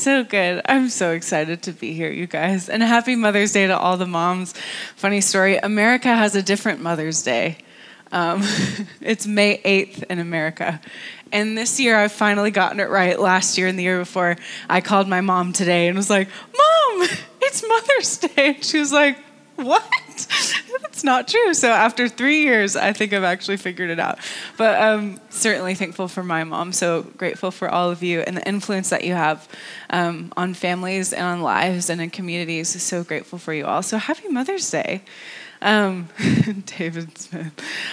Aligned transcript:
so 0.00 0.24
good. 0.24 0.62
I'm 0.64 0.88
so 0.88 1.12
excited 1.12 1.62
to 1.64 1.72
be 1.72 1.92
here, 1.92 2.10
you 2.10 2.26
guys. 2.26 2.70
And 2.70 2.82
happy 2.82 3.16
Mother's 3.16 3.52
Day 3.52 3.66
to 3.66 3.76
all 3.76 3.98
the 3.98 4.06
moms. 4.06 4.54
Funny 4.96 5.20
story 5.20 5.58
America 5.58 6.08
has 6.08 6.34
a 6.34 6.42
different 6.42 6.80
Mother's 6.80 7.22
Day. 7.22 7.58
Um, 8.10 8.40
it's 9.02 9.26
May 9.26 9.58
8th 9.58 10.04
in 10.04 10.18
America. 10.18 10.80
And 11.32 11.56
this 11.56 11.78
year 11.78 11.98
I've 11.98 12.12
finally 12.12 12.50
gotten 12.50 12.80
it 12.80 12.88
right. 12.88 13.20
Last 13.20 13.58
year 13.58 13.66
and 13.68 13.78
the 13.78 13.82
year 13.82 13.98
before, 13.98 14.36
I 14.70 14.80
called 14.80 15.06
my 15.06 15.20
mom 15.20 15.52
today 15.52 15.86
and 15.86 15.96
was 15.96 16.08
like, 16.08 16.28
Mom, 16.28 17.08
it's 17.42 17.62
Mother's 17.68 18.16
Day. 18.18 18.54
And 18.54 18.64
she 18.64 18.78
was 18.78 18.92
like, 18.92 19.18
What? 19.56 19.84
That's 20.82 21.04
not 21.04 21.28
true. 21.28 21.54
So 21.54 21.70
after 21.70 22.08
three 22.08 22.42
years, 22.42 22.76
I 22.76 22.92
think 22.92 23.12
I've 23.12 23.24
actually 23.24 23.56
figured 23.56 23.90
it 23.90 23.98
out. 23.98 24.18
But 24.56 24.80
um, 24.80 25.20
certainly 25.30 25.74
thankful 25.74 26.08
for 26.08 26.22
my 26.22 26.44
mom. 26.44 26.72
So 26.72 27.02
grateful 27.16 27.50
for 27.50 27.68
all 27.68 27.90
of 27.90 28.02
you 28.02 28.20
and 28.20 28.36
the 28.36 28.46
influence 28.46 28.90
that 28.90 29.04
you 29.04 29.14
have 29.14 29.48
um, 29.90 30.32
on 30.36 30.54
families 30.54 31.12
and 31.12 31.24
on 31.24 31.42
lives 31.42 31.90
and 31.90 32.00
in 32.00 32.10
communities. 32.10 32.82
So 32.82 33.04
grateful 33.04 33.38
for 33.38 33.52
you 33.52 33.66
all. 33.66 33.82
So 33.82 33.98
happy 33.98 34.28
Mother's 34.28 34.70
Day. 34.70 35.02
Um, 35.62 36.08
David 36.78 37.16
Smith. 37.18 37.52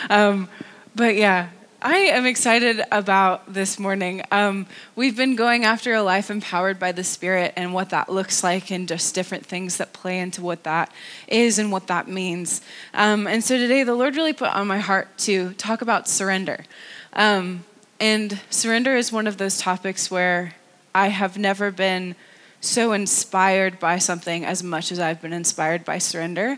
Um, 0.10 0.48
but 0.96 1.16
yeah, 1.16 1.50
I 1.80 1.98
am 1.98 2.26
excited 2.26 2.82
about 2.92 3.54
this 3.54 3.78
morning. 3.78 4.24
Um, 4.32 4.66
we've 4.96 5.16
been 5.16 5.36
going 5.36 5.64
after 5.64 5.94
a 5.94 6.02
life 6.02 6.32
empowered 6.32 6.80
by 6.80 6.92
the 6.92 7.04
Spirit 7.04 7.54
and 7.56 7.72
what 7.72 7.92
that 7.92 8.10
looks 8.10 8.44
like, 8.44 8.72
and 8.72 8.88
just 8.88 9.14
different 9.14 9.46
things 9.46 9.78
that 9.78 9.94
play 9.94 10.18
into 10.18 10.42
what 10.42 10.64
that 10.64 10.92
is 11.28 11.60
and 11.60 11.72
what 11.72 11.86
that 11.86 12.08
means. 12.08 12.64
Um, 12.96 13.28
and 13.28 13.44
so 13.44 13.60
today, 13.60 13.84
the 13.84 13.94
Lord 13.94 14.16
really 14.16 14.34
put 14.34 14.50
on 14.56 14.66
my 14.66 14.80
heart 14.80 15.16
to 15.20 15.54
talk 15.54 15.84
about 15.84 16.10
surrender. 16.10 16.66
Um, 17.14 17.64
and 18.00 18.40
surrender 18.50 18.96
is 18.96 19.12
one 19.12 19.28
of 19.28 19.38
those 19.38 19.60
topics 19.60 20.10
where 20.10 20.56
I 20.96 21.10
have 21.10 21.38
never 21.38 21.70
been 21.70 22.16
so 22.60 22.92
inspired 22.92 23.80
by 23.80 24.00
something 24.00 24.44
as 24.44 24.64
much 24.64 24.92
as 24.92 25.00
I've 25.00 25.22
been 25.22 25.32
inspired 25.32 25.86
by 25.86 26.00
surrender. 26.00 26.58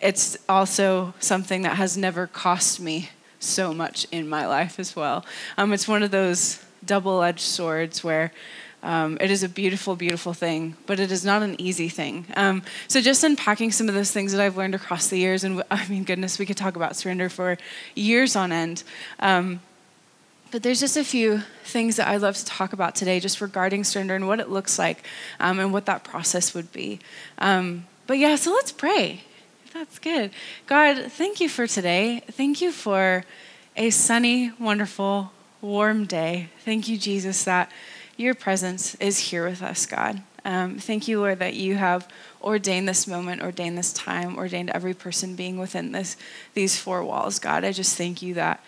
It's 0.00 0.36
also 0.48 1.12
something 1.18 1.62
that 1.62 1.76
has 1.76 1.96
never 1.96 2.28
cost 2.28 2.78
me 2.78 3.08
so 3.44 3.72
much 3.72 4.06
in 4.10 4.28
my 4.28 4.46
life 4.46 4.78
as 4.78 4.96
well. 4.96 5.24
Um, 5.56 5.72
it's 5.72 5.86
one 5.86 6.02
of 6.02 6.10
those 6.10 6.62
double 6.84 7.22
edged 7.22 7.40
swords 7.40 8.02
where 8.02 8.32
um, 8.82 9.16
it 9.20 9.30
is 9.30 9.42
a 9.42 9.48
beautiful, 9.48 9.96
beautiful 9.96 10.34
thing, 10.34 10.76
but 10.86 11.00
it 11.00 11.10
is 11.10 11.24
not 11.24 11.42
an 11.42 11.58
easy 11.58 11.88
thing. 11.88 12.26
Um, 12.36 12.62
so, 12.86 13.00
just 13.00 13.24
unpacking 13.24 13.72
some 13.72 13.88
of 13.88 13.94
those 13.94 14.10
things 14.10 14.32
that 14.32 14.42
I've 14.42 14.58
learned 14.58 14.74
across 14.74 15.08
the 15.08 15.18
years, 15.18 15.42
and 15.42 15.62
I 15.70 15.88
mean, 15.88 16.04
goodness, 16.04 16.38
we 16.38 16.44
could 16.44 16.58
talk 16.58 16.76
about 16.76 16.94
surrender 16.94 17.30
for 17.30 17.56
years 17.94 18.36
on 18.36 18.52
end. 18.52 18.82
Um, 19.20 19.60
but 20.50 20.62
there's 20.62 20.78
just 20.78 20.96
a 20.96 21.02
few 21.02 21.42
things 21.64 21.96
that 21.96 22.06
I'd 22.06 22.20
love 22.20 22.36
to 22.36 22.44
talk 22.44 22.72
about 22.72 22.94
today, 22.94 23.18
just 23.18 23.40
regarding 23.40 23.82
surrender 23.82 24.14
and 24.14 24.28
what 24.28 24.38
it 24.38 24.50
looks 24.50 24.78
like 24.78 25.04
um, 25.40 25.58
and 25.58 25.72
what 25.72 25.86
that 25.86 26.04
process 26.04 26.54
would 26.54 26.70
be. 26.70 27.00
Um, 27.38 27.86
but 28.06 28.18
yeah, 28.18 28.36
so 28.36 28.52
let's 28.52 28.70
pray. 28.70 29.24
That's 29.74 29.98
good. 29.98 30.30
God, 30.68 31.10
thank 31.10 31.40
you 31.40 31.48
for 31.48 31.66
today. 31.66 32.22
Thank 32.30 32.60
you 32.60 32.70
for 32.70 33.24
a 33.76 33.90
sunny, 33.90 34.52
wonderful, 34.60 35.32
warm 35.60 36.04
day. 36.04 36.50
Thank 36.64 36.88
you, 36.88 36.96
Jesus, 36.96 37.42
that 37.42 37.72
your 38.16 38.34
presence 38.34 38.94
is 38.96 39.18
here 39.18 39.48
with 39.48 39.62
us, 39.62 39.84
God. 39.84 40.22
Um, 40.44 40.78
thank 40.78 41.08
you, 41.08 41.18
Lord, 41.18 41.40
that 41.40 41.54
you 41.54 41.74
have 41.74 42.08
ordained 42.40 42.88
this 42.88 43.08
moment, 43.08 43.42
ordained 43.42 43.76
this 43.76 43.92
time, 43.92 44.36
ordained 44.36 44.70
every 44.70 44.94
person 44.94 45.34
being 45.34 45.58
within 45.58 45.90
this 45.90 46.16
these 46.54 46.78
four 46.78 47.02
walls, 47.02 47.40
God. 47.40 47.64
I 47.64 47.72
just 47.72 47.96
thank 47.96 48.22
you 48.22 48.34
that 48.34 48.62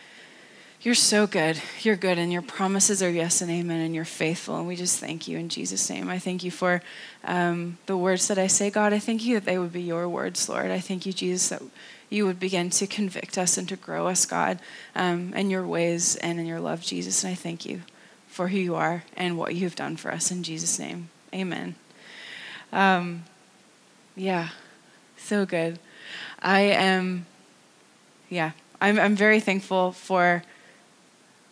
you're 0.86 0.94
so 0.94 1.26
good. 1.26 1.60
You're 1.80 1.96
good, 1.96 2.16
and 2.16 2.32
your 2.32 2.42
promises 2.42 3.02
are 3.02 3.10
yes 3.10 3.42
and 3.42 3.50
amen, 3.50 3.80
and 3.80 3.92
you're 3.92 4.04
faithful. 4.04 4.56
And 4.56 4.68
we 4.68 4.76
just 4.76 5.00
thank 5.00 5.26
you 5.26 5.36
in 5.36 5.48
Jesus' 5.48 5.90
name. 5.90 6.08
I 6.08 6.20
thank 6.20 6.44
you 6.44 6.52
for 6.52 6.80
um, 7.24 7.78
the 7.86 7.96
words 7.96 8.28
that 8.28 8.38
I 8.38 8.46
say, 8.46 8.70
God. 8.70 8.92
I 8.92 9.00
thank 9.00 9.24
you 9.24 9.34
that 9.34 9.44
they 9.44 9.58
would 9.58 9.72
be 9.72 9.82
your 9.82 10.08
words, 10.08 10.48
Lord. 10.48 10.70
I 10.70 10.78
thank 10.78 11.04
you, 11.04 11.12
Jesus, 11.12 11.48
that 11.48 11.60
you 12.08 12.24
would 12.24 12.38
begin 12.38 12.70
to 12.70 12.86
convict 12.86 13.36
us 13.36 13.58
and 13.58 13.68
to 13.68 13.74
grow 13.74 14.06
us, 14.06 14.26
God, 14.26 14.60
um, 14.94 15.34
in 15.34 15.50
your 15.50 15.66
ways 15.66 16.14
and 16.14 16.38
in 16.38 16.46
your 16.46 16.60
love, 16.60 16.82
Jesus. 16.82 17.24
And 17.24 17.32
I 17.32 17.34
thank 17.34 17.66
you 17.66 17.82
for 18.28 18.46
who 18.46 18.58
you 18.58 18.76
are 18.76 19.02
and 19.16 19.36
what 19.36 19.56
you've 19.56 19.74
done 19.74 19.96
for 19.96 20.12
us 20.12 20.30
in 20.30 20.44
Jesus' 20.44 20.78
name. 20.78 21.08
Amen. 21.34 21.74
Um, 22.72 23.24
yeah, 24.14 24.50
so 25.16 25.46
good. 25.46 25.80
I 26.40 26.60
am, 26.60 27.26
yeah, 28.30 28.52
I'm, 28.80 29.00
I'm 29.00 29.16
very 29.16 29.40
thankful 29.40 29.90
for 29.90 30.44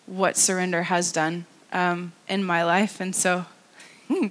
what 0.07 0.37
surrender 0.37 0.85
has 0.85 1.13
done 1.13 1.47
um, 1.73 2.13
in 2.29 2.45
my 2.45 2.65
life. 2.65 3.01
And 3.01 3.15
so 3.15 3.47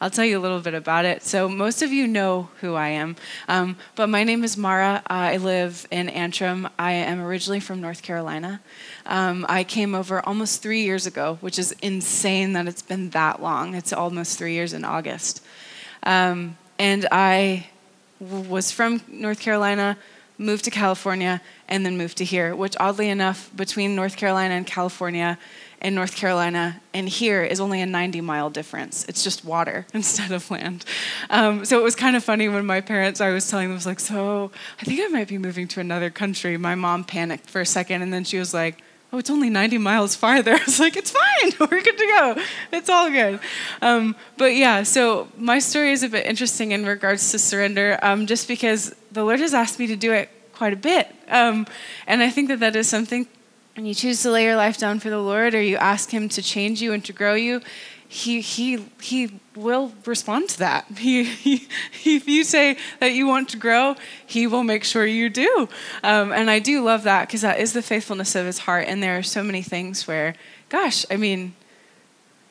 I'll 0.00 0.10
tell 0.10 0.24
you 0.24 0.38
a 0.38 0.40
little 0.40 0.60
bit 0.60 0.74
about 0.74 1.04
it. 1.04 1.24
So, 1.24 1.48
most 1.48 1.82
of 1.82 1.92
you 1.92 2.06
know 2.06 2.50
who 2.60 2.74
I 2.74 2.88
am, 2.90 3.16
um, 3.48 3.76
but 3.96 4.08
my 4.08 4.22
name 4.22 4.44
is 4.44 4.56
Mara. 4.56 5.02
I 5.08 5.38
live 5.38 5.88
in 5.90 6.08
Antrim. 6.08 6.68
I 6.78 6.92
am 6.92 7.20
originally 7.20 7.58
from 7.58 7.80
North 7.80 8.02
Carolina. 8.02 8.60
Um, 9.06 9.44
I 9.48 9.64
came 9.64 9.96
over 9.96 10.24
almost 10.24 10.62
three 10.62 10.82
years 10.82 11.06
ago, 11.06 11.38
which 11.40 11.58
is 11.58 11.72
insane 11.82 12.52
that 12.52 12.68
it's 12.68 12.82
been 12.82 13.10
that 13.10 13.42
long. 13.42 13.74
It's 13.74 13.92
almost 13.92 14.38
three 14.38 14.52
years 14.52 14.72
in 14.72 14.84
August. 14.84 15.44
Um, 16.04 16.56
and 16.78 17.08
I 17.10 17.66
was 18.20 18.70
from 18.70 19.02
North 19.08 19.40
Carolina, 19.40 19.98
moved 20.38 20.64
to 20.64 20.70
California, 20.70 21.42
and 21.68 21.84
then 21.84 21.98
moved 21.98 22.16
to 22.18 22.24
here, 22.24 22.54
which 22.54 22.76
oddly 22.80 23.08
enough, 23.08 23.50
between 23.54 23.94
North 23.94 24.16
Carolina 24.16 24.54
and 24.54 24.66
California 24.66 25.38
and 25.80 25.94
North 25.94 26.16
Carolina 26.16 26.80
and 26.92 27.08
here 27.08 27.42
is 27.42 27.60
only 27.60 27.80
a 27.80 27.86
90 27.86 28.20
mile 28.20 28.50
difference. 28.50 29.04
It's 29.08 29.22
just 29.22 29.44
water 29.44 29.86
instead 29.94 30.32
of 30.32 30.50
land. 30.50 30.84
Um, 31.30 31.64
so 31.64 31.78
it 31.78 31.82
was 31.82 31.94
kind 31.94 32.16
of 32.16 32.24
funny 32.24 32.48
when 32.48 32.66
my 32.66 32.80
parents, 32.80 33.20
I 33.20 33.30
was 33.30 33.48
telling 33.48 33.66
them, 33.66 33.72
I 33.72 33.76
was 33.76 33.86
like, 33.86 34.00
so 34.00 34.50
I 34.80 34.84
think 34.84 35.00
I 35.00 35.08
might 35.08 35.28
be 35.28 35.38
moving 35.38 35.68
to 35.68 35.80
another 35.80 36.10
country. 36.10 36.56
My 36.56 36.74
mom 36.74 37.04
panicked 37.04 37.48
for 37.48 37.60
a 37.60 37.66
second 37.66 38.02
and 38.02 38.12
then 38.12 38.24
she 38.24 38.38
was 38.38 38.52
like, 38.52 38.82
oh, 39.12 39.18
it's 39.18 39.30
only 39.30 39.50
90 39.50 39.78
miles 39.78 40.14
farther. 40.14 40.52
I 40.54 40.64
was 40.64 40.80
like, 40.80 40.96
it's 40.96 41.10
fine. 41.10 41.52
We're 41.60 41.82
good 41.82 41.98
to 41.98 42.06
go. 42.06 42.42
It's 42.72 42.88
all 42.88 43.10
good. 43.10 43.40
Um, 43.82 44.16
but 44.36 44.54
yeah, 44.54 44.82
so 44.82 45.28
my 45.36 45.58
story 45.58 45.92
is 45.92 46.02
a 46.02 46.08
bit 46.08 46.26
interesting 46.26 46.72
in 46.72 46.84
regards 46.84 47.30
to 47.32 47.38
surrender, 47.38 47.98
um, 48.02 48.26
just 48.26 48.48
because 48.48 48.94
the 49.12 49.24
Lord 49.24 49.40
has 49.40 49.54
asked 49.54 49.78
me 49.78 49.86
to 49.86 49.96
do 49.96 50.12
it 50.12 50.28
quite 50.52 50.72
a 50.72 50.76
bit. 50.76 51.14
Um, 51.28 51.66
and 52.06 52.22
I 52.22 52.30
think 52.30 52.48
that 52.48 52.60
that 52.60 52.76
is 52.76 52.88
something 52.88 53.26
when 53.76 53.86
you 53.86 53.94
choose 53.94 54.22
to 54.22 54.30
lay 54.32 54.42
your 54.42 54.56
life 54.56 54.76
down 54.76 54.98
for 54.98 55.08
the 55.08 55.20
Lord 55.20 55.54
or 55.54 55.62
you 55.62 55.76
ask 55.76 56.10
Him 56.10 56.28
to 56.30 56.42
change 56.42 56.82
you 56.82 56.92
and 56.92 57.04
to 57.04 57.12
grow 57.12 57.34
you, 57.34 57.60
he, 58.10 58.40
he, 58.40 58.86
he 59.02 59.38
will 59.54 59.92
respond 60.06 60.48
to 60.50 60.58
that. 60.60 60.86
He, 60.98 61.24
he, 61.24 61.68
if 62.16 62.26
you 62.26 62.42
say 62.42 62.78
that 63.00 63.12
you 63.12 63.26
want 63.26 63.50
to 63.50 63.56
grow, 63.56 63.96
he 64.26 64.46
will 64.46 64.64
make 64.64 64.82
sure 64.82 65.06
you 65.06 65.28
do. 65.28 65.68
Um, 66.02 66.32
and 66.32 66.50
I 66.50 66.58
do 66.58 66.82
love 66.82 67.02
that 67.04 67.28
because 67.28 67.42
that 67.42 67.60
is 67.60 67.74
the 67.74 67.82
faithfulness 67.82 68.34
of 68.34 68.46
his 68.46 68.60
heart. 68.60 68.86
And 68.88 69.02
there 69.02 69.18
are 69.18 69.22
so 69.22 69.42
many 69.42 69.62
things 69.62 70.06
where, 70.08 70.34
gosh, 70.70 71.04
I 71.10 71.16
mean, 71.16 71.54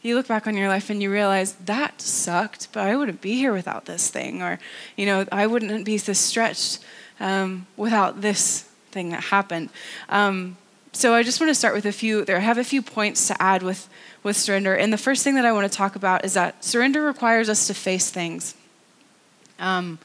you 0.04 0.16
look 0.16 0.28
back 0.28 0.48
on 0.48 0.56
your 0.56 0.70
life 0.70 0.90
and 0.90 1.02
you 1.02 1.12
realize 1.12 1.54
that 1.54 2.02
sucked, 2.02 2.72
but 2.72 2.88
I 2.88 2.96
wouldn't 2.96 3.22
be 3.22 3.36
here 3.36 3.52
without 3.52 3.86
this 3.86 4.10
thing. 4.10 4.42
Or, 4.42 4.60
you 4.96 5.06
know, 5.06 5.26
I 5.32 5.48
wouldn't 5.48 5.86
be 5.86 5.98
this 5.98 6.20
stretched 6.20 6.80
um, 7.20 7.66
without 7.76 8.22
this 8.22 8.62
thing 8.92 9.10
that 9.10 9.26
happened. 9.26 9.70
Um, 10.08 10.58
so 10.94 11.14
I 11.14 11.24
just 11.24 11.40
want 11.40 11.50
to 11.50 11.56
start 11.56 11.76
with 11.76 11.86
a 11.86 11.92
few. 11.92 12.26
There, 12.26 12.38
I 12.38 12.42
have 12.42 12.58
a 12.58 12.64
few 12.64 12.82
points 12.82 13.28
to 13.28 13.42
add 13.42 13.62
with 13.64 13.90
with 14.28 14.38
surrender. 14.38 14.76
And 14.76 14.94
the 14.94 14.98
first 14.98 15.24
thing 15.24 15.36
that 15.36 15.46
I 15.46 15.52
want 15.52 15.72
to 15.72 15.76
talk 15.76 15.96
about 15.96 16.24
is 16.24 16.36
that 16.36 16.64
surrender 16.64 17.02
requires 17.02 17.50
us 17.50 17.66
to 17.68 17.74
face 17.74 18.12
things. 18.12 18.54
Um, 19.58 19.98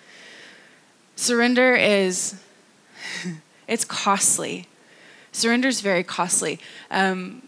surrender 1.17 1.75
is 1.75 2.41
it's 3.69 3.85
costly. 3.85 4.69
Surrender 5.33 5.69
is 5.69 5.81
very 5.81 6.05
costly. 6.05 6.59
Um, 6.91 7.43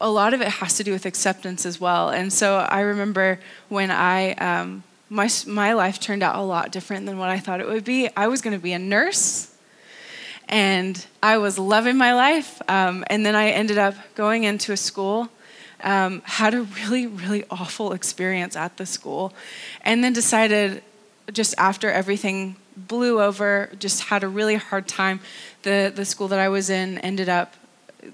a 0.00 0.10
lot 0.10 0.34
of 0.34 0.42
it 0.42 0.48
has 0.48 0.76
to 0.76 0.84
do 0.84 0.92
with 0.92 1.06
acceptance 1.06 1.64
as 1.64 1.80
well. 1.80 2.10
And 2.10 2.32
so 2.32 2.58
I 2.58 2.80
remember 2.80 3.40
when 3.68 3.90
I 3.90 4.32
um, 4.34 4.82
my 5.08 5.30
my 5.46 5.72
life 5.72 5.98
turned 6.00 6.22
out 6.22 6.36
a 6.36 6.42
lot 6.42 6.72
different 6.72 7.06
than 7.06 7.18
what 7.18 7.30
I 7.30 7.38
thought 7.38 7.60
it 7.60 7.68
would 7.68 7.84
be. 7.84 8.10
I 8.16 8.26
was 8.26 8.42
going 8.42 8.54
to 8.54 8.62
be 8.62 8.72
a 8.72 8.78
nurse 8.78 9.54
and 10.48 11.06
I 11.22 11.38
was 11.38 11.58
loving 11.58 11.96
my 11.96 12.14
life. 12.14 12.60
Um, 12.68 13.04
and 13.08 13.24
then 13.24 13.34
I 13.34 13.50
ended 13.50 13.78
up 13.78 13.94
going 14.14 14.44
into 14.44 14.72
a 14.72 14.76
school, 14.76 15.28
um, 15.82 16.22
had 16.24 16.54
a 16.54 16.62
really, 16.62 17.06
really 17.06 17.44
awful 17.50 17.92
experience 17.92 18.56
at 18.56 18.76
the 18.76 18.86
school, 18.86 19.32
and 19.82 20.02
then 20.02 20.12
decided 20.12 20.82
just 21.32 21.54
after 21.58 21.90
everything 21.90 22.56
blew 22.76 23.20
over, 23.20 23.70
just 23.78 24.04
had 24.04 24.22
a 24.22 24.28
really 24.28 24.56
hard 24.56 24.86
time. 24.86 25.20
The, 25.62 25.92
the 25.94 26.04
school 26.04 26.28
that 26.28 26.38
I 26.38 26.48
was 26.48 26.70
in 26.70 26.98
ended 26.98 27.28
up 27.28 27.54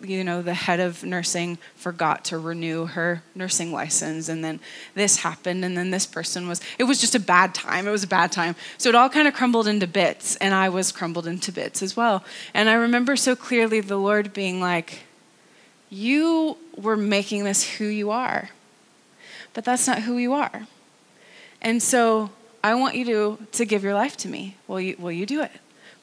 you 0.03 0.25
know, 0.25 0.43
the 0.43 0.55
head 0.55 0.81
of 0.81 1.05
nursing 1.05 1.59
forgot 1.75 2.25
to 2.27 2.39
renew 2.39 2.87
her 2.87 3.23
nursing 3.35 3.73
license, 3.73 4.29
and 4.29 4.45
then 4.45 4.61
this 4.95 5.19
happened, 5.19 5.65
and 5.65 5.77
then 5.77 5.91
this 5.91 6.07
person 6.07 6.49
was, 6.49 6.61
it 6.79 6.85
was 6.85 7.01
just 7.01 7.15
a 7.15 7.21
bad 7.21 7.55
time. 7.55 7.87
It 7.87 7.91
was 7.91 8.05
a 8.05 8.09
bad 8.09 8.33
time. 8.33 8.57
So 8.79 8.89
it 8.89 8.95
all 8.95 9.09
kind 9.09 9.29
of 9.29 9.35
crumbled 9.35 9.67
into 9.67 9.87
bits, 9.87 10.37
and 10.37 10.55
I 10.55 10.69
was 10.69 10.93
crumbled 10.93 11.27
into 11.27 11.53
bits 11.53 11.83
as 11.83 11.97
well. 11.97 12.25
And 12.55 12.69
I 12.69 12.75
remember 12.75 13.17
so 13.17 13.37
clearly 13.37 13.81
the 13.81 13.99
Lord 13.99 14.33
being 14.33 14.61
like, 14.61 15.01
You 15.95 16.57
were 16.75 16.97
making 16.97 17.45
this 17.45 17.63
who 17.77 17.85
you 17.85 18.11
are, 18.11 18.49
but 19.53 19.63
that's 19.63 19.87
not 19.87 20.01
who 20.01 20.17
you 20.17 20.33
are. 20.33 20.67
And 21.61 21.83
so 21.83 22.31
I 22.65 22.75
want 22.77 22.95
you 22.95 23.05
to, 23.05 23.47
to 23.53 23.67
give 23.67 23.85
your 23.85 23.93
life 23.93 24.17
to 24.19 24.29
me. 24.29 24.57
Will 24.67 24.81
you, 24.81 24.97
will 24.99 25.13
you 25.13 25.27
do 25.27 25.43
it? 25.43 25.51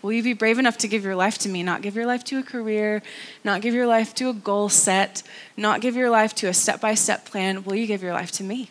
Will 0.04 0.12
you 0.12 0.22
be 0.22 0.34
brave 0.34 0.60
enough 0.60 0.78
to 0.78 0.88
give 0.88 1.04
your 1.04 1.16
life 1.16 1.40
to 1.40 1.50
me? 1.50 1.64
Not 1.64 1.82
give 1.82 1.96
your 1.96 2.06
life 2.06 2.24
to 2.26 2.38
a 2.38 2.44
career, 2.44 3.02
not 3.44 3.62
give 3.62 3.74
your 3.74 3.88
life 3.88 4.14
to 4.16 4.30
a 4.30 4.34
goal 4.34 4.70
set, 4.70 5.24
not 5.58 5.82
give 5.82 5.96
your 5.96 6.12
life 6.12 6.36
to 6.36 6.48
a 6.48 6.54
step 6.54 6.80
by 6.80 6.94
step 6.94 7.26
plan. 7.26 7.64
Will 7.64 7.74
you 7.74 7.88
give 7.88 8.04
your 8.04 8.14
life 8.14 8.32
to 8.34 8.44
me? 8.44 8.70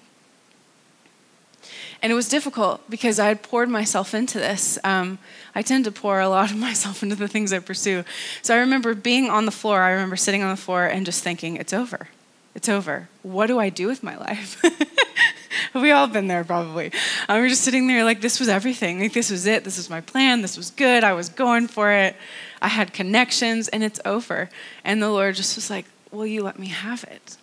And 2.01 2.13
it 2.13 2.15
was 2.15 2.29
difficult 2.29 2.89
because 2.89 3.19
I 3.19 3.27
had 3.27 3.43
poured 3.43 3.69
myself 3.69 4.15
into 4.15 4.39
this. 4.39 4.79
Um, 4.85 5.19
I 5.55 5.63
tend 5.63 5.85
to 5.87 5.91
pour 5.91 6.21
a 6.21 6.29
lot 6.29 6.51
of 6.51 6.57
myself 6.69 7.03
into 7.03 7.17
the 7.17 7.29
things 7.29 7.53
I 7.53 7.59
pursue. 7.59 8.05
So 8.43 8.55
I 8.55 8.59
remember 8.59 8.95
being 8.95 9.31
on 9.31 9.47
the 9.47 9.51
floor, 9.51 9.83
I 9.83 9.91
remember 9.91 10.17
sitting 10.17 10.43
on 10.43 10.51
the 10.51 10.61
floor 10.61 10.87
and 10.87 11.05
just 11.05 11.25
thinking, 11.25 11.57
it's 11.57 11.73
over. 11.73 12.09
It's 12.55 12.69
over. 12.69 13.09
What 13.23 13.47
do 13.47 13.59
I 13.59 13.69
do 13.69 13.87
with 13.87 14.03
my 14.03 14.17
life? 14.17 14.63
we 15.75 15.91
all 15.91 16.07
been 16.07 16.29
there 16.29 16.45
probably. 16.45 16.93
Um, 17.29 17.41
we're 17.41 17.49
just 17.49 17.63
sitting 17.63 17.87
there 17.87 18.05
like 18.05 18.21
this 18.21 18.41
was 18.41 18.49
everything. 18.49 19.01
Like 19.01 19.13
this 19.13 19.31
was 19.31 19.47
it. 19.47 19.65
This 19.65 19.77
was 19.77 19.91
my 19.91 20.01
plan. 20.01 20.43
This 20.43 20.57
was 20.57 20.71
good. 20.71 21.05
I 21.05 21.13
was 21.13 21.29
going 21.29 21.69
for 21.69 21.93
it. 21.93 22.17
I 22.61 22.69
had 22.69 22.93
connections, 22.93 23.69
and 23.69 23.85
it's 23.85 24.01
over. 24.05 24.51
And 24.85 25.03
the 25.03 25.11
Lord 25.11 25.37
just 25.37 25.57
was 25.57 25.71
like, 25.71 25.85
"Will 26.11 26.27
you 26.27 26.43
let 26.43 26.59
me 26.59 26.69
have 26.69 27.05
it?" 27.05 27.37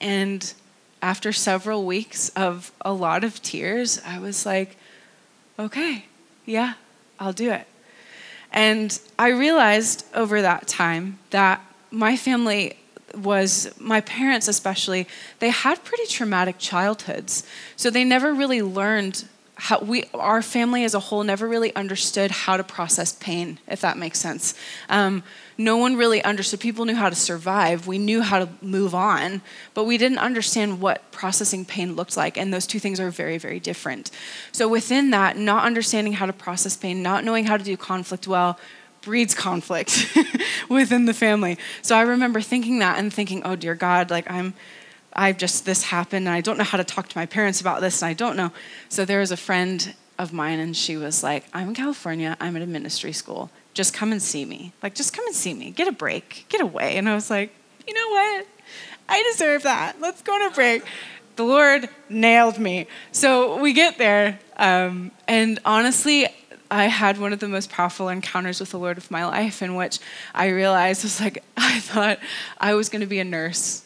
And 0.00 0.52
after 1.02 1.32
several 1.32 1.84
weeks 1.84 2.30
of 2.30 2.72
a 2.80 2.92
lot 2.92 3.24
of 3.24 3.42
tears, 3.42 4.00
I 4.06 4.18
was 4.20 4.46
like, 4.46 4.76
"Okay, 5.58 6.06
yeah, 6.46 6.74
I'll 7.18 7.32
do 7.32 7.50
it." 7.50 7.66
And 8.52 8.98
I 9.18 9.28
realized 9.28 10.06
over 10.14 10.40
that 10.40 10.68
time 10.68 11.18
that 11.30 11.60
my 11.90 12.16
family 12.16 12.76
was 13.14 13.70
my 13.78 14.00
parents 14.00 14.48
especially 14.48 15.06
they 15.38 15.50
had 15.50 15.84
pretty 15.84 16.06
traumatic 16.06 16.56
childhoods 16.58 17.44
so 17.76 17.90
they 17.90 18.04
never 18.04 18.32
really 18.32 18.62
learned 18.62 19.28
how 19.54 19.78
we 19.80 20.04
our 20.14 20.40
family 20.42 20.82
as 20.82 20.94
a 20.94 20.98
whole 20.98 21.22
never 21.22 21.46
really 21.46 21.74
understood 21.76 22.30
how 22.30 22.56
to 22.56 22.64
process 22.64 23.12
pain 23.12 23.58
if 23.68 23.80
that 23.80 23.98
makes 23.98 24.18
sense 24.18 24.54
um, 24.88 25.22
no 25.58 25.76
one 25.76 25.94
really 25.94 26.24
understood 26.24 26.58
people 26.58 26.84
knew 26.84 26.94
how 26.94 27.10
to 27.10 27.14
survive 27.14 27.86
we 27.86 27.98
knew 27.98 28.22
how 28.22 28.38
to 28.38 28.48
move 28.62 28.94
on 28.94 29.42
but 29.74 29.84
we 29.84 29.98
didn't 29.98 30.18
understand 30.18 30.80
what 30.80 31.10
processing 31.12 31.64
pain 31.64 31.94
looked 31.94 32.16
like 32.16 32.38
and 32.38 32.52
those 32.52 32.66
two 32.66 32.80
things 32.80 32.98
are 32.98 33.10
very 33.10 33.36
very 33.36 33.60
different 33.60 34.10
so 34.52 34.66
within 34.66 35.10
that 35.10 35.36
not 35.36 35.64
understanding 35.64 36.14
how 36.14 36.26
to 36.26 36.32
process 36.32 36.76
pain 36.76 37.02
not 37.02 37.22
knowing 37.22 37.44
how 37.44 37.56
to 37.56 37.64
do 37.64 37.76
conflict 37.76 38.26
well 38.26 38.58
breeds 39.02 39.34
conflict 39.34 40.16
within 40.68 41.04
the 41.04 41.14
family. 41.14 41.58
So 41.82 41.96
I 41.96 42.02
remember 42.02 42.40
thinking 42.40 42.78
that 42.78 42.98
and 42.98 43.12
thinking, 43.12 43.42
oh 43.44 43.56
dear 43.56 43.74
God, 43.74 44.10
like 44.10 44.30
I'm, 44.30 44.54
I've 45.14 45.38
just, 45.38 45.64
this 45.64 45.84
happened 45.84 46.26
and 46.26 46.34
I 46.34 46.40
don't 46.40 46.58
know 46.58 46.64
how 46.64 46.78
to 46.78 46.84
talk 46.84 47.08
to 47.08 47.18
my 47.18 47.26
parents 47.26 47.60
about 47.60 47.80
this 47.80 48.02
and 48.02 48.08
I 48.08 48.12
don't 48.14 48.36
know. 48.36 48.52
So 48.88 49.04
there 49.04 49.20
was 49.20 49.30
a 49.30 49.36
friend 49.36 49.94
of 50.18 50.32
mine 50.32 50.58
and 50.58 50.76
she 50.76 50.96
was 50.96 51.22
like, 51.22 51.44
I'm 51.52 51.68
in 51.68 51.74
California, 51.74 52.36
I'm 52.40 52.56
at 52.56 52.62
a 52.62 52.66
ministry 52.66 53.12
school. 53.12 53.50
Just 53.74 53.94
come 53.94 54.12
and 54.12 54.22
see 54.22 54.44
me. 54.44 54.72
Like, 54.82 54.94
just 54.94 55.12
come 55.12 55.26
and 55.26 55.34
see 55.34 55.54
me. 55.54 55.70
Get 55.70 55.88
a 55.88 55.92
break, 55.92 56.46
get 56.48 56.60
away. 56.60 56.96
And 56.96 57.08
I 57.08 57.14
was 57.14 57.30
like, 57.30 57.54
you 57.86 57.94
know 57.94 58.08
what? 58.08 58.46
I 59.08 59.22
deserve 59.32 59.64
that. 59.64 60.00
Let's 60.00 60.22
go 60.22 60.34
on 60.34 60.50
a 60.50 60.54
break. 60.54 60.84
The 61.36 61.44
Lord 61.44 61.88
nailed 62.08 62.58
me. 62.58 62.86
So 63.10 63.58
we 63.60 63.72
get 63.72 63.98
there. 63.98 64.38
Um, 64.56 65.10
and 65.26 65.58
honestly, 65.64 66.28
I 66.70 66.86
had 66.86 67.18
one 67.18 67.32
of 67.32 67.38
the 67.38 67.48
most 67.48 67.70
powerful 67.70 68.08
encounters 68.08 68.60
with 68.60 68.70
the 68.70 68.78
Lord 68.78 68.96
of 68.96 69.10
my 69.10 69.26
life 69.26 69.60
in 69.60 69.74
which 69.74 69.98
I 70.34 70.48
realized 70.48 71.04
I 71.04 71.06
was 71.06 71.20
like, 71.20 71.44
I 71.56 71.80
thought 71.80 72.18
I 72.58 72.74
was 72.74 72.88
going 72.88 73.00
to 73.00 73.06
be 73.06 73.18
a 73.18 73.24
nurse. 73.24 73.82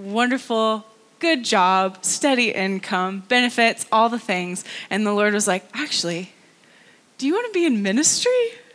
Wonderful, 0.00 0.84
good 1.18 1.44
job, 1.44 2.04
steady 2.04 2.50
income, 2.50 3.24
benefits, 3.28 3.86
all 3.92 4.08
the 4.08 4.18
things. 4.18 4.64
And 4.88 5.06
the 5.06 5.12
Lord 5.12 5.34
was 5.34 5.46
like, 5.46 5.64
Actually, 5.74 6.32
do 7.18 7.26
you 7.26 7.34
want 7.34 7.46
to 7.46 7.52
be 7.52 7.66
in 7.66 7.82
ministry? 7.82 8.32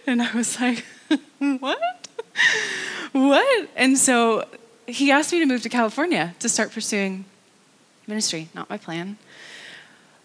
And 0.08 0.22
I 0.22 0.32
was 0.34 0.60
like, 0.62 0.86
What? 1.40 2.08
what? 3.12 3.70
And 3.76 3.98
so 3.98 4.46
he 4.88 5.12
asked 5.12 5.32
me 5.32 5.40
to 5.40 5.46
move 5.46 5.64
to 5.64 5.70
California 5.70 6.36
to 6.40 6.50
start 6.50 6.72
pursuing 6.72 7.26
ministry. 8.08 8.50
Not 8.54 8.70
my 8.70 8.78
plan. 8.78 9.18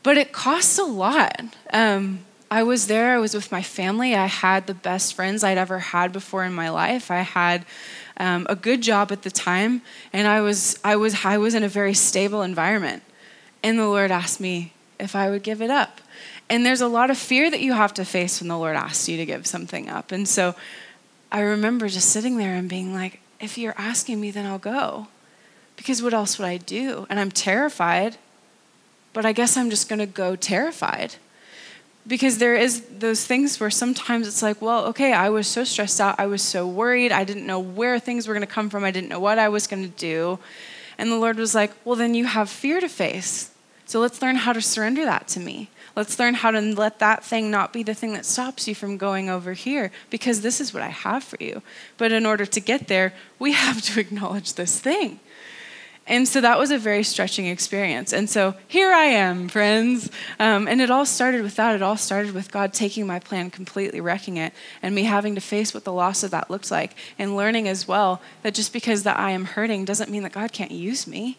But 0.03 0.17
it 0.17 0.33
costs 0.33 0.79
a 0.79 0.85
lot. 0.85 1.43
Um, 1.73 2.21
I 2.51 2.63
was 2.63 2.89
there, 2.89 3.15
I 3.15 3.19
was 3.19 3.33
with 3.33 3.53
my 3.53 3.63
family. 3.63 4.15
I 4.15 4.27
had 4.27 4.67
the 4.67 4.75
best 4.75 5.15
friends 5.15 5.45
I'd 5.45 5.57
ever 5.57 5.79
had 5.79 6.13
before 6.13 6.45
in 6.45 6.53
my 6.53 6.69
life. 6.69 7.11
I 7.11 7.21
had 7.21 7.65
um, 8.21 8.47
a 8.51 8.55
good 8.55 8.83
job 8.83 9.11
at 9.11 9.23
the 9.23 9.31
time, 9.31 9.81
and 10.13 10.29
I 10.29 10.43
was, 10.43 10.79
I, 10.85 10.95
was, 10.95 11.25
I 11.25 11.39
was 11.39 11.55
in 11.55 11.65
a 11.65 11.69
very 11.69 11.95
stable 11.95 12.43
environment. 12.43 13.03
And 13.63 13.79
the 13.79 13.87
Lord 13.87 14.11
asked 14.11 14.41
me 14.41 14.75
if 14.99 15.17
I 15.17 15.31
would 15.31 15.43
give 15.43 15.63
it 15.63 15.71
up. 15.71 16.03
And 16.51 16.65
there's 16.65 16.83
a 16.83 16.87
lot 16.87 17.11
of 17.11 17.17
fear 17.17 17.51
that 17.51 17.61
you 17.61 17.73
have 17.73 17.95
to 17.95 18.05
face 18.05 18.41
when 18.41 18.49
the 18.49 18.59
Lord 18.59 18.77
asks 18.77 19.09
you 19.09 19.17
to 19.17 19.25
give 19.25 19.47
something 19.47 19.89
up. 19.89 20.13
And 20.13 20.29
so 20.29 20.55
I 21.33 21.41
remember 21.41 21.89
just 21.89 22.11
sitting 22.11 22.37
there 22.37 22.55
and 22.55 22.69
being 22.69 22.93
like, 22.93 23.21
if 23.41 23.57
you're 23.57 23.75
asking 23.79 24.21
me, 24.21 24.31
then 24.31 24.45
I'll 24.45 24.59
go. 24.59 25.09
Because 25.77 26.03
what 26.03 26.13
else 26.13 26.39
would 26.39 26.47
I 26.47 26.59
do? 26.59 27.07
And 27.09 27.19
I'm 27.19 27.31
terrified, 27.31 28.19
but 29.15 29.25
I 29.25 29.33
guess 29.33 29.57
I'm 29.57 29.71
just 29.71 29.89
going 29.89 29.99
to 29.99 30.07
go 30.07 30.37
terrified 30.37 31.17
because 32.07 32.39
there 32.39 32.55
is 32.55 32.83
those 32.99 33.27
things 33.27 33.61
where 33.61 33.71
sometimes 33.71 34.27
it's 34.27 34.43
like 34.43 34.61
well 34.63 34.87
okay 34.87 35.13
i 35.13 35.29
was 35.29 35.47
so 35.47 35.65
stressed 35.65 36.01
out 36.01 36.19
i 36.19 36.27
was 36.27 36.43
so 36.43 36.67
worried 36.67 37.13
i 37.13 37.25
didn't 37.25 37.47
know 37.47 37.61
where 37.61 37.99
things 37.99 38.27
were 38.27 38.35
going 38.35 38.47
to 38.47 38.53
come 38.53 38.71
from 38.71 38.85
i 38.85 38.91
didn't 38.91 39.09
know 39.09 39.21
what 39.21 39.39
i 39.39 39.49
was 39.49 39.67
going 39.67 39.83
to 39.83 39.97
do. 39.97 40.39
And 40.99 41.11
the 41.11 41.17
lord 41.17 41.37
was 41.37 41.55
like 41.55 41.73
well 41.85 41.97
then 41.97 42.15
you 42.15 42.27
have 42.27 42.49
fear 42.51 42.81
to 42.81 42.89
face. 42.89 43.51
So 43.87 43.99
let's 43.99 44.23
learn 44.23 44.37
how 44.37 44.53
to 44.53 44.63
surrender 44.63 45.05
that 45.05 45.27
to 45.29 45.41
me. 45.41 45.69
Let's 45.97 46.17
learn 46.21 46.35
how 46.35 46.53
to 46.53 46.61
let 46.61 47.01
that 47.01 47.25
thing 47.25 47.51
not 47.51 47.73
be 47.73 47.83
the 47.83 47.95
thing 47.95 48.13
that 48.13 48.25
stops 48.25 48.69
you 48.69 48.75
from 48.75 48.97
going 48.97 49.29
over 49.29 49.53
here 49.53 49.91
because 50.11 50.43
this 50.43 50.61
is 50.61 50.73
what 50.73 50.83
i 50.83 50.89
have 50.89 51.25
for 51.25 51.37
you. 51.41 51.63
But 51.99 52.13
in 52.13 52.25
order 52.25 52.47
to 52.47 52.61
get 52.61 52.89
there 52.89 53.13
we 53.39 53.53
have 53.67 53.83
to 53.83 54.01
acknowledge 54.01 54.55
this 54.55 54.79
thing 54.79 55.21
and 56.11 56.27
so 56.27 56.41
that 56.41 56.59
was 56.59 56.73
a 56.73 56.77
very 56.79 57.05
stretching 57.05 57.47
experience. 57.47 58.13
And 58.13 58.29
so 58.29 58.57
here 58.67 58.93
I 58.93 59.05
am, 59.05 59.49
friends. 59.49 60.11
Um, 60.41 60.67
and 60.67 60.81
it 60.81 60.91
all 60.91 61.07
started 61.07 61.43
with 61.43 61.55
that. 61.55 61.77
It 61.77 61.83
all 61.83 61.97
started 61.97 62.35
with 62.35 62.51
God 62.51 62.73
taking 62.73 63.07
my 63.07 63.21
plan, 63.21 63.49
completely 63.49 64.01
wrecking 64.01 64.37
it, 64.37 64.53
and 64.83 64.93
me 64.93 65.05
having 65.05 65.37
to 65.37 65.41
face 65.41 65.73
what 65.73 65.85
the 65.85 65.93
loss 65.93 66.25
of 66.25 66.33
that 66.33 66.51
looked 66.51 66.69
like, 66.69 66.97
and 67.17 67.37
learning 67.37 67.69
as 67.69 67.87
well 67.87 68.21
that 68.43 68.55
just 68.55 68.73
because 68.73 69.05
that 69.05 69.21
I 69.21 69.31
am 69.31 69.45
hurting 69.45 69.85
doesn't 69.85 70.11
mean 70.11 70.25
that 70.25 70.33
God 70.33 70.53
can't 70.53 70.73
use 70.73 71.07
me. 71.07 71.39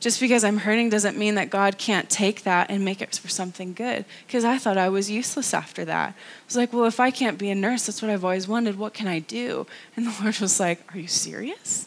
Just 0.00 0.18
because 0.18 0.44
I'm 0.44 0.58
hurting 0.58 0.88
doesn't 0.88 1.18
mean 1.18 1.34
that 1.34 1.50
God 1.50 1.76
can't 1.76 2.08
take 2.08 2.44
that 2.44 2.70
and 2.70 2.82
make 2.86 3.02
it 3.02 3.16
for 3.16 3.28
something 3.28 3.74
good. 3.74 4.06
Because 4.26 4.46
I 4.46 4.56
thought 4.56 4.78
I 4.78 4.88
was 4.88 5.10
useless 5.10 5.52
after 5.52 5.84
that. 5.84 6.08
I 6.10 6.14
was 6.46 6.56
like, 6.56 6.72
well, 6.72 6.86
if 6.86 7.00
I 7.00 7.10
can't 7.10 7.36
be 7.36 7.50
a 7.50 7.54
nurse, 7.54 7.84
that's 7.84 8.00
what 8.00 8.10
I've 8.10 8.24
always 8.24 8.48
wanted. 8.48 8.78
What 8.78 8.94
can 8.94 9.08
I 9.08 9.18
do? 9.18 9.66
And 9.94 10.06
the 10.06 10.16
Lord 10.22 10.38
was 10.38 10.58
like, 10.58 10.80
are 10.94 10.98
you 10.98 11.06
serious? 11.06 11.86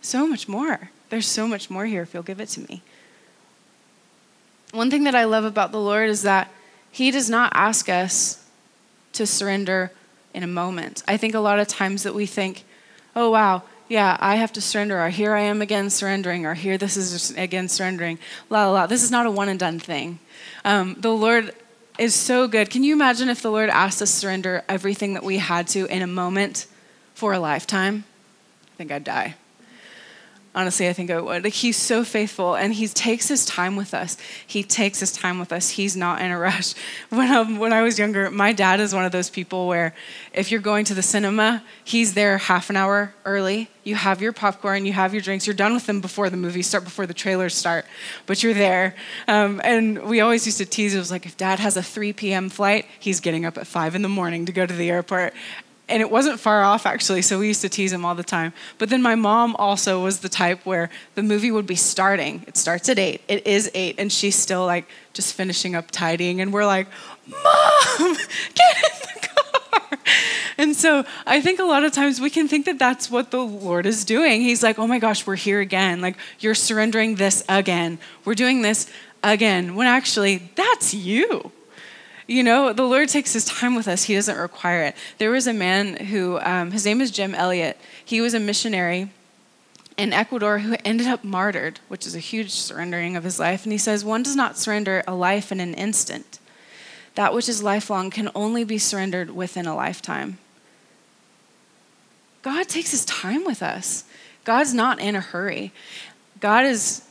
So 0.00 0.26
much 0.26 0.48
more. 0.48 0.90
There's 1.12 1.28
so 1.28 1.46
much 1.46 1.68
more 1.68 1.84
here 1.84 2.00
if 2.00 2.14
you'll 2.14 2.22
give 2.22 2.40
it 2.40 2.48
to 2.48 2.60
me. 2.60 2.80
One 4.70 4.90
thing 4.90 5.04
that 5.04 5.14
I 5.14 5.24
love 5.24 5.44
about 5.44 5.70
the 5.70 5.78
Lord 5.78 6.08
is 6.08 6.22
that 6.22 6.50
He 6.90 7.10
does 7.10 7.28
not 7.28 7.52
ask 7.54 7.90
us 7.90 8.42
to 9.12 9.26
surrender 9.26 9.92
in 10.32 10.42
a 10.42 10.46
moment. 10.46 11.02
I 11.06 11.18
think 11.18 11.34
a 11.34 11.40
lot 11.40 11.58
of 11.58 11.68
times 11.68 12.04
that 12.04 12.14
we 12.14 12.24
think, 12.24 12.64
oh, 13.14 13.28
wow, 13.30 13.60
yeah, 13.90 14.16
I 14.20 14.36
have 14.36 14.54
to 14.54 14.62
surrender, 14.62 14.98
or 15.04 15.10
here 15.10 15.34
I 15.34 15.42
am 15.42 15.60
again 15.60 15.90
surrendering, 15.90 16.46
or 16.46 16.54
here 16.54 16.78
this 16.78 16.96
is 16.96 17.32
again 17.36 17.68
surrendering. 17.68 18.18
La 18.48 18.64
la 18.64 18.72
la. 18.72 18.86
This 18.86 19.02
is 19.02 19.10
not 19.10 19.26
a 19.26 19.30
one 19.30 19.50
and 19.50 19.60
done 19.60 19.78
thing. 19.78 20.18
Um, 20.64 20.96
the 20.98 21.12
Lord 21.12 21.54
is 21.98 22.14
so 22.14 22.48
good. 22.48 22.70
Can 22.70 22.84
you 22.84 22.94
imagine 22.94 23.28
if 23.28 23.42
the 23.42 23.50
Lord 23.50 23.68
asked 23.68 24.00
us 24.00 24.10
to 24.12 24.16
surrender 24.16 24.64
everything 24.66 25.12
that 25.12 25.24
we 25.24 25.36
had 25.36 25.68
to 25.68 25.84
in 25.94 26.00
a 26.00 26.06
moment 26.06 26.66
for 27.12 27.34
a 27.34 27.38
lifetime? 27.38 28.04
I 28.64 28.76
think 28.78 28.90
I'd 28.90 29.04
die 29.04 29.34
honestly 30.54 30.88
i 30.88 30.92
think 30.92 31.10
i 31.10 31.20
would. 31.20 31.44
Like 31.44 31.52
he's 31.52 31.76
so 31.76 32.04
faithful 32.04 32.54
and 32.54 32.74
he 32.74 32.86
takes 32.88 33.28
his 33.28 33.44
time 33.44 33.76
with 33.76 33.94
us. 33.94 34.16
He 34.46 34.62
takes 34.62 35.00
his 35.00 35.12
time 35.12 35.38
with 35.38 35.52
us. 35.52 35.70
He's 35.70 35.96
not 35.96 36.20
in 36.20 36.30
a 36.30 36.38
rush. 36.38 36.74
When, 37.10 37.30
um, 37.30 37.58
when 37.58 37.72
i 37.72 37.82
was 37.82 37.98
younger 37.98 38.30
my 38.30 38.52
dad 38.52 38.80
is 38.80 38.94
one 38.94 39.04
of 39.04 39.12
those 39.12 39.30
people 39.30 39.66
where 39.66 39.94
if 40.32 40.50
you're 40.50 40.60
going 40.60 40.84
to 40.86 40.94
the 40.94 41.02
cinema 41.02 41.62
he's 41.84 42.14
there 42.14 42.38
half 42.38 42.70
an 42.70 42.76
hour 42.76 43.14
early. 43.24 43.68
You 43.84 43.96
have 43.96 44.22
your 44.22 44.32
popcorn 44.32 44.86
you 44.86 44.92
have 44.92 45.12
your 45.12 45.22
drinks. 45.22 45.46
You're 45.46 45.54
done 45.54 45.74
with 45.74 45.86
them 45.86 46.00
before 46.00 46.30
the 46.30 46.36
movies 46.36 46.66
start 46.66 46.84
before 46.84 47.06
the 47.06 47.14
trailers 47.14 47.54
start 47.54 47.86
but 48.26 48.42
you're 48.42 48.54
there. 48.54 48.94
Um, 49.28 49.60
and 49.64 50.04
we 50.04 50.20
always 50.20 50.46
used 50.46 50.58
to 50.58 50.66
tease 50.66 50.94
it 50.94 50.98
was 50.98 51.10
like 51.10 51.26
if 51.26 51.36
dad 51.36 51.58
has 51.58 51.76
a 51.76 51.82
3 51.82 52.12
p.m 52.12 52.48
flight 52.48 52.86
he's 52.98 53.20
getting 53.20 53.44
up 53.44 53.58
at 53.58 53.66
5 53.66 53.94
in 53.94 54.02
the 54.02 54.08
morning 54.08 54.46
to 54.46 54.52
go 54.52 54.66
to 54.66 54.74
the 54.74 54.90
airport 54.90 55.34
and 55.92 56.00
it 56.00 56.10
wasn't 56.10 56.40
far 56.40 56.62
off 56.62 56.86
actually 56.86 57.22
so 57.22 57.38
we 57.38 57.46
used 57.46 57.60
to 57.60 57.68
tease 57.68 57.92
him 57.92 58.04
all 58.04 58.14
the 58.14 58.24
time. 58.24 58.52
But 58.78 58.88
then 58.88 59.02
my 59.02 59.14
mom 59.14 59.54
also 59.56 60.02
was 60.02 60.20
the 60.20 60.28
type 60.28 60.64
where 60.64 60.90
the 61.14 61.22
movie 61.22 61.50
would 61.50 61.66
be 61.66 61.76
starting. 61.76 62.44
It 62.46 62.56
starts 62.56 62.88
at 62.88 62.98
8 62.98 63.20
it 63.28 63.46
is 63.46 63.70
8 63.74 63.96
and 63.98 64.10
she's 64.10 64.34
still 64.34 64.66
like 64.66 64.86
just 65.12 65.34
finishing 65.34 65.74
up 65.74 65.90
tidying 65.90 66.40
and 66.40 66.52
we're 66.52 66.66
like 66.66 66.88
mom 67.26 68.14
get 68.54 68.76
in 68.76 68.98
the 69.14 69.28
car. 69.28 69.98
And 70.58 70.74
so 70.74 71.04
i 71.26 71.40
think 71.40 71.60
a 71.60 71.64
lot 71.64 71.84
of 71.84 71.92
times 71.92 72.20
we 72.20 72.30
can 72.30 72.48
think 72.48 72.66
that 72.66 72.78
that's 72.78 73.10
what 73.10 73.30
the 73.30 73.42
lord 73.42 73.86
is 73.86 74.04
doing. 74.04 74.40
He's 74.40 74.62
like 74.62 74.78
oh 74.78 74.86
my 74.86 74.98
gosh 74.98 75.26
we're 75.26 75.36
here 75.36 75.60
again. 75.60 76.00
Like 76.00 76.16
you're 76.40 76.54
surrendering 76.54 77.16
this 77.16 77.44
again. 77.48 77.98
We're 78.24 78.34
doing 78.34 78.62
this 78.62 78.88
again, 79.22 79.74
when 79.74 79.86
actually 79.86 80.50
that's 80.54 80.94
you. 80.94 81.52
You 82.32 82.42
know, 82.42 82.72
the 82.72 82.84
Lord 82.84 83.10
takes 83.10 83.34
his 83.34 83.44
time 83.44 83.74
with 83.74 83.86
us, 83.86 84.04
he 84.04 84.14
doesn't 84.14 84.38
require 84.38 84.84
it. 84.84 84.96
There 85.18 85.30
was 85.30 85.46
a 85.46 85.52
man 85.52 85.96
who, 86.06 86.40
um, 86.40 86.70
his 86.70 86.86
name 86.86 87.02
is 87.02 87.10
Jim 87.10 87.34
Elliot. 87.34 87.78
He 88.02 88.22
was 88.22 88.32
a 88.32 88.40
missionary 88.40 89.10
in 89.98 90.14
Ecuador 90.14 90.60
who 90.60 90.74
ended 90.82 91.08
up 91.08 91.24
martyred, 91.24 91.80
which 91.88 92.06
is 92.06 92.14
a 92.14 92.20
huge 92.20 92.50
surrendering 92.50 93.16
of 93.16 93.24
his 93.24 93.38
life. 93.38 93.64
And 93.64 93.72
he 93.72 93.76
says, 93.76 94.02
One 94.02 94.22
does 94.22 94.34
not 94.34 94.56
surrender 94.56 95.04
a 95.06 95.14
life 95.14 95.52
in 95.52 95.60
an 95.60 95.74
instant. 95.74 96.38
That 97.16 97.34
which 97.34 97.50
is 97.50 97.62
lifelong 97.62 98.08
can 98.08 98.30
only 98.34 98.64
be 98.64 98.78
surrendered 98.78 99.32
within 99.32 99.66
a 99.66 99.76
lifetime. 99.76 100.38
God 102.40 102.66
takes 102.66 102.92
his 102.92 103.04
time 103.04 103.44
with 103.44 103.62
us. 103.62 104.04
God's 104.44 104.72
not 104.72 105.00
in 105.00 105.14
a 105.14 105.20
hurry. 105.20 105.70
God 106.40 106.64
is 106.64 107.02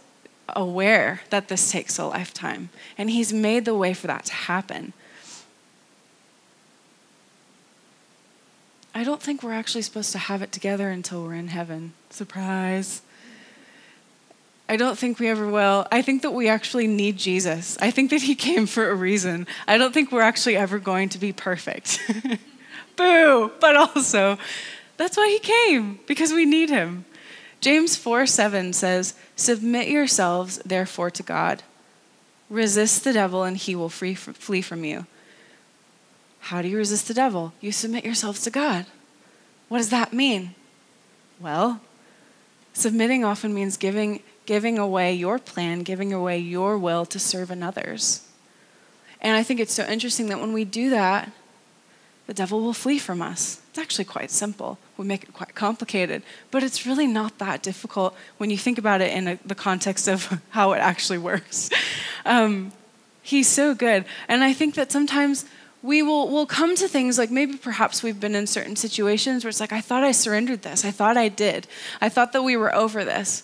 aware 0.50 1.22
that 1.30 1.48
this 1.48 1.70
takes 1.70 2.00
a 2.00 2.06
lifetime, 2.06 2.70
and 2.98 3.12
he's 3.12 3.32
made 3.32 3.66
the 3.66 3.76
way 3.76 3.94
for 3.94 4.08
that 4.08 4.26
to 4.26 4.34
happen. 4.34 4.94
I 9.02 9.04
don't 9.04 9.20
think 9.20 9.42
we're 9.42 9.52
actually 9.52 9.82
supposed 9.82 10.12
to 10.12 10.20
have 10.20 10.44
it 10.44 10.52
together 10.52 10.92
until 10.92 11.24
we're 11.24 11.34
in 11.34 11.48
heaven. 11.48 11.94
Surprise. 12.12 13.02
I 14.70 14.78
don't 14.78 14.96
think 14.96 15.18
we 15.18 15.28
ever 15.28 15.48
will. 15.48 15.88
I 15.92 16.04
think 16.04 16.22
that 16.22 16.36
we 16.36 16.48
actually 16.48 16.86
need 16.86 17.18
Jesus. 17.18 17.80
I 17.82 17.90
think 17.90 18.12
that 18.12 18.22
he 18.22 18.36
came 18.36 18.68
for 18.68 18.92
a 18.92 18.94
reason. 18.94 19.48
I 19.68 19.80
don't 19.80 19.92
think 19.92 20.12
we're 20.12 20.22
actually 20.22 20.56
ever 20.56 20.78
going 20.78 21.10
to 21.10 21.18
be 21.18 21.34
perfect. 21.34 22.00
Boo! 22.96 23.52
But 23.60 23.76
also, 23.76 24.38
that's 24.98 25.18
why 25.18 25.30
he 25.30 25.40
came, 25.40 26.00
because 26.06 26.32
we 26.32 26.46
need 26.46 26.70
him. 26.70 27.06
James 27.60 27.96
4 27.96 28.28
7 28.28 28.72
says, 28.72 29.16
Submit 29.36 29.88
yourselves, 29.88 30.60
therefore, 30.60 31.10
to 31.10 31.24
God. 31.24 31.64
Resist 32.52 33.04
the 33.04 33.14
devil, 33.14 33.44
and 33.44 33.58
he 33.58 33.76
will 33.76 33.90
free, 33.90 34.14
flee 34.14 34.62
from 34.62 34.86
you. 34.86 35.08
How 36.42 36.62
do 36.62 36.68
you 36.68 36.78
resist 36.78 37.08
the 37.08 37.14
devil? 37.14 37.54
You 37.62 37.72
submit 37.72 38.04
yourselves 38.04 38.42
to 38.44 38.50
God. 38.50 38.86
What 39.70 39.78
does 39.78 39.90
that 39.90 40.12
mean? 40.12 40.56
Well, 41.40 41.82
submitting 42.74 43.24
often 43.24 43.54
means 43.54 43.78
giving, 43.78 44.22
giving 44.46 44.78
away 44.78 45.14
your 45.14 45.40
plan, 45.40 45.84
giving 45.84 46.12
away 46.12 46.38
your 46.40 46.78
will 46.78 47.06
to 47.06 47.20
serve 47.20 47.52
another's. 47.52 48.28
And 49.22 49.38
I 49.38 49.44
think 49.44 49.60
it's 49.60 49.74
so 49.74 49.86
interesting 49.86 50.28
that 50.28 50.40
when 50.40 50.52
we 50.52 50.66
do 50.66 50.90
that, 50.90 51.32
the 52.28 52.34
devil 52.34 52.62
will 52.62 52.74
flee 52.74 52.98
from 52.98 53.22
us. 53.22 53.62
It's 53.70 53.80
actually 53.80 54.06
quite 54.06 54.32
simple. 54.32 54.78
We 54.98 55.06
make 55.06 55.24
it 55.24 55.34
quite 55.34 55.56
complicated, 55.56 56.24
but 56.50 56.64
it's 56.64 56.86
really 56.86 57.08
not 57.08 57.38
that 57.38 57.62
difficult 57.62 58.16
when 58.38 58.50
you 58.50 58.58
think 58.58 58.78
about 58.78 59.02
it 59.02 59.12
in 59.12 59.28
a, 59.28 59.40
the 59.46 59.56
context 59.56 60.08
of 60.08 60.42
how 60.50 60.74
it 60.74 60.80
actually 60.80 61.20
works. 61.20 61.70
Um, 62.24 62.72
he's 63.24 63.48
so 63.48 63.74
good. 63.74 64.06
And 64.28 64.44
I 64.44 64.54
think 64.54 64.76
that 64.76 64.92
sometimes 64.92 65.46
we 65.84 66.02
will 66.04 66.30
will 66.30 66.46
come 66.46 66.76
to 66.76 66.88
things 66.88 67.18
like 67.18 67.32
maybe 67.32 67.58
perhaps 67.58 68.04
we've 68.04 68.20
been 68.20 68.36
in 68.36 68.48
certain 68.48 68.76
situations 68.76 69.44
where 69.44 69.50
it's 69.50 69.60
like 69.60 69.74
I 69.74 69.82
thought 69.82 70.04
I 70.04 70.12
surrendered 70.12 70.62
this. 70.62 70.86
I 70.86 70.92
thought 70.92 71.18
I 71.18 71.28
did. 71.28 71.68
I 72.00 72.10
thought 72.10 72.34
that 72.34 72.44
we 72.44 72.56
were 72.56 72.74
over 72.74 73.04
this. 73.04 73.44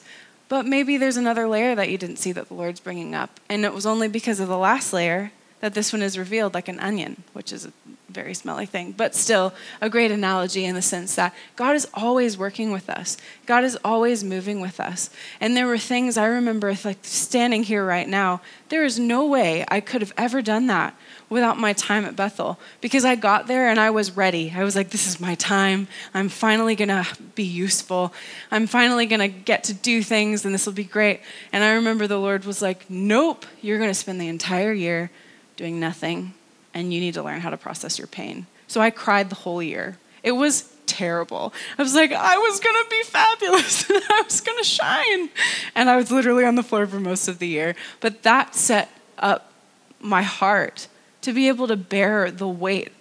But 0.50 0.65
maybe 0.65 0.98
there's 0.98 1.17
another 1.17 1.48
layer 1.48 1.75
that 1.75 1.89
you 1.89 1.98
didn't 1.98 2.17
see 2.17 2.32
that 2.32 2.48
the 2.48 2.53
Lord's 2.53 2.79
bringing 2.79 3.13
up. 3.13 3.39
And 3.50 3.65
it 3.65 3.74
was 3.74 3.86
only 3.86 4.08
because 4.08 4.39
of 4.39 4.48
the 4.48 4.58
last 4.58 4.94
layer 4.94 5.32
that 5.60 5.74
this 5.74 5.92
one 5.92 6.02
is 6.02 6.18
revealed 6.18 6.54
like 6.54 6.68
an 6.68 6.80
onion, 6.80 7.24
which 7.34 7.52
is 7.52 7.66
a 7.66 7.74
very 8.10 8.34
smelly 8.34 8.66
thing, 8.66 8.94
but 8.94 9.14
still 9.14 9.54
a 9.82 9.90
great 9.90 10.12
analogy 10.12 10.66
in 10.66 10.76
the 10.76 10.82
sense 10.82 11.16
that 11.16 11.34
God 11.56 11.76
is 11.76 11.88
always 11.94 12.38
working 12.38 12.72
with 12.72 12.90
us. 12.90 13.18
God 13.46 13.64
is 13.64 13.78
always 13.84 14.24
moving 14.24 14.62
with 14.62 14.80
us. 14.80 15.10
And 15.42 15.58
there 15.58 15.68
were 15.68 15.78
things 15.78 16.18
I 16.18 16.26
remember, 16.26 16.76
like 16.84 17.00
standing 17.02 17.64
here 17.64 17.86
right 17.86 18.08
now, 18.08 18.42
there 18.70 18.86
is 18.86 18.98
no 18.98 19.26
way 19.26 19.66
I 19.68 19.82
could 19.82 20.02
have 20.02 20.14
ever 20.18 20.42
done 20.42 20.68
that 20.68 20.96
without 21.30 21.58
my 21.58 21.74
time 21.74 22.06
at 22.06 22.16
Bethel 22.16 22.58
because 22.80 23.04
I 23.04 23.16
got 23.16 23.48
there 23.48 23.70
and 23.70 23.80
I 23.80 23.90
was 23.90 24.16
ready. 24.16 24.54
I 24.56 24.64
was 24.64 24.76
like, 24.76 24.92
this 24.92 25.08
is 25.08 25.20
my 25.20 25.36
time. 25.36 25.88
I'm 26.14 26.30
finally 26.30 26.76
going 26.76 26.88
to 26.88 27.06
be 27.36 27.44
useful. 27.44 28.14
I'm 28.52 28.68
finally 28.68 29.06
going 29.06 29.20
to 29.20 29.28
get 29.28 29.66
to 29.66 29.74
do 29.74 30.02
things 30.02 30.46
and 30.46 30.54
this 30.54 30.66
will 30.66 30.74
be 30.74 30.84
great. 30.84 31.22
And 31.52 31.64
I 31.64 31.74
remember 31.74 32.08
the 32.08 32.20
Lord 32.20 32.46
was 32.46 32.62
like, 32.62 32.90
nope, 32.90 33.46
you're 33.62 33.78
going 33.78 33.90
to 33.90 33.96
spend 33.96 34.22
the 34.22 34.28
entire 34.28 34.72
year 34.72 35.12
doing 35.58 35.80
nothing 35.80 36.34
and 36.74 36.94
you 36.94 37.02
need 37.02 37.16
to 37.16 37.24
learn 37.24 37.42
how 37.42 37.50
to 37.50 37.58
process 37.58 37.98
your 37.98 38.08
pain. 38.08 38.46
So 38.68 38.80
I 38.80 38.92
cried 38.92 39.30
the 39.30 39.36
whole 39.36 39.62
year. 39.62 39.98
It 40.24 40.34
was 40.34 40.72
terrible. 40.86 41.54
I 41.78 41.84
was 41.84 41.96
like, 41.96 42.12
I 42.12 42.38
was 42.38 42.60
gonna 42.60 42.90
be 42.90 43.04
fabulous. 43.04 43.90
And 43.98 44.04
I 44.10 44.22
was 44.22 44.42
gonna 44.42 44.64
shine. 44.64 45.30
And 45.76 45.90
I 45.90 45.96
was 45.96 46.12
literally 46.12 46.46
on 46.46 46.56
the 46.56 46.64
floor 46.64 46.86
for 46.88 47.00
most 47.00 47.28
of 47.28 47.40
the 47.40 47.48
year. 47.48 47.76
But 48.00 48.24
that 48.24 48.56
set 48.56 48.90
up 49.18 49.52
my 50.00 50.22
heart 50.22 50.88
to 51.22 51.34
be 51.34 51.48
able 51.48 51.68
to 51.68 51.76
bear 51.76 52.32
the 52.32 52.48
weight 52.48 52.94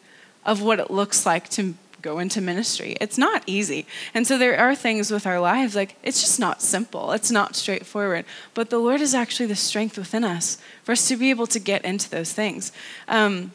of 0.45 0.63
what 0.63 0.81
it 0.81 0.91
looks 0.91 1.27
like 1.27 1.49
to 1.51 1.75
go 2.07 2.19
into 2.21 2.41
ministry. 2.41 2.97
It's 3.01 3.19
not 3.19 3.43
easy. 3.47 3.87
And 4.15 4.27
so 4.27 4.39
there 4.39 4.59
are 4.59 4.75
things 4.75 5.11
with 5.11 5.27
our 5.27 5.41
lives, 5.41 5.75
like 5.75 5.97
it's 6.03 6.21
just 6.21 6.39
not 6.39 6.63
simple, 6.63 7.13
it's 7.13 7.31
not 7.31 7.57
straightforward. 7.57 8.25
But 8.55 8.71
the 8.71 8.79
Lord 8.79 9.01
is 9.01 9.15
actually 9.15 9.49
the 9.49 9.57
strength 9.57 9.97
within 9.99 10.25
us 10.37 10.59
for 10.85 10.93
us 10.93 11.09
to 11.09 11.17
be 11.17 11.31
able 11.31 11.49
to 11.49 11.59
get 11.59 11.85
into 11.85 12.09
those 12.09 12.33
things. 12.33 12.73
Um, 13.09 13.51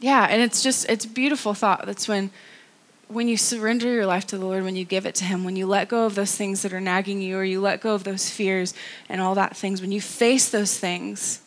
yeah, 0.00 0.26
and 0.30 0.42
it's 0.42 0.62
just, 0.62 0.88
it's 0.90 1.06
beautiful 1.06 1.54
thought. 1.54 1.86
That's 1.86 2.08
when. 2.08 2.30
When 3.06 3.28
you 3.28 3.36
surrender 3.36 3.86
your 3.92 4.06
life 4.06 4.26
to 4.28 4.38
the 4.38 4.46
Lord, 4.46 4.64
when 4.64 4.76
you 4.76 4.86
give 4.86 5.04
it 5.06 5.14
to 5.16 5.24
Him, 5.24 5.44
when 5.44 5.56
you 5.56 5.66
let 5.66 5.88
go 5.88 6.06
of 6.06 6.14
those 6.14 6.34
things 6.34 6.62
that 6.62 6.72
are 6.72 6.80
nagging 6.80 7.20
you, 7.20 7.36
or 7.36 7.44
you 7.44 7.60
let 7.60 7.82
go 7.82 7.94
of 7.94 8.02
those 8.02 8.30
fears 8.30 8.72
and 9.10 9.20
all 9.20 9.34
that 9.34 9.54
things, 9.54 9.82
when 9.82 9.92
you 9.92 10.00
face 10.00 10.48
those 10.48 10.78
things, 10.78 11.40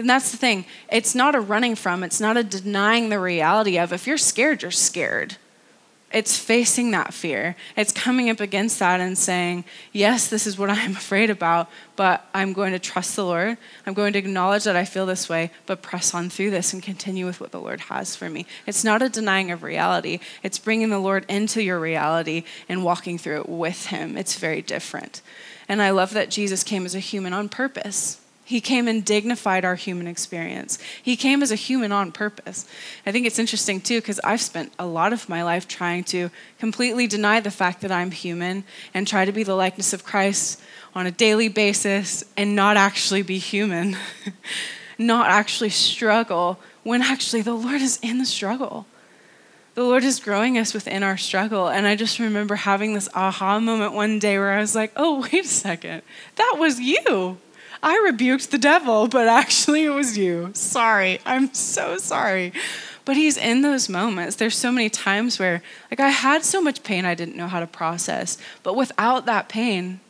and 0.00 0.08
that's 0.08 0.30
the 0.30 0.38
thing. 0.38 0.64
It's 0.90 1.14
not 1.14 1.34
a 1.34 1.40
running 1.40 1.74
from, 1.74 2.02
it's 2.02 2.20
not 2.20 2.36
a 2.36 2.42
denying 2.42 3.10
the 3.10 3.20
reality 3.20 3.78
of. 3.78 3.92
If 3.92 4.06
you're 4.06 4.18
scared, 4.18 4.62
you're 4.62 4.70
scared. 4.70 5.36
It's 6.12 6.36
facing 6.36 6.90
that 6.90 7.14
fear. 7.14 7.54
It's 7.76 7.92
coming 7.92 8.30
up 8.30 8.40
against 8.40 8.80
that 8.80 8.98
and 8.98 9.16
saying, 9.16 9.64
Yes, 9.92 10.26
this 10.26 10.46
is 10.46 10.58
what 10.58 10.70
I'm 10.70 10.92
afraid 10.92 11.30
about, 11.30 11.70
but 11.96 12.26
I'm 12.34 12.52
going 12.52 12.72
to 12.72 12.78
trust 12.78 13.14
the 13.14 13.24
Lord. 13.24 13.58
I'm 13.86 13.94
going 13.94 14.14
to 14.14 14.18
acknowledge 14.18 14.64
that 14.64 14.74
I 14.74 14.84
feel 14.84 15.06
this 15.06 15.28
way, 15.28 15.50
but 15.66 15.82
press 15.82 16.14
on 16.14 16.30
through 16.30 16.50
this 16.50 16.72
and 16.72 16.82
continue 16.82 17.26
with 17.26 17.40
what 17.40 17.52
the 17.52 17.60
Lord 17.60 17.80
has 17.82 18.16
for 18.16 18.28
me. 18.28 18.46
It's 18.66 18.82
not 18.82 19.02
a 19.02 19.08
denying 19.08 19.50
of 19.50 19.62
reality, 19.62 20.18
it's 20.42 20.58
bringing 20.58 20.88
the 20.88 20.98
Lord 20.98 21.26
into 21.28 21.62
your 21.62 21.78
reality 21.78 22.44
and 22.68 22.82
walking 22.82 23.18
through 23.18 23.42
it 23.42 23.48
with 23.48 23.86
Him. 23.86 24.16
It's 24.16 24.36
very 24.36 24.62
different. 24.62 25.20
And 25.68 25.80
I 25.80 25.90
love 25.90 26.14
that 26.14 26.30
Jesus 26.30 26.64
came 26.64 26.86
as 26.86 26.96
a 26.96 27.00
human 27.00 27.32
on 27.32 27.48
purpose. 27.48 28.20
He 28.50 28.60
came 28.60 28.88
and 28.88 29.04
dignified 29.04 29.64
our 29.64 29.76
human 29.76 30.08
experience. 30.08 30.80
He 31.00 31.14
came 31.14 31.40
as 31.40 31.52
a 31.52 31.54
human 31.54 31.92
on 31.92 32.10
purpose. 32.10 32.66
I 33.06 33.12
think 33.12 33.24
it's 33.24 33.38
interesting 33.38 33.80
too 33.80 34.00
because 34.00 34.18
I've 34.24 34.40
spent 34.40 34.72
a 34.76 34.86
lot 34.86 35.12
of 35.12 35.28
my 35.28 35.44
life 35.44 35.68
trying 35.68 36.02
to 36.06 36.30
completely 36.58 37.06
deny 37.06 37.38
the 37.38 37.52
fact 37.52 37.80
that 37.82 37.92
I'm 37.92 38.10
human 38.10 38.64
and 38.92 39.06
try 39.06 39.24
to 39.24 39.30
be 39.30 39.44
the 39.44 39.54
likeness 39.54 39.92
of 39.92 40.02
Christ 40.02 40.60
on 40.96 41.06
a 41.06 41.12
daily 41.12 41.46
basis 41.46 42.24
and 42.36 42.56
not 42.56 42.76
actually 42.76 43.22
be 43.22 43.38
human, 43.38 43.96
not 44.98 45.30
actually 45.30 45.70
struggle 45.70 46.58
when 46.82 47.02
actually 47.02 47.42
the 47.42 47.54
Lord 47.54 47.80
is 47.80 48.00
in 48.02 48.18
the 48.18 48.26
struggle. 48.26 48.84
The 49.76 49.84
Lord 49.84 50.02
is 50.02 50.18
growing 50.18 50.58
us 50.58 50.74
within 50.74 51.04
our 51.04 51.16
struggle. 51.16 51.68
And 51.68 51.86
I 51.86 51.94
just 51.94 52.18
remember 52.18 52.56
having 52.56 52.94
this 52.94 53.08
aha 53.14 53.60
moment 53.60 53.92
one 53.92 54.18
day 54.18 54.40
where 54.40 54.50
I 54.50 54.58
was 54.58 54.74
like, 54.74 54.90
oh, 54.96 55.20
wait 55.20 55.44
a 55.44 55.48
second, 55.48 56.02
that 56.34 56.56
was 56.58 56.80
you. 56.80 57.38
I 57.82 57.96
rebuked 58.04 58.50
the 58.50 58.58
devil, 58.58 59.08
but 59.08 59.26
actually 59.26 59.84
it 59.84 59.90
was 59.90 60.18
you. 60.18 60.50
Sorry. 60.54 61.20
I'm 61.24 61.52
so 61.54 61.96
sorry. 61.96 62.52
But 63.04 63.16
he's 63.16 63.36
in 63.36 63.62
those 63.62 63.88
moments. 63.88 64.36
There's 64.36 64.56
so 64.56 64.70
many 64.70 64.90
times 64.90 65.38
where, 65.38 65.62
like, 65.90 66.00
I 66.00 66.10
had 66.10 66.44
so 66.44 66.60
much 66.60 66.82
pain 66.82 67.04
I 67.04 67.14
didn't 67.14 67.36
know 67.36 67.48
how 67.48 67.60
to 67.60 67.66
process. 67.66 68.36
But 68.62 68.76
without 68.76 69.24
that 69.26 69.48
pain, 69.48 70.00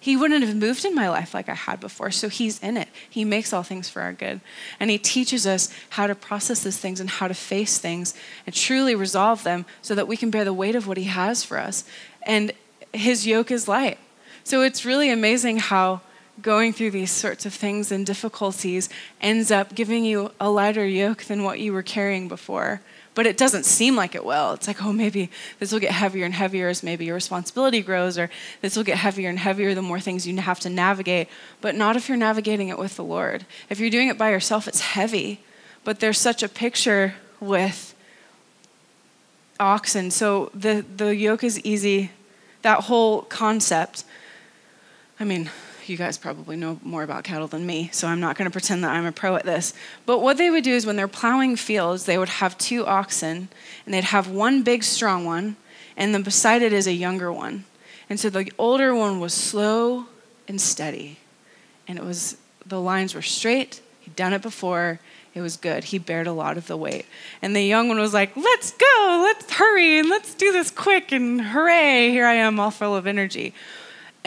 he 0.00 0.16
wouldn't 0.16 0.44
have 0.44 0.56
moved 0.56 0.84
in 0.84 0.94
my 0.94 1.08
life 1.08 1.34
like 1.34 1.48
I 1.48 1.54
had 1.54 1.80
before. 1.80 2.10
So 2.10 2.28
he's 2.28 2.58
in 2.60 2.76
it. 2.76 2.88
He 3.08 3.24
makes 3.24 3.52
all 3.52 3.62
things 3.62 3.88
for 3.88 4.00
our 4.00 4.12
good. 4.12 4.40
And 4.80 4.90
he 4.90 4.98
teaches 4.98 5.46
us 5.46 5.72
how 5.90 6.06
to 6.06 6.14
process 6.14 6.62
those 6.62 6.78
things 6.78 7.00
and 7.00 7.10
how 7.10 7.28
to 7.28 7.34
face 7.34 7.78
things 7.78 8.14
and 8.46 8.54
truly 8.54 8.94
resolve 8.94 9.42
them 9.42 9.66
so 9.82 9.94
that 9.94 10.08
we 10.08 10.16
can 10.16 10.30
bear 10.30 10.44
the 10.44 10.54
weight 10.54 10.76
of 10.76 10.86
what 10.86 10.96
he 10.96 11.04
has 11.04 11.44
for 11.44 11.58
us. 11.58 11.84
And 12.22 12.52
his 12.92 13.26
yoke 13.26 13.50
is 13.50 13.68
light. 13.68 13.98
So 14.44 14.62
it's 14.62 14.84
really 14.84 15.10
amazing 15.10 15.58
how 15.58 16.00
going 16.42 16.72
through 16.72 16.92
these 16.92 17.10
sorts 17.10 17.46
of 17.46 17.54
things 17.54 17.90
and 17.90 18.06
difficulties 18.06 18.88
ends 19.20 19.50
up 19.50 19.74
giving 19.74 20.04
you 20.04 20.30
a 20.40 20.50
lighter 20.50 20.86
yoke 20.86 21.24
than 21.24 21.42
what 21.42 21.60
you 21.60 21.72
were 21.72 21.82
carrying 21.82 22.28
before. 22.28 22.80
But 23.14 23.26
it 23.26 23.36
doesn't 23.36 23.64
seem 23.64 23.96
like 23.96 24.14
it 24.14 24.24
will. 24.24 24.52
It's 24.52 24.68
like, 24.68 24.80
oh, 24.80 24.92
maybe 24.92 25.30
this 25.58 25.72
will 25.72 25.80
get 25.80 25.90
heavier 25.90 26.24
and 26.24 26.34
heavier 26.34 26.68
as 26.68 26.84
maybe 26.84 27.04
your 27.04 27.16
responsibility 27.16 27.82
grows, 27.82 28.16
or 28.16 28.30
this 28.60 28.76
will 28.76 28.84
get 28.84 28.98
heavier 28.98 29.28
and 29.28 29.40
heavier 29.40 29.74
the 29.74 29.82
more 29.82 29.98
things 29.98 30.24
you 30.24 30.36
have 30.36 30.60
to 30.60 30.70
navigate. 30.70 31.26
But 31.60 31.74
not 31.74 31.96
if 31.96 32.08
you're 32.08 32.16
navigating 32.16 32.68
it 32.68 32.78
with 32.78 32.94
the 32.94 33.02
Lord. 33.02 33.44
If 33.68 33.80
you're 33.80 33.90
doing 33.90 34.06
it 34.06 34.18
by 34.18 34.30
yourself, 34.30 34.68
it's 34.68 34.80
heavy. 34.80 35.40
But 35.82 35.98
there's 35.98 36.18
such 36.18 36.44
a 36.44 36.48
picture 36.48 37.14
with 37.40 37.92
oxen. 39.58 40.12
So 40.12 40.52
the, 40.54 40.84
the 40.96 41.16
yoke 41.16 41.42
is 41.42 41.58
easy. 41.60 42.12
That 42.62 42.84
whole 42.84 43.22
concept, 43.22 44.04
I 45.18 45.24
mean, 45.24 45.50
you 45.88 45.96
guys 45.96 46.18
probably 46.18 46.56
know 46.56 46.78
more 46.82 47.02
about 47.02 47.24
cattle 47.24 47.46
than 47.46 47.66
me, 47.66 47.90
so 47.92 48.08
I'm 48.08 48.20
not 48.20 48.36
going 48.36 48.46
to 48.46 48.52
pretend 48.52 48.84
that 48.84 48.92
I'm 48.92 49.06
a 49.06 49.12
pro 49.12 49.36
at 49.36 49.44
this. 49.44 49.74
But 50.06 50.20
what 50.20 50.36
they 50.36 50.50
would 50.50 50.64
do 50.64 50.72
is 50.72 50.86
when 50.86 50.96
they're 50.96 51.08
plowing 51.08 51.56
fields, 51.56 52.04
they 52.04 52.18
would 52.18 52.28
have 52.28 52.56
two 52.58 52.86
oxen, 52.86 53.48
and 53.84 53.94
they'd 53.94 54.04
have 54.04 54.28
one 54.28 54.62
big, 54.62 54.84
strong 54.84 55.24
one, 55.24 55.56
and 55.96 56.14
then 56.14 56.22
beside 56.22 56.62
it 56.62 56.72
is 56.72 56.86
a 56.86 56.92
younger 56.92 57.32
one. 57.32 57.64
And 58.10 58.18
so 58.18 58.30
the 58.30 58.52
older 58.58 58.94
one 58.94 59.20
was 59.20 59.34
slow 59.34 60.06
and 60.46 60.60
steady, 60.60 61.18
and 61.86 61.98
it 61.98 62.04
was 62.04 62.36
the 62.64 62.80
lines 62.80 63.14
were 63.14 63.22
straight. 63.22 63.80
He'd 64.00 64.16
done 64.16 64.32
it 64.32 64.42
before. 64.42 65.00
It 65.34 65.40
was 65.40 65.56
good. 65.56 65.84
He 65.84 65.98
bared 65.98 66.26
a 66.26 66.32
lot 66.32 66.56
of 66.56 66.66
the 66.66 66.76
weight. 66.76 67.06
And 67.42 67.54
the 67.54 67.62
young 67.62 67.88
one 67.88 67.98
was 67.98 68.12
like, 68.12 68.36
let's 68.36 68.72
go, 68.72 69.20
let's 69.22 69.50
hurry, 69.52 69.98
and 69.98 70.08
let's 70.08 70.34
do 70.34 70.50
this 70.52 70.70
quick, 70.70 71.12
and 71.12 71.40
hooray, 71.40 72.10
here 72.10 72.26
I 72.26 72.34
am, 72.34 72.58
all 72.58 72.70
full 72.70 72.96
of 72.96 73.06
energy. 73.06 73.54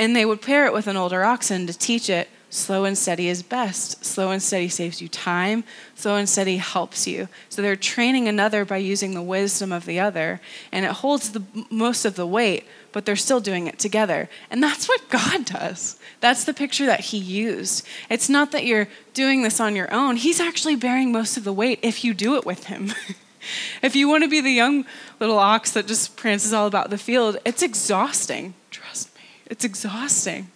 And 0.01 0.15
they 0.15 0.25
would 0.25 0.41
pair 0.41 0.65
it 0.65 0.73
with 0.73 0.87
an 0.87 0.97
older 0.97 1.23
oxen 1.23 1.67
to 1.67 1.77
teach 1.77 2.09
it 2.09 2.27
slow 2.49 2.85
and 2.85 2.97
steady 2.97 3.27
is 3.27 3.43
best. 3.43 4.03
Slow 4.03 4.31
and 4.31 4.41
steady 4.41 4.67
saves 4.67 4.99
you 4.99 5.07
time. 5.07 5.63
Slow 5.93 6.15
and 6.15 6.27
steady 6.27 6.57
helps 6.57 7.05
you. 7.05 7.27
So 7.49 7.61
they're 7.61 7.75
training 7.75 8.27
another 8.27 8.65
by 8.65 8.77
using 8.77 9.13
the 9.13 9.21
wisdom 9.21 9.71
of 9.71 9.85
the 9.85 9.99
other, 9.99 10.41
and 10.71 10.83
it 10.83 10.91
holds 10.91 11.31
the 11.31 11.43
most 11.69 12.03
of 12.03 12.15
the 12.15 12.25
weight, 12.25 12.65
but 12.91 13.05
they're 13.05 13.15
still 13.15 13.39
doing 13.41 13.67
it 13.67 13.77
together. 13.77 14.27
And 14.49 14.61
that's 14.61 14.89
what 14.89 15.07
God 15.09 15.45
does. 15.45 15.99
That's 16.19 16.45
the 16.45 16.53
picture 16.53 16.87
that 16.87 17.01
he 17.01 17.19
used. 17.19 17.85
It's 18.09 18.27
not 18.27 18.51
that 18.53 18.65
you're 18.65 18.87
doing 19.13 19.43
this 19.43 19.59
on 19.59 19.75
your 19.75 19.93
own. 19.93 20.15
He's 20.15 20.39
actually 20.39 20.77
bearing 20.77 21.11
most 21.11 21.37
of 21.37 21.43
the 21.43 21.53
weight 21.53 21.77
if 21.83 22.03
you 22.03 22.15
do 22.15 22.37
it 22.37 22.45
with 22.45 22.65
him. 22.65 22.91
if 23.83 23.95
you 23.95 24.09
want 24.09 24.23
to 24.23 24.29
be 24.29 24.41
the 24.41 24.49
young 24.49 24.85
little 25.19 25.37
ox 25.37 25.71
that 25.73 25.85
just 25.85 26.15
prances 26.15 26.53
all 26.53 26.65
about 26.65 26.89
the 26.89 26.97
field, 26.97 27.37
it's 27.45 27.61
exhausting. 27.61 28.55
Trust 28.71 29.10
me, 29.10 29.10
it's 29.51 29.65
exhausting. 29.65 30.49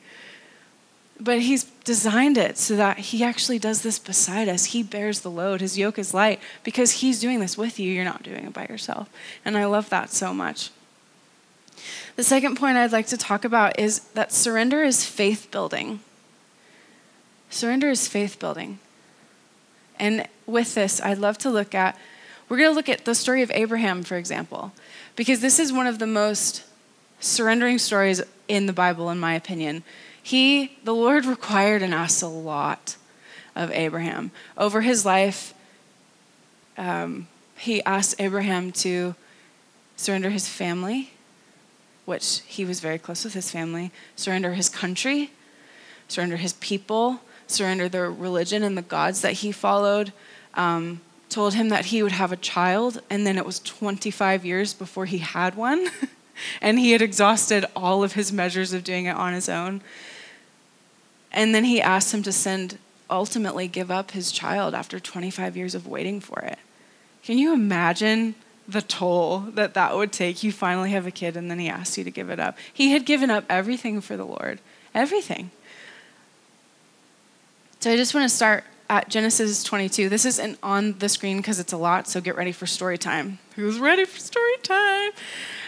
But 1.20 1.42
he's 1.42 1.66
designed 1.84 2.38
it 2.38 2.58
so 2.58 2.76
that 2.78 2.98
he 2.98 3.24
actually 3.24 3.60
does 3.60 3.82
this 3.84 4.00
beside 4.00 4.50
us. 4.50 4.66
He 4.66 4.84
bears 4.84 5.20
the 5.20 5.30
load. 5.30 5.62
His 5.62 5.78
yoke 5.78 6.00
is 6.00 6.14
light 6.14 6.40
because 6.64 6.94
he's 6.94 7.20
doing 7.20 7.40
this 7.40 7.58
with 7.58 7.78
you. 7.78 7.92
You're 7.92 8.06
not 8.06 8.24
doing 8.24 8.46
it 8.46 8.54
by 8.54 8.66
yourself. 8.68 9.10
And 9.44 9.58
I 9.58 9.66
love 9.66 9.90
that 9.90 10.12
so 10.12 10.34
much. 10.34 10.72
The 12.16 12.24
second 12.24 12.56
point 12.56 12.78
I'd 12.78 12.94
like 12.94 13.08
to 13.08 13.18
talk 13.18 13.44
about 13.44 13.78
is 13.78 14.00
that 14.14 14.32
surrender 14.32 14.84
is 14.84 15.06
faith 15.06 15.50
building. 15.52 16.00
Surrender 17.50 17.90
is 17.90 18.08
faith 18.08 18.40
building. 18.40 18.80
And 20.00 20.28
with 20.46 20.74
this, 20.76 21.02
I'd 21.02 21.18
love 21.18 21.38
to 21.40 21.50
look 21.50 21.76
at, 21.76 21.98
we're 22.48 22.58
going 22.58 22.72
to 22.72 22.76
look 22.76 22.90
at 22.90 23.04
the 23.04 23.16
story 23.16 23.42
of 23.42 23.52
Abraham, 23.52 24.04
for 24.04 24.16
example, 24.16 24.72
because 25.16 25.42
this 25.42 25.60
is 25.60 25.74
one 25.74 25.88
of 25.88 26.00
the 26.00 26.08
most 26.08 26.64
surrendering 27.20 27.78
stories 27.78 28.22
in 28.48 28.66
the 28.66 28.74
Bible, 28.74 29.10
in 29.10 29.20
my 29.20 29.34
opinion. 29.34 29.84
He, 30.22 30.78
the 30.84 30.94
Lord 30.94 31.26
required 31.26 31.82
and 31.82 31.94
asked 31.94 32.22
a 32.22 32.28
lot 32.28 32.96
of 33.56 33.72
Abraham. 33.72 34.32
Over 34.58 34.82
his 34.82 35.06
life, 35.06 35.54
um, 36.78 37.28
he 37.58 37.84
asked 37.84 38.16
Abraham 38.20 38.72
to 38.74 39.16
surrender 39.96 40.30
his 40.30 40.48
family, 40.48 41.12
which 42.06 42.42
he 42.46 42.66
was 42.66 42.80
very 42.80 43.00
close 43.00 43.24
with 43.24 43.34
his 43.34 43.50
family, 43.50 43.92
surrender 44.16 44.54
his 44.54 44.70
country, 44.70 45.32
surrender 46.08 46.38
his 46.38 46.54
people, 46.54 47.22
surrender 47.48 47.88
the 47.88 48.10
religion 48.10 48.64
and 48.64 48.78
the 48.78 48.82
gods 48.82 49.22
that 49.22 49.34
he 49.34 49.52
followed. 49.52 50.12
Um, 50.56 51.02
told 51.30 51.54
him 51.54 51.70
that 51.70 51.86
he 51.86 52.02
would 52.02 52.14
have 52.14 52.32
a 52.32 52.38
child, 52.38 53.02
and 53.10 53.28
then 53.28 53.38
it 53.38 53.46
was 53.46 53.60
25 53.60 54.46
years 54.46 54.74
before 54.74 55.06
he 55.06 55.18
had 55.18 55.56
one. 55.56 55.88
and 56.62 56.80
he 56.80 56.92
had 56.92 57.02
exhausted 57.02 57.66
all 57.76 58.04
of 58.04 58.14
his 58.14 58.32
measures 58.32 58.74
of 58.74 58.84
doing 58.84 59.06
it 59.06 59.16
on 59.16 59.34
his 59.34 59.50
own. 59.50 59.82
And 61.32 61.54
then 61.54 61.66
he 61.66 61.82
asked 61.82 62.14
him 62.14 62.24
to 62.24 62.32
send, 62.32 62.78
ultimately, 63.10 63.68
give 63.68 63.92
up 63.92 64.12
his 64.12 64.32
child 64.32 64.74
after 64.74 65.00
25 65.00 65.58
years 65.58 65.76
of 65.76 65.88
waiting 65.88 66.20
for 66.20 66.40
it. 66.40 66.58
Can 67.24 67.38
you 67.38 67.54
imagine 67.54 68.36
the 68.68 68.82
toll 68.82 69.40
that 69.40 69.74
that 69.74 69.96
would 69.96 70.12
take? 70.12 70.44
You 70.44 70.52
finally 70.52 70.92
have 70.92 71.06
a 71.06 71.12
kid, 71.12 71.36
and 71.36 71.52
then 71.52 71.60
he 71.60 71.68
asks 71.68 71.98
you 71.98 72.04
to 72.04 72.12
give 72.12 72.30
it 72.30 72.40
up. 72.40 72.58
He 72.72 72.92
had 72.92 73.06
given 73.06 73.30
up 73.30 73.44
everything 73.50 74.00
for 74.00 74.16
the 74.16 74.26
Lord, 74.26 74.60
everything. 74.94 75.52
So 77.80 77.92
I 77.92 77.98
just 77.98 78.14
want 78.16 78.30
to 78.30 78.36
start 78.36 78.64
at 78.90 79.10
Genesis 79.10 79.64
22. 79.64 80.10
This 80.10 80.26
isn't 80.26 80.58
on 80.64 80.98
the 81.00 81.10
screen 81.10 81.38
because 81.38 81.60
it's 81.60 81.74
a 81.74 81.78
lot, 81.78 82.08
so 82.08 82.22
get 82.22 82.36
ready 82.36 82.52
for 82.52 82.66
story 82.66 82.98
time. 82.98 83.40
Who's 83.56 83.80
ready 83.80 84.06
for 84.06 84.20
story 84.20 84.58
time? 84.64 85.12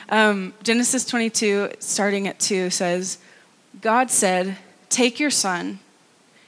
Um, 0.10 0.54
Genesis 0.63 1.04
22, 1.06 1.72
starting 1.80 2.28
at 2.28 2.39
2, 2.39 2.70
says, 2.70 3.17
God 3.82 4.10
said, 4.10 4.58
Take 4.89 5.20
your 5.20 5.30
son, 5.30 5.80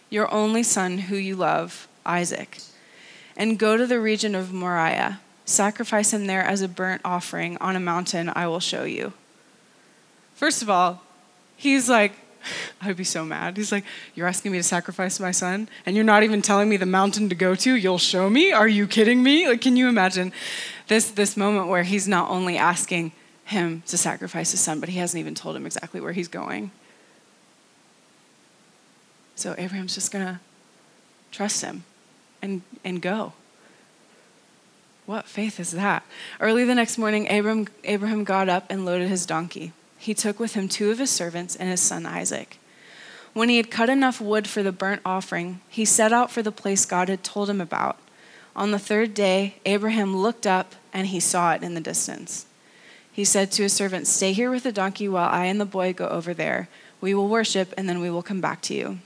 your 0.09 0.33
only 0.33 0.63
son 0.63 0.97
who 0.97 1.17
you 1.17 1.35
love, 1.35 1.87
Isaac, 2.05 2.59
and 3.35 3.59
go 3.59 3.75
to 3.75 3.85
the 3.85 3.99
region 3.99 4.33
of 4.33 4.53
Moriah. 4.53 5.19
Sacrifice 5.43 6.13
him 6.13 6.27
there 6.27 6.43
as 6.43 6.61
a 6.61 6.69
burnt 6.69 7.01
offering 7.03 7.57
on 7.57 7.75
a 7.75 7.79
mountain 7.79 8.31
I 8.33 8.47
will 8.47 8.59
show 8.59 8.83
you. 8.83 9.13
First 10.35 10.61
of 10.61 10.69
all, 10.69 11.01
he's 11.57 11.89
like, 11.89 12.13
I'd 12.81 12.95
be 12.95 13.03
so 13.03 13.25
mad. 13.25 13.57
He's 13.57 13.73
like, 13.73 13.83
You're 14.15 14.27
asking 14.27 14.53
me 14.53 14.59
to 14.59 14.63
sacrifice 14.63 15.19
my 15.19 15.31
son, 15.31 15.67
and 15.85 15.97
you're 15.97 16.05
not 16.05 16.23
even 16.23 16.41
telling 16.41 16.69
me 16.69 16.77
the 16.77 16.85
mountain 16.85 17.27
to 17.27 17.35
go 17.35 17.55
to? 17.55 17.75
You'll 17.75 17.97
show 17.97 18.29
me? 18.29 18.53
Are 18.53 18.69
you 18.69 18.87
kidding 18.87 19.21
me? 19.21 19.49
Like, 19.49 19.59
can 19.59 19.75
you 19.75 19.89
imagine 19.89 20.31
this, 20.87 21.11
this 21.11 21.35
moment 21.35 21.67
where 21.67 21.83
he's 21.83 22.07
not 22.07 22.29
only 22.29 22.57
asking 22.57 23.11
him 23.49 23.83
to 23.87 23.97
sacrifice 23.97 24.51
his 24.51 24.59
son, 24.59 24.79
but 24.79 24.89
he 24.89 24.99
hasn't 24.99 25.19
even 25.19 25.35
told 25.35 25.55
him 25.55 25.65
exactly 25.65 25.99
where 25.99 26.13
he's 26.13 26.27
going? 26.27 26.71
So 29.35 29.55
Abraham's 29.57 29.95
just 29.95 30.11
going 30.11 30.25
to 30.25 30.39
trust 31.31 31.61
him 31.61 31.83
and, 32.41 32.61
and 32.83 33.01
go. 33.01 33.33
What 35.05 35.25
faith 35.25 35.59
is 35.59 35.71
that? 35.71 36.03
Early 36.39 36.65
the 36.65 36.75
next 36.75 36.97
morning, 36.97 37.27
Abraham, 37.27 37.67
Abraham 37.83 38.23
got 38.23 38.49
up 38.49 38.65
and 38.69 38.85
loaded 38.85 39.09
his 39.09 39.25
donkey. 39.25 39.71
He 39.97 40.13
took 40.13 40.39
with 40.39 40.53
him 40.53 40.67
two 40.67 40.91
of 40.91 40.99
his 40.99 41.09
servants 41.09 41.55
and 41.55 41.69
his 41.69 41.81
son 41.81 42.05
Isaac. 42.05 42.59
When 43.33 43.49
he 43.49 43.57
had 43.57 43.71
cut 43.71 43.89
enough 43.89 44.21
wood 44.21 44.47
for 44.47 44.61
the 44.61 44.71
burnt 44.71 45.01
offering, 45.05 45.61
he 45.69 45.85
set 45.85 46.13
out 46.13 46.31
for 46.31 46.41
the 46.41 46.51
place 46.51 46.85
God 46.85 47.09
had 47.09 47.23
told 47.23 47.49
him 47.49 47.61
about. 47.61 47.97
On 48.55 48.71
the 48.71 48.79
third 48.79 49.13
day, 49.13 49.55
Abraham 49.65 50.17
looked 50.17 50.45
up 50.45 50.75
and 50.93 51.07
he 51.07 51.19
saw 51.19 51.53
it 51.53 51.63
in 51.63 51.75
the 51.75 51.81
distance. 51.81 52.45
He 53.19 53.25
said 53.25 53.51
to 53.51 53.63
his 53.63 53.73
servant, 53.73 54.07
Stay 54.07 54.31
here 54.31 54.49
with 54.49 54.63
the 54.63 54.71
donkey 54.71 55.09
while 55.09 55.27
I 55.27 55.47
and 55.47 55.59
the 55.59 55.65
boy 55.65 55.91
go 55.91 56.07
over 56.07 56.33
there. 56.33 56.69
We 57.01 57.13
will 57.13 57.27
worship 57.27 57.73
and 57.75 57.89
then 57.89 57.99
we 57.99 58.09
will 58.09 58.23
come 58.23 58.39
back 58.39 58.61
to 58.61 58.73
you. 58.73 58.99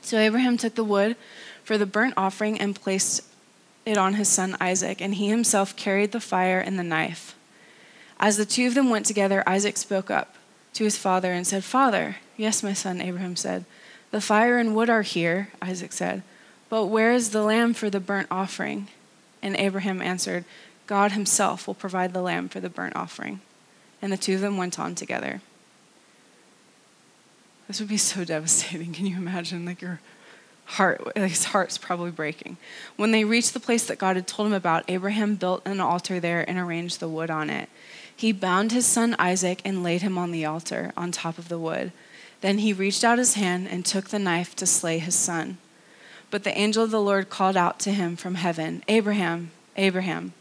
So 0.00 0.16
Abraham 0.16 0.56
took 0.56 0.76
the 0.76 0.82
wood 0.82 1.16
for 1.62 1.76
the 1.76 1.84
burnt 1.84 2.14
offering 2.16 2.58
and 2.58 2.74
placed 2.74 3.20
it 3.84 3.98
on 3.98 4.14
his 4.14 4.30
son 4.30 4.56
Isaac, 4.62 5.02
and 5.02 5.16
he 5.16 5.28
himself 5.28 5.76
carried 5.76 6.12
the 6.12 6.20
fire 6.20 6.58
and 6.58 6.78
the 6.78 6.82
knife. 6.82 7.36
As 8.18 8.38
the 8.38 8.46
two 8.46 8.66
of 8.66 8.74
them 8.74 8.88
went 8.88 9.04
together, 9.04 9.46
Isaac 9.46 9.76
spoke 9.76 10.10
up 10.10 10.36
to 10.72 10.84
his 10.84 10.96
father 10.96 11.34
and 11.34 11.46
said, 11.46 11.64
Father, 11.64 12.16
yes, 12.38 12.62
my 12.62 12.72
son, 12.72 13.02
Abraham 13.02 13.36
said. 13.36 13.66
The 14.10 14.22
fire 14.22 14.56
and 14.56 14.74
wood 14.74 14.88
are 14.88 15.02
here, 15.02 15.50
Isaac 15.60 15.92
said, 15.92 16.22
but 16.70 16.86
where 16.86 17.12
is 17.12 17.28
the 17.28 17.42
lamb 17.42 17.74
for 17.74 17.90
the 17.90 18.00
burnt 18.00 18.28
offering? 18.30 18.88
And 19.42 19.54
Abraham 19.56 20.00
answered, 20.00 20.46
God 20.86 21.12
himself 21.12 21.66
will 21.66 21.74
provide 21.74 22.12
the 22.12 22.22
lamb 22.22 22.48
for 22.48 22.60
the 22.60 22.68
burnt 22.68 22.96
offering. 22.96 23.40
And 24.00 24.12
the 24.12 24.16
two 24.16 24.34
of 24.34 24.40
them 24.40 24.56
went 24.56 24.78
on 24.78 24.94
together. 24.94 25.40
This 27.68 27.80
would 27.80 27.88
be 27.88 27.96
so 27.96 28.24
devastating. 28.24 28.92
Can 28.92 29.06
you 29.06 29.16
imagine? 29.16 29.64
Like 29.64 29.80
your 29.80 30.00
heart, 30.64 31.04
like 31.16 31.30
his 31.30 31.44
heart's 31.44 31.78
probably 31.78 32.10
breaking. 32.10 32.56
When 32.96 33.12
they 33.12 33.24
reached 33.24 33.54
the 33.54 33.60
place 33.60 33.86
that 33.86 33.98
God 33.98 34.16
had 34.16 34.26
told 34.26 34.48
him 34.48 34.54
about, 34.54 34.84
Abraham 34.88 35.36
built 35.36 35.62
an 35.66 35.80
altar 35.80 36.20
there 36.20 36.48
and 36.48 36.58
arranged 36.58 37.00
the 37.00 37.08
wood 37.08 37.30
on 37.30 37.50
it. 37.50 37.68
He 38.14 38.32
bound 38.32 38.72
his 38.72 38.86
son 38.86 39.16
Isaac 39.18 39.62
and 39.64 39.82
laid 39.82 40.02
him 40.02 40.18
on 40.18 40.30
the 40.30 40.44
altar 40.44 40.92
on 40.96 41.12
top 41.12 41.38
of 41.38 41.48
the 41.48 41.58
wood. 41.58 41.92
Then 42.40 42.58
he 42.58 42.72
reached 42.72 43.04
out 43.04 43.18
his 43.18 43.34
hand 43.34 43.68
and 43.70 43.84
took 43.84 44.08
the 44.08 44.18
knife 44.18 44.56
to 44.56 44.66
slay 44.66 44.98
his 44.98 45.14
son. 45.14 45.58
But 46.30 46.44
the 46.44 46.56
angel 46.56 46.84
of 46.84 46.90
the 46.90 47.00
Lord 47.00 47.30
called 47.30 47.56
out 47.56 47.78
to 47.80 47.92
him 47.92 48.16
from 48.16 48.36
heaven, 48.36 48.82
Abraham, 48.88 49.50
Abraham. 49.76 50.32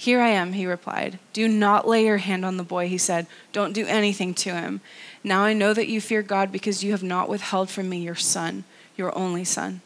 Here 0.00 0.20
I 0.20 0.28
am, 0.28 0.52
he 0.52 0.64
replied. 0.64 1.18
Do 1.32 1.48
not 1.48 1.88
lay 1.88 2.04
your 2.04 2.18
hand 2.18 2.44
on 2.44 2.56
the 2.56 2.62
boy, 2.62 2.86
he 2.86 2.98
said. 2.98 3.26
Don't 3.52 3.72
do 3.72 3.84
anything 3.84 4.32
to 4.34 4.54
him. 4.54 4.80
Now 5.24 5.42
I 5.42 5.54
know 5.54 5.74
that 5.74 5.88
you 5.88 6.00
fear 6.00 6.22
God 6.22 6.52
because 6.52 6.84
you 6.84 6.92
have 6.92 7.02
not 7.02 7.28
withheld 7.28 7.68
from 7.68 7.88
me 7.88 7.98
your 7.98 8.14
son, 8.14 8.62
your 8.96 9.12
only 9.18 9.42
son. 9.42 9.80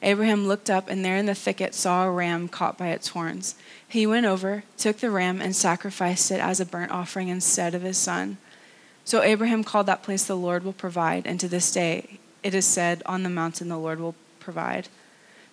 Abraham 0.00 0.48
looked 0.48 0.70
up 0.70 0.88
and 0.88 1.04
there 1.04 1.18
in 1.18 1.26
the 1.26 1.34
thicket 1.34 1.74
saw 1.74 2.06
a 2.06 2.10
ram 2.10 2.48
caught 2.48 2.78
by 2.78 2.88
its 2.88 3.08
horns. 3.08 3.54
He 3.86 4.06
went 4.06 4.24
over, 4.24 4.64
took 4.78 4.96
the 4.96 5.10
ram, 5.10 5.42
and 5.42 5.54
sacrificed 5.54 6.30
it 6.30 6.40
as 6.40 6.58
a 6.58 6.64
burnt 6.64 6.90
offering 6.90 7.28
instead 7.28 7.74
of 7.74 7.82
his 7.82 7.98
son. 7.98 8.38
So 9.04 9.20
Abraham 9.20 9.64
called 9.64 9.84
that 9.84 10.02
place 10.02 10.24
the 10.24 10.34
Lord 10.34 10.64
will 10.64 10.72
provide, 10.72 11.26
and 11.26 11.38
to 11.40 11.46
this 11.46 11.70
day 11.70 12.18
it 12.42 12.54
is 12.54 12.64
said, 12.64 13.02
On 13.04 13.22
the 13.22 13.28
mountain 13.28 13.68
the 13.68 13.76
Lord 13.76 14.00
will 14.00 14.14
provide. 14.40 14.88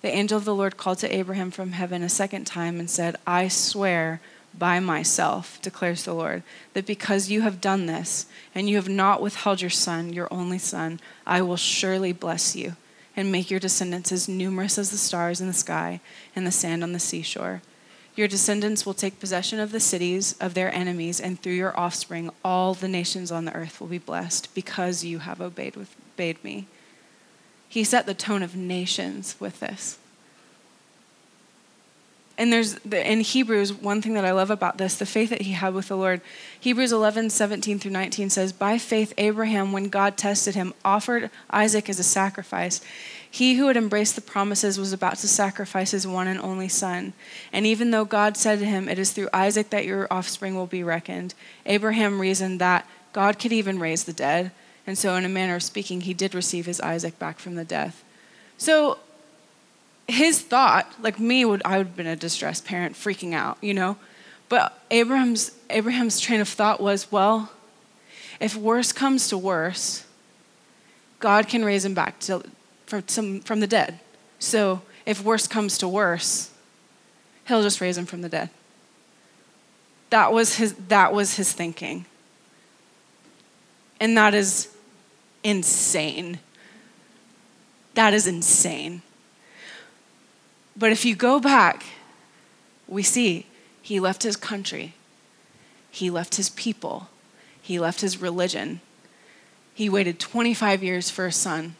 The 0.01 0.09
angel 0.09 0.37
of 0.37 0.45
the 0.45 0.55
Lord 0.55 0.77
called 0.77 0.99
to 0.99 1.13
Abraham 1.13 1.51
from 1.51 1.73
heaven 1.73 2.03
a 2.03 2.09
second 2.09 2.45
time 2.45 2.79
and 2.79 2.89
said, 2.89 3.17
I 3.27 3.47
swear 3.47 4.21
by 4.57 4.79
myself, 4.79 5.61
declares 5.61 6.03
the 6.03 6.13
Lord, 6.13 6.43
that 6.73 6.85
because 6.85 7.29
you 7.29 7.41
have 7.41 7.61
done 7.61 7.85
this, 7.85 8.25
and 8.55 8.69
you 8.69 8.77
have 8.77 8.89
not 8.89 9.21
withheld 9.21 9.61
your 9.61 9.69
son, 9.69 10.13
your 10.13 10.27
only 10.31 10.57
son, 10.57 10.99
I 11.25 11.41
will 11.41 11.57
surely 11.57 12.13
bless 12.13 12.55
you 12.55 12.75
and 13.15 13.31
make 13.31 13.51
your 13.51 13.59
descendants 13.59 14.11
as 14.11 14.29
numerous 14.29 14.77
as 14.77 14.91
the 14.91 14.97
stars 14.97 15.41
in 15.41 15.47
the 15.47 15.53
sky 15.53 15.99
and 16.35 16.47
the 16.47 16.51
sand 16.51 16.83
on 16.83 16.93
the 16.93 16.99
seashore. 16.99 17.61
Your 18.15 18.27
descendants 18.27 18.85
will 18.85 18.93
take 18.93 19.19
possession 19.19 19.59
of 19.59 19.71
the 19.71 19.79
cities 19.79 20.35
of 20.39 20.53
their 20.53 20.73
enemies, 20.73 21.19
and 21.19 21.39
through 21.39 21.53
your 21.53 21.77
offspring, 21.79 22.31
all 22.43 22.73
the 22.73 22.87
nations 22.87 23.31
on 23.31 23.45
the 23.45 23.53
earth 23.53 23.79
will 23.79 23.87
be 23.87 23.97
blessed 23.97 24.53
because 24.55 25.03
you 25.03 25.19
have 25.19 25.41
obeyed, 25.41 25.75
with, 25.75 25.95
obeyed 26.15 26.43
me. 26.43 26.67
He 27.69 27.83
set 27.83 28.05
the 28.07 28.13
tone 28.13 28.43
of 28.43 28.55
nations 28.55 29.35
with 29.39 29.59
this. 29.59 29.99
And 32.39 32.53
there's 32.53 32.77
in 32.85 33.19
Hebrews, 33.19 33.73
one 33.73 34.01
thing 34.01 34.13
that 34.13 34.23
I 34.23 34.31
love 34.31 34.49
about 34.49 34.77
this, 34.77 34.95
the 34.95 35.05
faith 35.05 35.29
that 35.29 35.41
he 35.41 35.51
had 35.51 35.73
with 35.73 35.89
the 35.89 35.97
Lord. 35.97 36.21
Hebrews 36.57 36.93
11, 36.93 37.31
17 37.31 37.79
through 37.79 37.91
19 37.91 38.29
says, 38.29 38.53
By 38.53 38.77
faith, 38.77 39.13
Abraham, 39.17 39.73
when 39.73 39.89
God 39.89 40.15
tested 40.15 40.55
him, 40.55 40.73
offered 40.85 41.29
Isaac 41.51 41.89
as 41.89 41.99
a 41.99 42.03
sacrifice. 42.03 42.79
He 43.29 43.55
who 43.55 43.67
had 43.67 43.75
embraced 43.75 44.15
the 44.15 44.21
promises 44.21 44.79
was 44.79 44.93
about 44.93 45.17
to 45.17 45.27
sacrifice 45.27 45.91
his 45.91 46.07
one 46.07 46.29
and 46.29 46.39
only 46.39 46.69
son. 46.69 47.11
And 47.51 47.65
even 47.65 47.91
though 47.91 48.05
God 48.05 48.37
said 48.37 48.59
to 48.59 48.65
him, 48.65 48.87
It 48.87 48.97
is 48.97 49.11
through 49.11 49.29
Isaac 49.33 49.69
that 49.71 49.85
your 49.85 50.07
offspring 50.09 50.55
will 50.55 50.65
be 50.65 50.81
reckoned, 50.81 51.33
Abraham 51.65 52.21
reasoned 52.21 52.61
that 52.61 52.87
God 53.11 53.37
could 53.37 53.51
even 53.51 53.79
raise 53.79 54.05
the 54.05 54.13
dead. 54.13 54.51
And 54.89 54.97
so, 54.97 55.15
in 55.15 55.23
a 55.23 55.29
manner 55.29 55.53
of 55.53 55.61
speaking, 55.61 56.01
he 56.01 56.15
did 56.15 56.33
receive 56.33 56.65
his 56.65 56.81
Isaac 56.81 57.19
back 57.19 57.37
from 57.37 57.53
the 57.53 57.63
death. 57.63 58.03
So, 58.57 58.97
his 60.07 60.41
thought, 60.41 60.91
like 60.99 61.19
me, 61.19 61.45
would 61.45 61.61
I 61.63 61.77
would 61.77 61.85
have 61.85 61.95
been 61.95 62.07
a 62.07 62.15
distressed 62.15 62.65
parent, 62.65 62.95
freaking 62.95 63.35
out, 63.35 63.59
you 63.61 63.75
know. 63.75 63.97
But 64.49 64.81
Abraham's 64.89 65.51
Abraham's 65.69 66.19
train 66.19 66.41
of 66.41 66.47
thought 66.47 66.81
was, 66.81 67.11
well, 67.11 67.51
if 68.39 68.55
worse 68.55 68.91
comes 68.91 69.27
to 69.27 69.37
worse, 69.37 70.07
God 71.19 71.47
can 71.47 71.63
raise 71.63 71.85
him 71.85 71.93
back 71.93 72.19
to, 72.21 72.43
from, 72.87 73.07
some, 73.07 73.41
from 73.41 73.59
the 73.59 73.67
dead. 73.67 73.99
So 74.39 74.81
if 75.05 75.23
worse 75.23 75.45
comes 75.45 75.77
to 75.77 75.87
worse, 75.87 76.49
he'll 77.47 77.61
just 77.61 77.79
raise 77.79 77.95
him 77.95 78.07
from 78.07 78.23
the 78.23 78.29
dead. 78.29 78.49
That 80.09 80.33
was 80.33 80.55
his, 80.55 80.73
that 80.87 81.13
was 81.13 81.35
his 81.35 81.53
thinking. 81.53 82.05
And 83.99 84.17
that 84.17 84.33
is 84.33 84.69
insane. 85.43 86.39
That 87.93 88.13
is 88.13 88.27
insane. 88.27 89.01
But 90.75 90.91
if 90.91 91.03
you 91.03 91.15
go 91.15 91.39
back, 91.39 91.83
we 92.87 93.03
see 93.03 93.45
he 93.81 93.99
left 93.99 94.23
his 94.23 94.37
country, 94.37 94.93
he 95.91 96.09
left 96.09 96.35
his 96.35 96.49
people, 96.49 97.09
he 97.61 97.79
left 97.79 98.01
his 98.01 98.21
religion. 98.21 98.81
He 99.73 99.89
waited 99.89 100.19
25 100.19 100.83
years 100.83 101.09
for 101.09 101.25
a 101.25 101.31
son. 101.31 101.75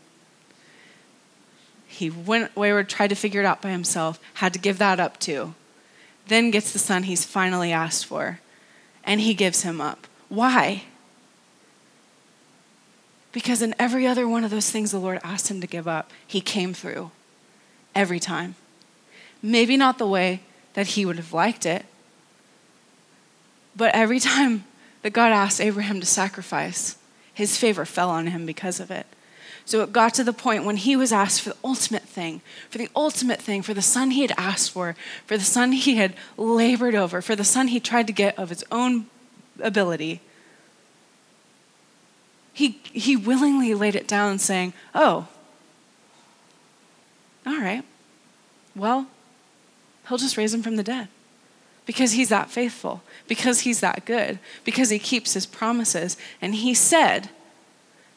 He 1.85 2.09
went 2.09 2.55
wayward, 2.55 2.87
tried 2.87 3.09
to 3.09 3.15
figure 3.15 3.41
it 3.41 3.45
out 3.45 3.61
by 3.61 3.71
himself, 3.71 4.19
had 4.35 4.53
to 4.53 4.59
give 4.59 4.77
that 4.77 5.01
up 5.01 5.19
too. 5.19 5.53
Then 6.27 6.51
gets 6.51 6.71
the 6.71 6.79
son 6.79 7.03
he's 7.03 7.25
finally 7.25 7.73
asked 7.73 8.05
for, 8.05 8.39
and 9.03 9.19
he 9.19 9.33
gives 9.33 9.63
him 9.63 9.81
up. 9.81 10.07
Why? 10.29 10.83
Because 13.31 13.61
in 13.61 13.75
every 13.77 14.07
other 14.07 14.27
one 14.27 14.43
of 14.43 14.51
those 14.51 14.71
things 14.71 14.91
the 14.91 14.99
Lord 14.99 15.19
asked 15.23 15.49
him 15.49 15.61
to 15.61 15.67
give 15.67 15.87
up, 15.87 16.11
he 16.25 16.41
came 16.41 16.73
through 16.73 17.11
every 17.93 18.19
time. 18.19 18.55
Maybe 19.41 19.77
not 19.77 19.97
the 19.97 20.07
way 20.07 20.41
that 20.73 20.87
he 20.87 21.05
would 21.05 21.17
have 21.17 21.33
liked 21.33 21.65
it, 21.65 21.85
but 23.75 23.93
every 23.93 24.19
time 24.19 24.65
that 25.03 25.13
God 25.13 25.31
asked 25.31 25.61
Abraham 25.61 25.99
to 25.99 26.05
sacrifice, 26.05 26.97
his 27.33 27.57
favor 27.57 27.85
fell 27.85 28.09
on 28.09 28.27
him 28.27 28.45
because 28.45 28.79
of 28.79 28.91
it. 28.91 29.05
So 29.65 29.81
it 29.81 29.93
got 29.93 30.15
to 30.15 30.23
the 30.23 30.33
point 30.33 30.65
when 30.65 30.77
he 30.77 30.95
was 30.95 31.13
asked 31.13 31.41
for 31.41 31.49
the 31.49 31.57
ultimate 31.63 32.03
thing, 32.03 32.41
for 32.69 32.79
the 32.79 32.89
ultimate 32.95 33.39
thing, 33.39 33.61
for 33.61 33.73
the 33.73 33.81
son 33.81 34.11
he 34.11 34.23
had 34.23 34.33
asked 34.35 34.71
for, 34.71 34.95
for 35.27 35.37
the 35.37 35.43
son 35.43 35.73
he 35.73 35.95
had 35.95 36.15
labored 36.37 36.95
over, 36.95 37.21
for 37.21 37.35
the 37.35 37.43
son 37.43 37.67
he 37.67 37.79
tried 37.79 38.07
to 38.07 38.13
get 38.13 38.37
of 38.37 38.49
his 38.49 38.65
own 38.71 39.05
ability. 39.61 40.21
He, 42.53 42.79
he 42.83 43.15
willingly 43.15 43.73
laid 43.73 43.95
it 43.95 44.07
down, 44.07 44.39
saying, 44.39 44.73
Oh, 44.93 45.27
all 47.45 47.59
right, 47.59 47.83
well, 48.75 49.07
he'll 50.07 50.17
just 50.17 50.38
raise 50.38 50.53
him 50.53 50.62
from 50.62 50.75
the 50.75 50.83
dead 50.83 51.07
because 51.89 52.12
he's 52.12 52.29
that 52.29 52.51
faithful, 52.51 53.01
because 53.27 53.62
he's 53.62 53.79
that 53.79 54.05
good, 54.05 54.38
because 54.63 54.91
he 54.91 54.99
keeps 54.99 55.33
his 55.33 55.47
promises. 55.47 56.17
And 56.39 56.53
he 56.53 56.75
said 56.75 57.31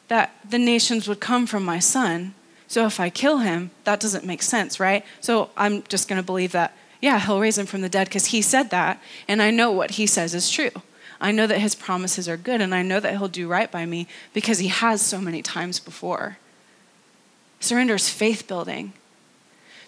that 0.09 0.35
the 0.47 0.59
nations 0.59 1.07
would 1.07 1.19
come 1.19 1.47
from 1.47 1.65
my 1.65 1.79
son. 1.79 2.35
So 2.67 2.85
if 2.85 2.99
I 2.99 3.09
kill 3.09 3.39
him, 3.39 3.71
that 3.83 3.99
doesn't 3.99 4.25
make 4.25 4.43
sense, 4.43 4.79
right? 4.79 5.03
So 5.21 5.49
I'm 5.57 5.81
just 5.83 6.07
going 6.07 6.21
to 6.21 6.25
believe 6.25 6.51
that, 6.51 6.77
yeah, 7.01 7.19
he'll 7.19 7.39
raise 7.39 7.57
him 7.57 7.65
from 7.65 7.81
the 7.81 7.89
dead 7.89 8.07
because 8.09 8.27
he 8.27 8.43
said 8.43 8.69
that. 8.69 9.01
And 9.27 9.41
I 9.41 9.49
know 9.49 9.71
what 9.71 9.91
he 9.91 10.05
says 10.05 10.35
is 10.35 10.51
true. 10.51 10.69
I 11.23 11.31
know 11.31 11.47
that 11.47 11.59
his 11.59 11.73
promises 11.73 12.27
are 12.27 12.35
good, 12.35 12.59
and 12.59 12.75
I 12.75 12.81
know 12.81 12.99
that 12.99 13.13
he'll 13.13 13.29
do 13.29 13.47
right 13.47 13.71
by 13.71 13.85
me 13.85 14.07
because 14.33 14.59
he 14.59 14.67
has 14.67 15.01
so 15.01 15.21
many 15.21 15.41
times 15.41 15.79
before. 15.79 16.37
Surrender 17.61 17.95
is 17.95 18.09
faith 18.09 18.45
building. 18.45 18.91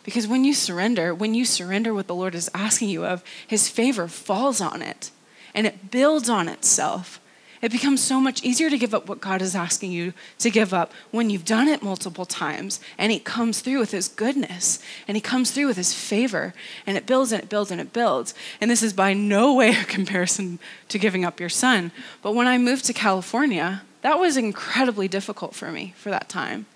Because 0.06 0.28
when 0.28 0.46
you 0.46 0.54
surrender, 0.54 1.14
when 1.14 1.34
you 1.34 1.44
surrender 1.44 1.94
what 1.94 2.08
the 2.08 2.16
Lord 2.16 2.36
is 2.36 2.50
asking 2.54 2.88
you 2.88 3.06
of, 3.06 3.22
His 3.46 3.68
favor 3.68 4.08
falls 4.08 4.62
on 4.62 4.82
it 4.82 5.12
and 5.54 5.68
it 5.68 5.92
builds 5.92 6.30
on 6.30 6.48
itself. 6.48 7.20
It 7.66 7.72
becomes 7.72 8.00
so 8.00 8.22
much 8.22 8.44
easier 8.44 8.70
to 8.70 8.78
give 8.78 8.94
up 8.94 9.10
what 9.10 9.20
God 9.20 9.42
is 9.42 9.56
asking 9.56 9.92
you 9.92 10.14
to 10.38 10.52
give 10.52 10.72
up 10.72 10.94
when 11.10 11.32
you've 11.32 11.46
done 11.46 11.68
it 11.68 11.82
multiple 11.82 12.24
times 12.28 12.80
and 12.96 13.12
He 13.12 13.18
comes 13.18 13.60
through 13.62 13.80
with 13.80 13.90
His 13.90 14.08
goodness 14.08 14.78
and 15.08 15.18
He 15.18 15.22
comes 15.22 15.50
through 15.50 15.66
with 15.66 15.78
His 15.78 15.92
favor 15.92 16.54
and 16.86 16.96
it 16.96 17.08
builds 17.08 17.32
and 17.32 17.42
it 17.42 17.50
builds 17.50 17.72
and 17.72 17.82
it 17.82 17.92
builds. 17.92 18.36
And 18.62 18.70
this 18.70 18.84
is 18.84 18.94
by 18.94 19.14
no 19.14 19.56
way 19.56 19.72
a 19.72 19.84
comparison 19.86 20.60
to 20.90 21.00
giving 21.00 21.26
up 21.26 21.40
your 21.40 21.50
son. 21.50 21.92
But 22.22 22.36
when 22.36 22.46
I 22.46 22.60
moved 22.60 22.86
to 22.86 22.94
California, 22.94 23.82
that 24.04 24.20
was 24.20 24.38
incredibly 24.38 25.08
difficult 25.08 25.56
for 25.56 25.72
me 25.72 25.96
for 25.98 26.12
that 26.12 26.30
time. 26.30 26.68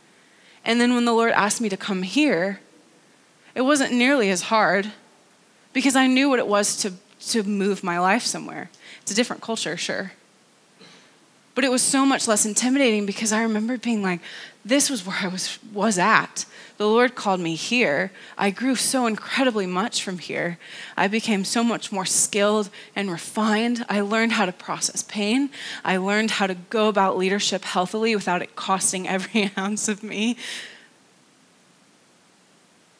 And 0.66 0.82
then 0.82 0.96
when 0.96 1.06
the 1.06 1.14
Lord 1.14 1.34
asked 1.34 1.62
me 1.62 1.70
to 1.70 1.78
come 1.78 2.02
here, 2.02 2.62
it 3.54 3.62
wasn't 3.62 3.94
nearly 3.94 4.32
as 4.32 4.42
hard 4.42 4.92
because 5.72 5.96
I 5.96 6.08
knew 6.08 6.30
what 6.30 6.40
it 6.40 6.48
was 6.48 6.78
to, 6.78 6.94
to 7.28 7.44
move 7.44 7.84
my 7.84 8.00
life 8.00 8.24
somewhere. 8.24 8.72
It's 9.04 9.12
a 9.12 9.16
different 9.16 9.44
culture, 9.44 9.78
sure. 9.78 10.14
But 11.56 11.64
it 11.64 11.72
was 11.72 11.82
so 11.82 12.06
much 12.06 12.28
less 12.28 12.46
intimidating 12.46 13.06
because 13.06 13.32
I 13.32 13.42
remember 13.42 13.78
being 13.78 14.02
like, 14.02 14.22
this 14.64 14.90
was 14.90 15.06
where 15.06 15.18
I 15.22 15.28
was, 15.28 15.58
was 15.74 15.98
at. 15.98 16.46
The 16.78 16.88
Lord 16.88 17.16
called 17.16 17.42
me 17.42 17.56
here. 17.56 18.12
I 18.38 18.52
grew 18.52 18.76
so 18.76 19.06
incredibly 19.06 19.66
much 19.66 20.02
from 20.02 20.18
here. 20.20 20.58
I 20.96 21.10
became 21.10 21.44
so 21.44 21.62
much 21.62 21.92
more 21.92 22.06
skilled 22.06 22.70
and 22.96 23.12
refined. 23.12 23.86
I 23.90 24.00
learned 24.00 24.34
how 24.34 24.46
to 24.46 24.54
process 24.54 25.04
pain. 25.04 25.50
I 25.84 25.98
learned 25.98 26.32
how 26.32 26.48
to 26.48 26.56
go 26.56 26.88
about 26.88 27.18
leadership 27.18 27.66
healthily 27.66 28.16
without 28.16 28.42
it 28.42 28.56
costing 28.56 29.08
every 29.08 29.52
ounce 29.58 29.90
of 29.90 30.04
me. 30.04 30.38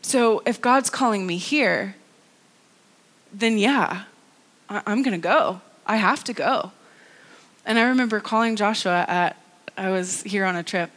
So 0.02 0.42
if 0.46 0.60
God's 0.60 0.90
calling 0.90 1.26
me 1.26 1.38
here, 1.38 1.96
then 3.32 3.58
yeah, 3.58 4.04
I- 4.70 4.82
I'm 4.86 5.04
going 5.04 5.20
to 5.20 5.24
go. 5.24 5.62
I 5.86 5.98
have 5.98 6.24
to 6.26 6.34
go. 6.34 6.72
And 7.70 7.78
I 7.78 7.84
remember 7.84 8.20
calling 8.20 8.56
Joshua 8.56 9.06
at, 9.08 9.38
I 9.78 9.92
was 9.92 10.24
here 10.24 10.44
on 10.44 10.56
a 10.56 10.64
trip, 10.64 10.90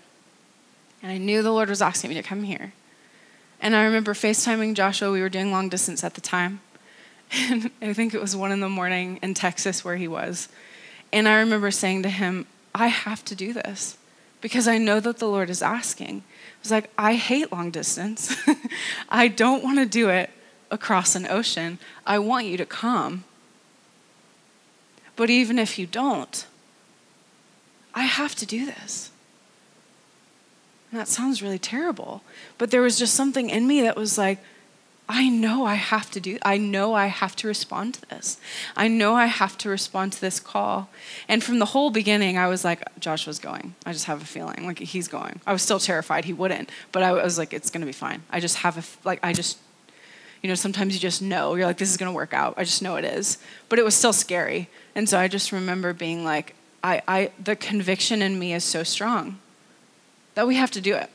and 1.03 1.13
I 1.13 1.19
knew 1.19 1.43
the 1.43 1.53
Lord 1.53 1.69
was 1.69 1.83
asking 1.83 2.09
me 2.09 2.15
to 2.15 2.23
come 2.23 2.45
here. 2.45 2.73
And 3.61 3.77
I 3.77 3.85
remember 3.85 4.15
FaceTiming 4.15 4.73
Joshua. 4.73 5.13
We 5.13 5.21
were 5.21 5.29
doing 5.29 5.53
long 5.53 5.69
distance 5.69 6.03
at 6.03 6.15
the 6.15 6.23
time. 6.23 6.61
And 7.51 7.71
I 7.83 7.93
think 7.93 8.15
it 8.15 8.23
was 8.23 8.35
one 8.35 8.53
in 8.53 8.61
the 8.61 8.71
morning 8.71 9.19
in 9.23 9.35
Texas 9.35 9.85
where 9.85 9.97
he 9.97 10.09
was. 10.09 10.49
And 11.13 11.29
I 11.29 11.41
remember 11.41 11.71
saying 11.71 12.05
to 12.05 12.09
him, 12.09 12.47
I 12.75 12.87
have 12.87 13.23
to 13.27 13.35
do 13.35 13.53
this 13.53 13.99
because 14.41 14.67
I 14.67 14.79
know 14.79 14.99
that 15.01 15.19
the 15.19 15.29
Lord 15.29 15.51
is 15.51 15.61
asking 15.61 16.23
was 16.63 16.71
like, 16.71 16.91
I 16.97 17.17
hate 17.17 17.53
long 17.53 17.71
distance. 17.71 18.35
I 19.11 19.29
don't 19.29 19.63
want 19.63 19.79
to 19.79 19.87
do 19.87 20.09
it 20.09 20.31
across 20.71 21.15
an 21.15 21.27
ocean. 21.27 21.79
I 22.07 22.19
want 22.19 22.47
you 22.47 22.57
to 22.57 22.67
come. 22.67 23.25
But 25.17 25.29
even 25.29 25.59
if 25.59 25.79
you 25.79 25.87
don't, 25.87 26.47
I 27.95 28.03
have 28.05 28.35
to 28.37 28.47
do 28.47 28.67
this. 28.67 29.11
And 30.91 31.01
that 31.01 31.09
sounds 31.09 31.43
really 31.43 31.59
terrible. 31.59 32.23
But 32.59 32.71
there 32.71 32.83
was 32.83 32.99
just 32.99 33.15
something 33.15 33.51
in 33.51 33.67
me 33.67 33.81
that 33.83 33.97
was 33.97 34.19
like, 34.19 34.39
I 35.09 35.29
know 35.29 35.67
I 35.67 35.75
have 35.75 36.11
to 36.13 36.21
do, 36.21 36.39
I 36.43 36.57
know 36.59 36.95
I 36.95 37.07
have 37.07 37.35
to 37.37 37.49
respond 37.49 37.95
to 37.95 38.09
this. 38.09 38.39
I 38.77 38.89
know 38.89 39.15
I 39.15 39.27
have 39.27 39.59
to 39.59 39.69
respond 39.69 40.13
to 40.15 40.21
this 40.21 40.41
call. 40.41 40.89
And 41.29 41.43
from 41.43 41.59
the 41.59 41.67
whole 41.67 41.91
beginning, 41.91 42.39
I 42.39 42.47
was 42.47 42.65
like, 42.65 42.83
Joshua's 42.99 43.39
going. 43.39 43.75
I 43.85 43.93
just 43.93 44.07
have 44.07 44.23
a 44.23 44.25
feeling 44.25 44.65
like 44.65 44.79
he's 44.79 45.09
going. 45.09 45.41
I 45.47 45.53
was 45.53 45.61
still 45.61 45.81
terrified 45.81 46.25
he 46.25 46.33
wouldn't, 46.33 46.71
but 46.93 47.03
I 47.03 47.13
was 47.13 47.37
like, 47.37 47.53
it's 47.53 47.69
going 47.69 47.83
to 47.83 47.87
be 47.87 47.93
fine. 47.93 48.23
I 48.31 48.41
just 48.41 48.59
have 48.59 48.79
a, 48.79 49.07
like, 49.07 49.19
I 49.23 49.33
just, 49.33 49.59
You 50.43 50.49
know, 50.49 50.57
sometimes 50.57 50.95
you 50.95 51.01
just 51.01 51.23
know. 51.23 51.55
You're 51.55 51.67
like, 51.67 51.79
this 51.79 51.91
is 51.91 51.97
going 51.97 52.11
to 52.11 52.17
work 52.17 52.35
out. 52.35 52.55
I 52.57 52.65
just 52.65 52.83
know 52.83 52.97
it 52.97 53.05
is. 53.05 53.39
But 53.69 53.79
it 53.79 53.85
was 53.85 53.95
still 53.95 54.13
scary. 54.13 54.69
And 54.95 55.09
so 55.09 55.19
I 55.19 55.29
just 55.29 55.53
remember 55.53 55.93
being 55.93 56.25
like, 56.25 56.55
I, 56.83 57.03
I, 57.07 57.31
the 57.43 57.57
conviction 57.57 58.23
in 58.23 58.39
me 58.39 58.55
is 58.55 58.65
so 58.65 58.83
strong 58.83 59.39
that 60.35 60.47
we 60.47 60.57
have 60.57 60.71
to 60.73 60.81
do 60.81 60.95
it. 60.95 61.11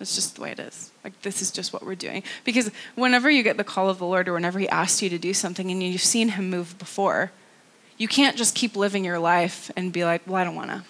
It's 0.00 0.14
just 0.14 0.36
the 0.36 0.42
way 0.42 0.52
it 0.52 0.58
is. 0.58 0.90
Like, 1.04 1.20
this 1.22 1.42
is 1.42 1.50
just 1.50 1.72
what 1.72 1.84
we're 1.84 1.94
doing. 1.94 2.22
Because 2.44 2.70
whenever 2.94 3.30
you 3.30 3.42
get 3.42 3.56
the 3.58 3.64
call 3.64 3.90
of 3.90 3.98
the 3.98 4.06
Lord 4.06 4.28
or 4.28 4.34
whenever 4.34 4.58
He 4.58 4.68
asks 4.68 5.02
you 5.02 5.10
to 5.10 5.18
do 5.18 5.34
something 5.34 5.70
and 5.70 5.82
you've 5.82 6.00
seen 6.00 6.30
Him 6.30 6.48
move 6.48 6.78
before, 6.78 7.32
you 7.98 8.08
can't 8.08 8.36
just 8.36 8.54
keep 8.54 8.76
living 8.76 9.04
your 9.04 9.18
life 9.18 9.70
and 9.76 9.92
be 9.92 10.04
like, 10.04 10.22
well, 10.26 10.36
I 10.36 10.44
don't 10.44 10.54
want 10.54 10.70
to. 10.70 10.82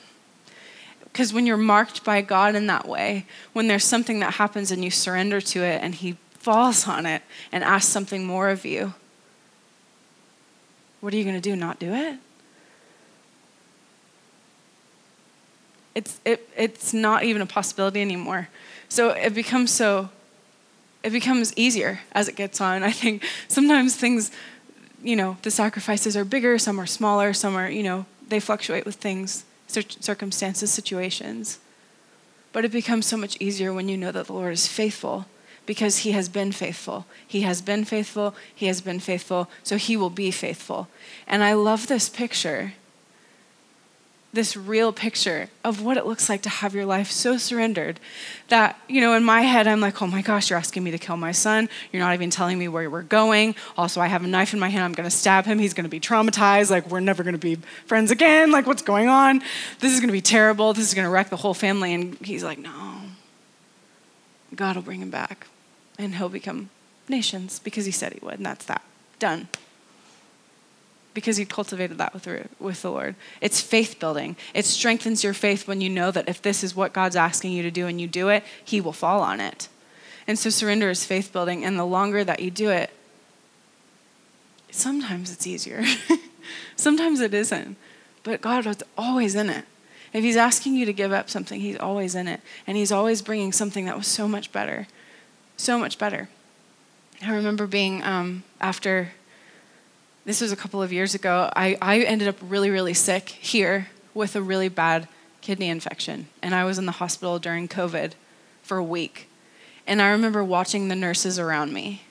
Because 1.04 1.32
when 1.32 1.44
you're 1.44 1.56
marked 1.56 2.04
by 2.04 2.20
God 2.20 2.54
in 2.54 2.68
that 2.68 2.86
way, 2.86 3.26
when 3.52 3.66
there's 3.66 3.84
something 3.84 4.20
that 4.20 4.34
happens 4.34 4.70
and 4.70 4.84
you 4.84 4.92
surrender 4.92 5.40
to 5.40 5.62
it 5.64 5.82
and 5.82 5.92
He 5.92 6.16
falls 6.34 6.86
on 6.86 7.04
it 7.04 7.22
and 7.50 7.64
asks 7.64 7.90
something 7.90 8.24
more 8.24 8.48
of 8.48 8.64
you, 8.64 8.94
what 11.00 11.12
are 11.12 11.16
you 11.16 11.24
going 11.24 11.34
to 11.34 11.40
do? 11.40 11.56
Not 11.56 11.80
do 11.80 11.92
it? 11.92 12.18
It's, 15.94 16.20
it, 16.24 16.48
it's 16.56 16.94
not 16.94 17.24
even 17.24 17.42
a 17.42 17.46
possibility 17.46 18.00
anymore. 18.00 18.48
So 18.88 19.10
it 19.10 19.34
becomes 19.34 19.70
so, 19.70 20.10
it 21.02 21.10
becomes 21.10 21.52
easier 21.56 22.00
as 22.12 22.28
it 22.28 22.36
gets 22.36 22.60
on. 22.60 22.82
I 22.90 22.92
think 22.92 23.24
sometimes 23.48 23.96
things, 23.96 24.30
you 25.02 25.16
know, 25.16 25.36
the 25.42 25.50
sacrifices 25.50 26.16
are 26.16 26.24
bigger, 26.24 26.58
some 26.58 26.80
are 26.80 26.86
smaller, 26.86 27.32
some 27.32 27.56
are, 27.56 27.70
you 27.70 27.82
know, 27.82 28.06
they 28.28 28.40
fluctuate 28.40 28.86
with 28.86 28.96
things, 28.96 29.44
circumstances, 29.66 30.72
situations. 30.72 31.58
But 32.52 32.64
it 32.64 32.72
becomes 32.72 33.06
so 33.06 33.16
much 33.16 33.36
easier 33.40 33.72
when 33.72 33.88
you 33.88 33.96
know 33.96 34.12
that 34.12 34.26
the 34.26 34.32
Lord 34.32 34.52
is 34.52 34.66
faithful 34.66 35.26
because 35.66 35.98
he 35.98 36.12
has 36.12 36.28
been 36.28 36.52
faithful. 36.52 37.06
He 37.26 37.42
has 37.42 37.62
been 37.62 37.84
faithful. 37.84 38.34
He 38.52 38.66
has 38.66 38.80
been 38.80 38.98
faithful. 38.98 39.48
So 39.62 39.76
he 39.76 39.96
will 39.96 40.10
be 40.10 40.30
faithful. 40.30 40.88
And 41.26 41.44
I 41.44 41.52
love 41.52 41.86
this 41.86 42.08
picture 42.08 42.74
this 44.32 44.56
real 44.56 44.92
picture 44.92 45.48
of 45.64 45.82
what 45.82 45.96
it 45.96 46.06
looks 46.06 46.28
like 46.28 46.42
to 46.42 46.48
have 46.48 46.72
your 46.72 46.86
life 46.86 47.10
so 47.10 47.36
surrendered 47.36 47.98
that, 48.48 48.78
you 48.88 49.00
know, 49.00 49.14
in 49.14 49.24
my 49.24 49.42
head, 49.42 49.66
I'm 49.66 49.80
like, 49.80 50.00
oh 50.00 50.06
my 50.06 50.22
gosh, 50.22 50.50
you're 50.50 50.58
asking 50.58 50.84
me 50.84 50.92
to 50.92 50.98
kill 50.98 51.16
my 51.16 51.32
son. 51.32 51.68
You're 51.92 52.00
not 52.00 52.14
even 52.14 52.30
telling 52.30 52.56
me 52.56 52.68
where 52.68 52.88
we're 52.88 53.02
going. 53.02 53.56
Also, 53.76 54.00
I 54.00 54.06
have 54.06 54.22
a 54.22 54.28
knife 54.28 54.52
in 54.52 54.60
my 54.60 54.68
hand. 54.68 54.84
I'm 54.84 54.92
going 54.92 55.08
to 55.08 55.14
stab 55.14 55.46
him. 55.46 55.58
He's 55.58 55.74
going 55.74 55.84
to 55.84 55.90
be 55.90 55.98
traumatized. 55.98 56.70
Like, 56.70 56.88
we're 56.88 57.00
never 57.00 57.24
going 57.24 57.34
to 57.34 57.40
be 57.40 57.56
friends 57.86 58.12
again. 58.12 58.52
Like, 58.52 58.66
what's 58.66 58.82
going 58.82 59.08
on? 59.08 59.42
This 59.80 59.92
is 59.92 59.98
going 59.98 60.08
to 60.08 60.12
be 60.12 60.20
terrible. 60.20 60.72
This 60.74 60.86
is 60.86 60.94
going 60.94 61.06
to 61.06 61.10
wreck 61.10 61.30
the 61.30 61.36
whole 61.36 61.54
family. 61.54 61.92
And 61.92 62.14
he's 62.22 62.44
like, 62.44 62.58
no. 62.58 63.00
God 64.54 64.76
will 64.76 64.82
bring 64.82 65.00
him 65.00 65.10
back 65.10 65.48
and 65.98 66.14
he'll 66.14 66.28
become 66.28 66.70
nations 67.08 67.58
because 67.58 67.84
he 67.84 67.92
said 67.92 68.12
he 68.12 68.20
would. 68.22 68.34
And 68.34 68.46
that's 68.46 68.64
that. 68.66 68.82
Done 69.18 69.48
because 71.14 71.38
you 71.38 71.46
cultivated 71.46 71.98
that 71.98 72.14
with 72.14 72.24
the, 72.24 72.46
with 72.58 72.82
the 72.82 72.90
Lord. 72.90 73.14
It's 73.40 73.60
faith 73.60 73.98
building. 73.98 74.36
It 74.54 74.64
strengthens 74.64 75.24
your 75.24 75.34
faith 75.34 75.66
when 75.66 75.80
you 75.80 75.88
know 75.88 76.10
that 76.10 76.28
if 76.28 76.40
this 76.40 76.62
is 76.62 76.76
what 76.76 76.92
God's 76.92 77.16
asking 77.16 77.52
you 77.52 77.62
to 77.62 77.70
do 77.70 77.86
and 77.86 78.00
you 78.00 78.06
do 78.06 78.28
it, 78.28 78.44
He 78.64 78.80
will 78.80 78.92
fall 78.92 79.20
on 79.22 79.40
it. 79.40 79.68
And 80.26 80.38
so 80.38 80.50
surrender 80.50 80.90
is 80.90 81.04
faith 81.04 81.32
building. 81.32 81.64
And 81.64 81.78
the 81.78 81.84
longer 81.84 82.22
that 82.24 82.40
you 82.40 82.50
do 82.50 82.70
it, 82.70 82.90
sometimes 84.70 85.32
it's 85.32 85.46
easier. 85.46 85.84
sometimes 86.76 87.20
it 87.20 87.34
isn't. 87.34 87.76
But 88.22 88.40
God 88.40 88.66
is 88.66 88.82
always 88.96 89.34
in 89.34 89.50
it. 89.50 89.64
If 90.12 90.22
He's 90.22 90.36
asking 90.36 90.74
you 90.74 90.86
to 90.86 90.92
give 90.92 91.12
up 91.12 91.30
something, 91.30 91.60
He's 91.60 91.78
always 91.78 92.14
in 92.14 92.28
it. 92.28 92.40
And 92.66 92.76
He's 92.76 92.92
always 92.92 93.22
bringing 93.22 93.52
something 93.52 93.86
that 93.86 93.96
was 93.96 94.06
so 94.06 94.28
much 94.28 94.52
better. 94.52 94.86
So 95.56 95.78
much 95.78 95.98
better. 95.98 96.28
I 97.22 97.34
remember 97.34 97.66
being, 97.66 98.02
um, 98.02 98.44
after 98.60 99.12
this 100.30 100.40
was 100.40 100.52
a 100.52 100.56
couple 100.56 100.80
of 100.80 100.92
years 100.92 101.12
ago. 101.12 101.50
I, 101.56 101.76
I 101.82 101.98
ended 102.02 102.28
up 102.28 102.36
really, 102.40 102.70
really 102.70 102.94
sick 102.94 103.30
here 103.30 103.88
with 104.14 104.36
a 104.36 104.40
really 104.40 104.68
bad 104.68 105.08
kidney 105.40 105.68
infection. 105.68 106.28
And 106.40 106.54
I 106.54 106.62
was 106.62 106.78
in 106.78 106.86
the 106.86 106.92
hospital 106.92 107.40
during 107.40 107.66
COVID 107.66 108.12
for 108.62 108.76
a 108.76 108.84
week. 108.84 109.28
And 109.88 110.00
I 110.00 110.10
remember 110.10 110.44
watching 110.44 110.86
the 110.86 110.94
nurses 110.94 111.40
around 111.40 111.72
me. 111.72 112.02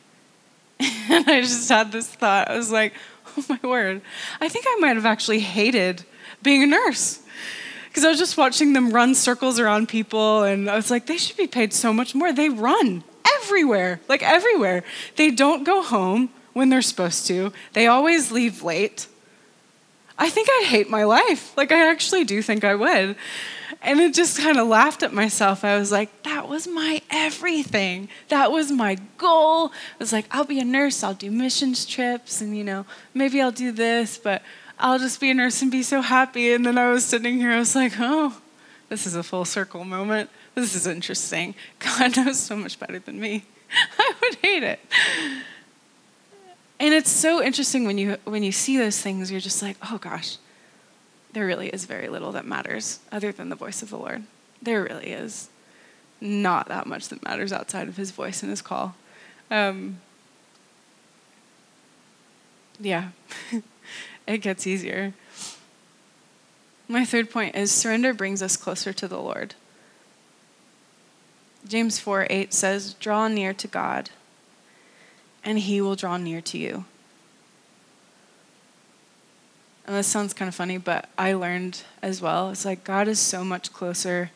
and 0.82 1.30
I 1.30 1.40
just 1.40 1.70
had 1.70 1.94
this 1.94 2.10
thought. 2.10 2.50
I 2.50 2.58
was 2.58 2.74
like, 2.74 2.92
oh 3.38 3.46
my 3.48 3.60
word. 3.64 4.02
I 4.42 4.50
think 4.50 4.66
I 4.68 4.76
might 4.82 4.98
have 4.98 5.06
actually 5.06 5.40
hated 5.40 6.04
being 6.44 6.62
a 6.62 6.68
nurse. 6.68 7.22
Because 7.88 8.04
I 8.04 8.10
was 8.10 8.20
just 8.20 8.36
watching 8.36 8.74
them 8.74 8.92
run 8.92 9.16
circles 9.16 9.62
around 9.62 9.88
people. 9.88 10.44
And 10.44 10.70
I 10.70 10.76
was 10.76 10.92
like, 10.92 11.06
they 11.06 11.18
should 11.18 11.38
be 11.38 11.48
paid 11.48 11.72
so 11.72 11.94
much 11.94 12.14
more. 12.14 12.34
They 12.34 12.50
run 12.50 13.02
everywhere, 13.44 14.02
like 14.10 14.24
everywhere. 14.24 14.84
They 15.16 15.32
don't 15.32 15.64
go 15.64 15.82
home 15.82 16.32
when 16.54 16.70
they're 16.70 16.82
supposed 16.82 17.28
to. 17.28 17.54
They 17.74 17.88
always 17.88 18.32
leave 18.32 18.64
late. 18.64 19.08
I 20.18 20.30
think 20.30 20.50
I'd 20.52 20.66
hate 20.68 20.90
my 20.90 21.06
life. 21.06 21.56
Like, 21.56 21.72
I 21.72 21.90
actually 21.90 22.26
do 22.26 22.42
think 22.42 22.64
I 22.64 22.76
would. 22.76 23.16
And 23.82 24.00
it 24.02 24.14
just 24.14 24.38
kind 24.38 24.58
of 24.58 24.68
laughed 24.68 25.04
at 25.04 25.14
myself. 25.14 25.64
I 25.64 25.78
was 25.78 25.92
like, 25.92 26.24
that 26.24 26.50
was 26.50 26.68
my 26.68 27.02
everything. 27.10 28.10
That 28.28 28.52
was 28.52 28.72
my 28.72 28.98
goal. 29.18 29.68
I 29.70 30.00
was 30.00 30.12
like, 30.12 30.26
I'll 30.32 30.44
be 30.44 30.60
a 30.60 30.66
nurse, 30.66 31.04
I'll 31.04 31.14
do 31.14 31.32
missions 31.32 31.86
trips, 31.86 32.42
and, 32.42 32.58
you 32.58 32.66
know, 32.66 32.86
maybe 33.14 33.42
I'll 33.42 33.54
do 33.54 33.72
this, 33.72 34.18
but 34.18 34.42
I'll 34.78 35.00
just 35.00 35.22
be 35.22 35.30
a 35.30 35.34
nurse 35.34 35.62
and 35.62 35.72
be 35.72 35.84
so 35.84 36.02
happy. 36.02 36.52
And 36.52 36.66
then 36.66 36.78
I 36.78 36.90
was 36.90 37.06
sitting 37.06 37.38
here, 37.38 37.52
I 37.52 37.60
was 37.60 37.74
like, 37.76 37.94
oh, 38.00 38.36
this 38.90 39.08
is 39.08 39.16
a 39.16 39.24
full 39.24 39.46
circle 39.46 39.86
moment. 39.86 40.30
This 40.56 40.76
is 40.76 40.86
interesting. 40.86 41.56
God 41.80 42.18
knows 42.18 42.40
so 42.40 42.58
much 42.58 42.78
better 42.80 43.00
than 43.00 43.20
me. 43.20 43.46
I 43.98 44.14
would 44.22 44.36
hate 44.36 44.64
it. 44.64 44.80
And 46.80 46.94
it's 46.94 47.10
so 47.10 47.44
interesting 47.44 47.86
when 47.86 47.98
you 47.98 48.18
when 48.24 48.42
you 48.42 48.52
see 48.52 48.78
those 48.78 49.02
things, 49.02 49.30
you're 49.32 49.42
just 49.42 49.62
like, 49.62 49.76
oh 49.92 49.98
gosh, 49.98 50.38
there 51.34 51.46
really 51.46 51.68
is 51.70 51.86
very 51.86 52.08
little 52.08 52.32
that 52.32 52.46
matters 52.46 53.00
other 53.12 53.32
than 53.32 53.50
the 53.50 53.56
voice 53.56 53.82
of 53.82 53.90
the 53.90 53.98
Lord. 53.98 54.24
There 54.62 54.84
really 54.84 55.08
is 55.08 55.50
not 56.22 56.68
that 56.70 56.88
much 56.88 57.10
that 57.10 57.24
matters 57.24 57.52
outside 57.52 57.88
of 57.88 57.98
His 57.98 58.12
voice 58.12 58.42
and 58.42 58.50
His 58.50 58.62
call. 58.62 58.96
Um, 59.52 60.00
yeah, 62.80 63.10
it 64.28 64.38
gets 64.38 64.66
easier. 64.66 65.14
My 66.88 67.06
third 67.06 67.30
point 67.30 67.56
is 67.56 67.72
surrender 67.72 68.14
brings 68.14 68.42
us 68.42 68.58
closer 68.58 68.94
to 68.94 69.08
the 69.08 69.20
Lord. 69.20 69.56
James 71.68 72.00
4 72.00 72.26
8 72.30 72.54
says, 72.54 72.94
Draw 72.94 73.28
near 73.28 73.54
to 73.54 73.68
God 73.68 74.10
and 75.50 75.58
he 75.58 75.82
will 75.82 75.96
draw 75.96 76.16
near 76.16 76.42
to 76.42 76.60
you. 76.60 76.86
And 79.88 79.96
this 79.96 80.06
sounds 80.06 80.32
kind 80.32 80.48
of 80.48 80.54
funny, 80.54 80.78
but 80.78 81.10
I 81.18 81.34
learned 81.34 81.82
as 82.04 82.22
well. 82.22 82.52
It's 82.52 82.66
like 82.66 82.84
God 82.84 83.08
is 83.08 83.20
so 83.20 83.44
much 83.44 83.74
closer 83.74 84.30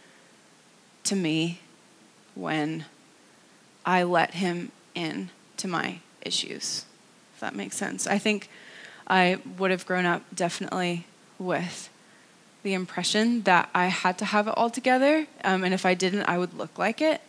to 1.04 1.16
me 1.16 1.60
when 2.34 2.86
I 3.86 4.02
let 4.02 4.34
him 4.34 4.72
in 4.96 5.30
to 5.58 5.68
my 5.68 6.00
issues, 6.24 6.86
if 7.36 7.42
that 7.42 7.54
makes 7.54 7.78
sense. 7.78 8.08
I 8.08 8.18
think 8.18 8.50
I 9.08 9.38
would 9.60 9.70
have 9.70 9.86
grown 9.86 10.08
up 10.08 10.24
definitely 10.34 11.06
with 11.38 11.92
the 12.64 12.74
impression 12.74 13.44
that 13.44 13.70
I 13.76 13.86
had 13.88 14.18
to 14.18 14.26
have 14.26 14.48
it 14.48 14.56
all 14.58 14.72
together, 14.72 15.28
um, 15.44 15.64
and 15.64 15.76
if 15.76 15.86
I 15.86 15.94
didn't, 15.94 16.24
I 16.24 16.40
would 16.40 16.56
look 16.56 16.80
like 16.80 17.02
it. 17.02 17.22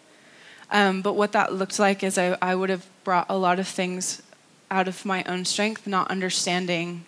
Um, 0.71 1.03
but 1.03 1.15
what 1.15 1.33
that 1.33 1.53
looked 1.53 1.79
like 1.79 2.03
is 2.03 2.19
I, 2.19 2.37
I 2.41 2.55
would 2.55 2.71
have 2.71 2.87
brought 3.05 3.27
a 3.29 3.37
lot 3.37 3.59
of 3.59 3.69
things 3.69 4.23
out 4.71 4.89
of 4.89 5.05
my 5.05 5.23
own 5.25 5.45
strength, 5.45 5.87
not 5.87 6.11
understanding 6.11 7.05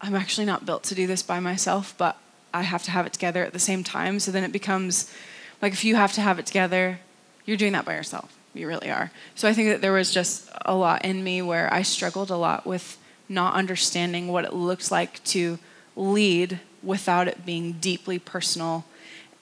I'm 0.00 0.14
actually 0.14 0.44
not 0.44 0.64
built 0.64 0.84
to 0.84 0.94
do 0.94 1.06
this 1.06 1.22
by 1.22 1.40
myself, 1.40 1.94
but 1.98 2.16
I 2.54 2.62
have 2.62 2.82
to 2.84 2.90
have 2.90 3.06
it 3.06 3.12
together 3.12 3.44
at 3.44 3.52
the 3.52 3.58
same 3.58 3.82
time. 3.82 4.20
So 4.20 4.30
then 4.30 4.44
it 4.44 4.52
becomes 4.52 5.12
like 5.60 5.72
if 5.72 5.84
you 5.84 5.96
have 5.96 6.12
to 6.14 6.20
have 6.20 6.38
it 6.38 6.46
together, 6.46 7.00
you're 7.44 7.56
doing 7.56 7.72
that 7.72 7.84
by 7.84 7.94
yourself. 7.94 8.36
You 8.54 8.68
really 8.68 8.90
are. 8.90 9.10
So 9.34 9.48
I 9.48 9.52
think 9.52 9.68
that 9.68 9.80
there 9.80 9.92
was 9.92 10.12
just 10.12 10.48
a 10.64 10.74
lot 10.74 11.04
in 11.04 11.22
me 11.24 11.42
where 11.42 11.72
I 11.72 11.82
struggled 11.82 12.30
a 12.30 12.36
lot 12.36 12.66
with 12.66 12.96
not 13.28 13.54
understanding 13.54 14.28
what 14.28 14.44
it 14.44 14.52
looks 14.52 14.90
like 14.90 15.22
to 15.24 15.58
lead 15.96 16.60
without 16.82 17.28
it 17.28 17.44
being 17.44 17.72
deeply 17.72 18.18
personal 18.18 18.84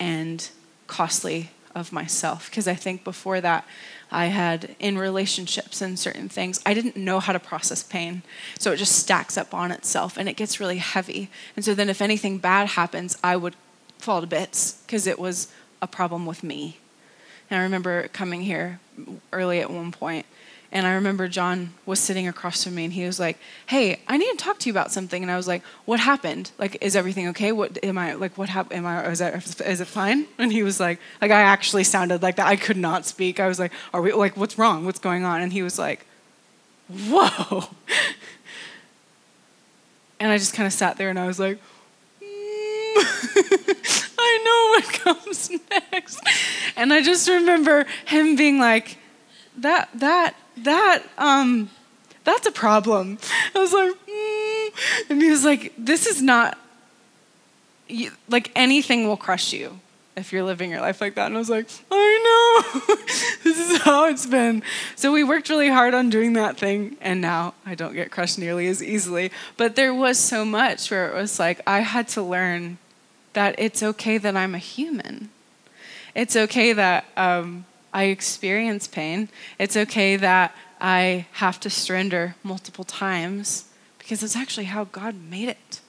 and 0.01 0.49
costly 0.87 1.51
of 1.77 1.93
myself 1.93 2.51
because 2.51 2.67
I 2.67 2.75
think 2.75 3.05
before 3.05 3.41
that 3.43 3.65
I 4.11 4.27
had 4.27 4.75
in 4.81 4.97
relationships 4.97 5.83
and 5.83 5.99
certain 5.99 6.29
things, 6.29 6.61
I 6.65 6.75
didn't 6.75 6.97
know 6.97 7.21
how 7.21 7.33
to 7.33 7.39
process 7.39 7.83
pain. 7.83 8.23
So 8.59 8.73
it 8.73 8.79
just 8.79 8.97
stacks 8.97 9.37
up 9.37 9.53
on 9.53 9.71
itself 9.71 10.17
and 10.17 10.29
it 10.29 10.37
gets 10.37 10.59
really 10.59 10.79
heavy. 10.79 11.29
And 11.55 11.65
so 11.65 11.75
then 11.75 11.91
if 11.91 12.01
anything 12.01 12.39
bad 12.39 12.69
happens, 12.69 13.19
I 13.23 13.37
would 13.37 13.55
fall 13.99 14.23
to 14.23 14.27
bits 14.27 14.83
because 14.87 15.07
it 15.07 15.19
was 15.19 15.53
a 15.83 15.87
problem 15.87 16.25
with 16.25 16.43
me. 16.43 16.79
And 17.51 17.61
I 17.61 17.63
remember 17.63 18.09
coming 18.09 18.43
here 18.43 18.81
early 19.33 19.61
at 19.61 19.71
one 19.71 19.93
point 19.93 20.27
And 20.77 20.87
I 20.87 20.93
remember 20.93 21.27
John 21.27 21.73
was 21.87 21.99
sitting 21.99 22.29
across 22.29 22.63
from 22.63 22.75
me 22.75 22.85
and 22.85 22.93
he 22.93 23.07
was 23.07 23.19
like, 23.19 23.39
Hey, 23.65 24.03
I 24.09 24.19
need 24.19 24.31
to 24.33 24.37
talk 24.37 24.59
to 24.59 24.69
you 24.69 24.75
about 24.75 24.93
something. 24.93 25.23
And 25.23 25.33
I 25.33 25.37
was 25.39 25.49
like, 25.49 25.63
What 25.87 26.01
happened? 26.01 26.51
Like, 26.59 26.77
is 26.83 26.95
everything 26.95 27.29
okay? 27.29 27.51
What 27.51 27.83
am 27.83 27.97
I 27.97 28.13
like 28.13 28.37
what 28.37 28.51
happened? 28.51 28.81
Am 28.81 28.87
I 28.87 29.09
is 29.09 29.21
that 29.21 29.63
is 29.63 29.81
it 29.81 29.87
fine? 29.87 30.27
And 30.37 30.53
he 30.53 30.63
was 30.63 30.79
like, 30.79 31.01
like 31.23 31.31
I 31.31 31.41
actually 31.41 31.83
sounded 31.83 32.23
like 32.23 32.37
that. 32.37 32.47
I 32.47 32.57
could 32.57 32.77
not 32.77 33.07
speak. 33.07 33.41
I 33.41 33.49
was 33.49 33.59
like, 33.59 33.73
Are 33.95 34.03
we 34.03 34.13
like 34.13 34.37
what's 34.37 34.59
wrong? 34.59 34.85
What's 34.85 34.99
going 34.99 35.25
on? 35.25 35.41
And 35.41 35.51
he 35.51 35.63
was 35.63 35.79
like, 35.79 36.05
Whoa. 36.91 37.71
and 40.21 40.31
I 40.31 40.37
just 40.37 40.53
kind 40.53 40.67
of 40.67 40.75
sat 40.75 40.99
there 40.99 41.09
and 41.09 41.19
I 41.19 41.27
was 41.27 41.41
like, 41.41 41.57
mm. 42.21 42.27
I 44.19 44.43
know 44.45 44.69
what 44.75 45.25
comes 45.25 45.51
next. 45.71 46.21
And 46.77 46.93
I 46.93 47.01
just 47.03 47.27
remember 47.31 47.87
him 48.05 48.37
being 48.37 48.59
like, 48.59 48.99
that, 49.57 49.89
that, 49.95 50.37
that, 50.59 51.03
um, 51.19 51.71
that's 52.25 52.47
a 52.47 52.53
problem. 52.53 53.19
I 53.55 53.59
was 53.59 53.73
like, 53.73 53.93
mm. 53.93 55.11
and 55.11 55.23
he 55.23 55.31
was 55.31 55.45
like, 55.45 55.73
this 55.79 56.07
is 56.07 56.21
not, 56.21 56.59
like 58.29 58.51
anything 58.57 59.07
will 59.07 59.17
crush 59.17 59.53
you 59.53 59.79
if 60.17 60.33
you're 60.33 60.43
living 60.43 60.71
your 60.71 60.81
life 60.81 61.01
like 61.01 61.15
that. 61.15 61.27
And 61.27 61.37
I 61.37 61.39
was 61.39 61.51
like, 61.51 61.69
I 61.91 62.63
know. 62.75 62.97
this 63.45 63.59
is 63.59 63.83
how 63.83 64.07
it's 64.09 64.27
been. 64.27 64.63
So 64.97 65.13
we 65.13 65.23
worked 65.23 65.51
really 65.51 65.69
hard 65.69 65.95
on 65.95 66.09
doing 66.09 66.33
that 66.33 66.57
thing, 66.57 66.97
and 67.01 67.21
now 67.21 67.55
I 67.65 67.75
don't 67.75 67.95
get 67.95 68.11
crushed 68.11 68.39
nearly 68.39 68.67
as 68.67 68.83
easily. 68.83 69.31
But 69.57 69.77
there 69.77 69.95
was 69.95 70.19
so 70.19 70.45
much 70.45 70.91
where 70.91 71.11
it 71.11 71.15
was 71.15 71.39
like 71.39 71.61
I 71.67 71.81
had 71.81 72.09
to 72.09 72.23
learn 72.23 72.79
that 73.35 73.55
it's 73.59 73.83
okay 73.83 74.17
that 74.17 74.37
I'm 74.37 74.55
a 74.55 74.59
human. 74.59 75.29
It's 76.15 76.35
okay 76.35 76.73
that 76.73 77.05
um, 77.19 77.67
I 77.97 78.05
experience 78.05 78.87
pain. 78.87 79.31
It's 79.59 79.75
okay 79.75 80.17
that 80.17 80.55
I 80.83 81.25
have 81.33 81.59
to 81.61 81.71
surrender 81.71 82.37
multiple 82.43 82.85
times 82.85 83.65
because 83.99 84.23
it's 84.23 84.37
actually 84.37 84.67
how 84.67 84.85
God 84.85 85.15
made 85.15 85.49
it. 85.49 85.81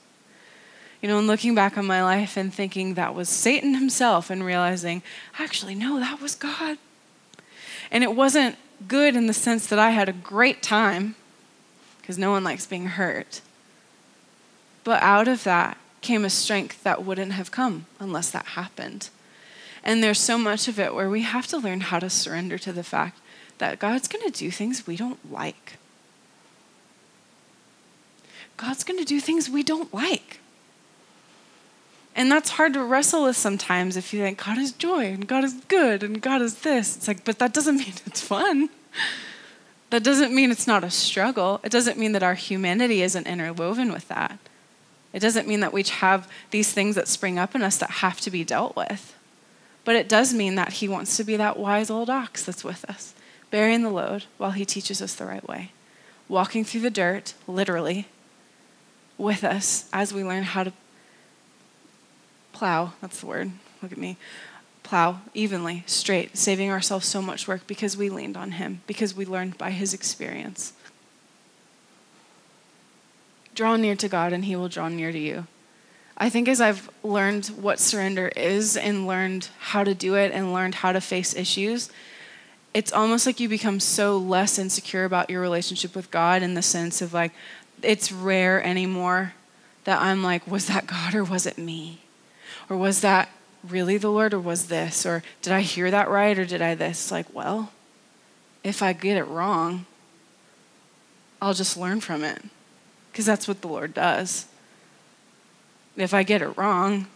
You 1.02 1.08
know, 1.10 1.18
and 1.18 1.26
looking 1.26 1.54
back 1.54 1.76
on 1.76 1.84
my 1.84 2.02
life 2.02 2.38
and 2.38 2.52
thinking 2.52 2.94
that 2.94 3.14
was 3.14 3.28
Satan 3.28 3.74
himself 3.74 4.30
and 4.30 4.42
realizing, 4.42 5.02
actually, 5.38 5.74
no, 5.74 6.00
that 6.00 6.18
was 6.22 6.34
God. 6.34 6.78
And 7.90 8.02
it 8.02 8.14
wasn't 8.14 8.56
good 8.88 9.14
in 9.14 9.26
the 9.26 9.34
sense 9.34 9.66
that 9.66 9.78
I 9.78 9.90
had 9.90 10.08
a 10.08 10.14
great 10.14 10.62
time 10.62 11.14
because 12.00 12.16
no 12.16 12.30
one 12.30 12.42
likes 12.42 12.64
being 12.64 12.86
hurt. 12.86 13.42
But 14.82 15.02
out 15.02 15.28
of 15.28 15.44
that, 15.44 15.76
came 16.00 16.24
a 16.24 16.30
strength 16.30 16.82
that 16.84 17.04
wouldn't 17.04 17.32
have 17.32 17.50
come 17.50 17.84
unless 18.00 18.30
that 18.30 18.46
happened. 18.46 19.10
And 19.88 20.02
there's 20.02 20.20
so 20.20 20.36
much 20.36 20.68
of 20.68 20.78
it 20.78 20.94
where 20.94 21.08
we 21.08 21.22
have 21.22 21.46
to 21.46 21.56
learn 21.56 21.80
how 21.80 21.98
to 21.98 22.10
surrender 22.10 22.58
to 22.58 22.74
the 22.74 22.82
fact 22.82 23.18
that 23.56 23.78
God's 23.78 24.06
going 24.06 24.22
to 24.22 24.30
do 24.30 24.50
things 24.50 24.86
we 24.86 24.98
don't 24.98 25.32
like. 25.32 25.78
God's 28.58 28.84
going 28.84 28.98
to 28.98 29.04
do 29.06 29.18
things 29.18 29.48
we 29.48 29.62
don't 29.62 29.92
like. 29.94 30.40
And 32.14 32.30
that's 32.30 32.50
hard 32.50 32.74
to 32.74 32.84
wrestle 32.84 33.24
with 33.24 33.38
sometimes 33.38 33.96
if 33.96 34.12
you 34.12 34.20
think 34.20 34.44
God 34.44 34.58
is 34.58 34.72
joy 34.72 35.06
and 35.06 35.26
God 35.26 35.42
is 35.42 35.54
good 35.68 36.02
and 36.02 36.20
God 36.20 36.42
is 36.42 36.56
this. 36.56 36.94
It's 36.94 37.08
like, 37.08 37.24
but 37.24 37.38
that 37.38 37.54
doesn't 37.54 37.76
mean 37.78 37.94
it's 38.04 38.20
fun. 38.20 38.68
That 39.88 40.04
doesn't 40.04 40.34
mean 40.34 40.50
it's 40.50 40.66
not 40.66 40.84
a 40.84 40.90
struggle. 40.90 41.62
It 41.64 41.72
doesn't 41.72 41.96
mean 41.96 42.12
that 42.12 42.22
our 42.22 42.34
humanity 42.34 43.00
isn't 43.00 43.26
interwoven 43.26 43.90
with 43.90 44.06
that. 44.08 44.38
It 45.14 45.20
doesn't 45.20 45.48
mean 45.48 45.60
that 45.60 45.72
we 45.72 45.82
have 45.84 46.30
these 46.50 46.74
things 46.74 46.94
that 46.96 47.08
spring 47.08 47.38
up 47.38 47.54
in 47.54 47.62
us 47.62 47.78
that 47.78 47.88
have 47.88 48.20
to 48.20 48.30
be 48.30 48.44
dealt 48.44 48.76
with. 48.76 49.14
But 49.88 49.96
it 49.96 50.06
does 50.06 50.34
mean 50.34 50.56
that 50.56 50.74
He 50.74 50.86
wants 50.86 51.16
to 51.16 51.24
be 51.24 51.38
that 51.38 51.58
wise 51.58 51.88
old 51.88 52.10
ox 52.10 52.44
that's 52.44 52.62
with 52.62 52.84
us, 52.90 53.14
bearing 53.50 53.82
the 53.82 53.88
load 53.88 54.24
while 54.36 54.50
He 54.50 54.66
teaches 54.66 55.00
us 55.00 55.14
the 55.14 55.24
right 55.24 55.48
way, 55.48 55.72
walking 56.28 56.62
through 56.62 56.82
the 56.82 56.90
dirt, 56.90 57.32
literally, 57.46 58.06
with 59.16 59.42
us 59.42 59.88
as 59.90 60.12
we 60.12 60.22
learn 60.22 60.42
how 60.42 60.64
to 60.64 60.74
plow. 62.52 62.92
That's 63.00 63.20
the 63.20 63.28
word. 63.28 63.52
Look 63.80 63.90
at 63.90 63.96
me. 63.96 64.18
Plow 64.82 65.22
evenly, 65.32 65.84
straight, 65.86 66.36
saving 66.36 66.70
ourselves 66.70 67.06
so 67.06 67.22
much 67.22 67.48
work 67.48 67.66
because 67.66 67.96
we 67.96 68.10
leaned 68.10 68.36
on 68.36 68.50
Him, 68.50 68.82
because 68.86 69.14
we 69.14 69.24
learned 69.24 69.56
by 69.56 69.70
His 69.70 69.94
experience. 69.94 70.74
Draw 73.54 73.76
near 73.76 73.96
to 73.96 74.08
God, 74.10 74.34
and 74.34 74.44
He 74.44 74.54
will 74.54 74.68
draw 74.68 74.88
near 74.88 75.12
to 75.12 75.18
you. 75.18 75.46
I 76.20 76.30
think 76.30 76.48
as 76.48 76.60
I've 76.60 76.90
learned 77.04 77.46
what 77.46 77.78
surrender 77.78 78.28
is 78.28 78.76
and 78.76 79.06
learned 79.06 79.48
how 79.60 79.84
to 79.84 79.94
do 79.94 80.16
it 80.16 80.32
and 80.32 80.52
learned 80.52 80.74
how 80.74 80.90
to 80.90 81.00
face 81.00 81.34
issues, 81.34 81.90
it's 82.74 82.92
almost 82.92 83.24
like 83.24 83.38
you 83.38 83.48
become 83.48 83.78
so 83.78 84.18
less 84.18 84.58
insecure 84.58 85.04
about 85.04 85.30
your 85.30 85.40
relationship 85.40 85.94
with 85.94 86.10
God 86.10 86.42
in 86.42 86.54
the 86.54 86.62
sense 86.62 87.00
of 87.00 87.14
like, 87.14 87.32
it's 87.82 88.10
rare 88.10 88.62
anymore 88.62 89.34
that 89.84 90.02
I'm 90.02 90.22
like, 90.22 90.46
was 90.46 90.66
that 90.66 90.88
God 90.88 91.14
or 91.14 91.22
was 91.22 91.46
it 91.46 91.56
me? 91.56 92.00
Or 92.68 92.76
was 92.76 93.00
that 93.00 93.28
really 93.66 93.96
the 93.96 94.10
Lord 94.10 94.34
or 94.34 94.40
was 94.40 94.66
this? 94.66 95.06
Or 95.06 95.22
did 95.40 95.52
I 95.52 95.60
hear 95.60 95.88
that 95.90 96.10
right 96.10 96.36
or 96.36 96.44
did 96.44 96.60
I 96.60 96.74
this? 96.74 97.12
Like, 97.12 97.32
well, 97.32 97.70
if 98.64 98.82
I 98.82 98.92
get 98.92 99.16
it 99.16 99.24
wrong, 99.24 99.86
I'll 101.40 101.54
just 101.54 101.76
learn 101.76 102.00
from 102.00 102.24
it 102.24 102.42
because 103.12 103.24
that's 103.24 103.46
what 103.46 103.60
the 103.60 103.68
Lord 103.68 103.94
does. 103.94 104.46
If 105.98 106.14
I 106.14 106.22
get 106.22 106.42
it 106.42 106.56
wrong, 106.56 107.08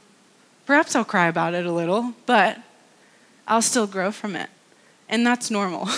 perhaps 0.66 0.96
I'll 0.96 1.04
cry 1.04 1.28
about 1.28 1.54
it 1.54 1.64
a 1.64 1.72
little, 1.72 2.14
but 2.26 2.58
I'll 3.46 3.62
still 3.62 3.86
grow 3.86 4.10
from 4.10 4.34
it. 4.34 4.50
And 5.08 5.26
that's 5.26 5.50
normal. 5.50 5.88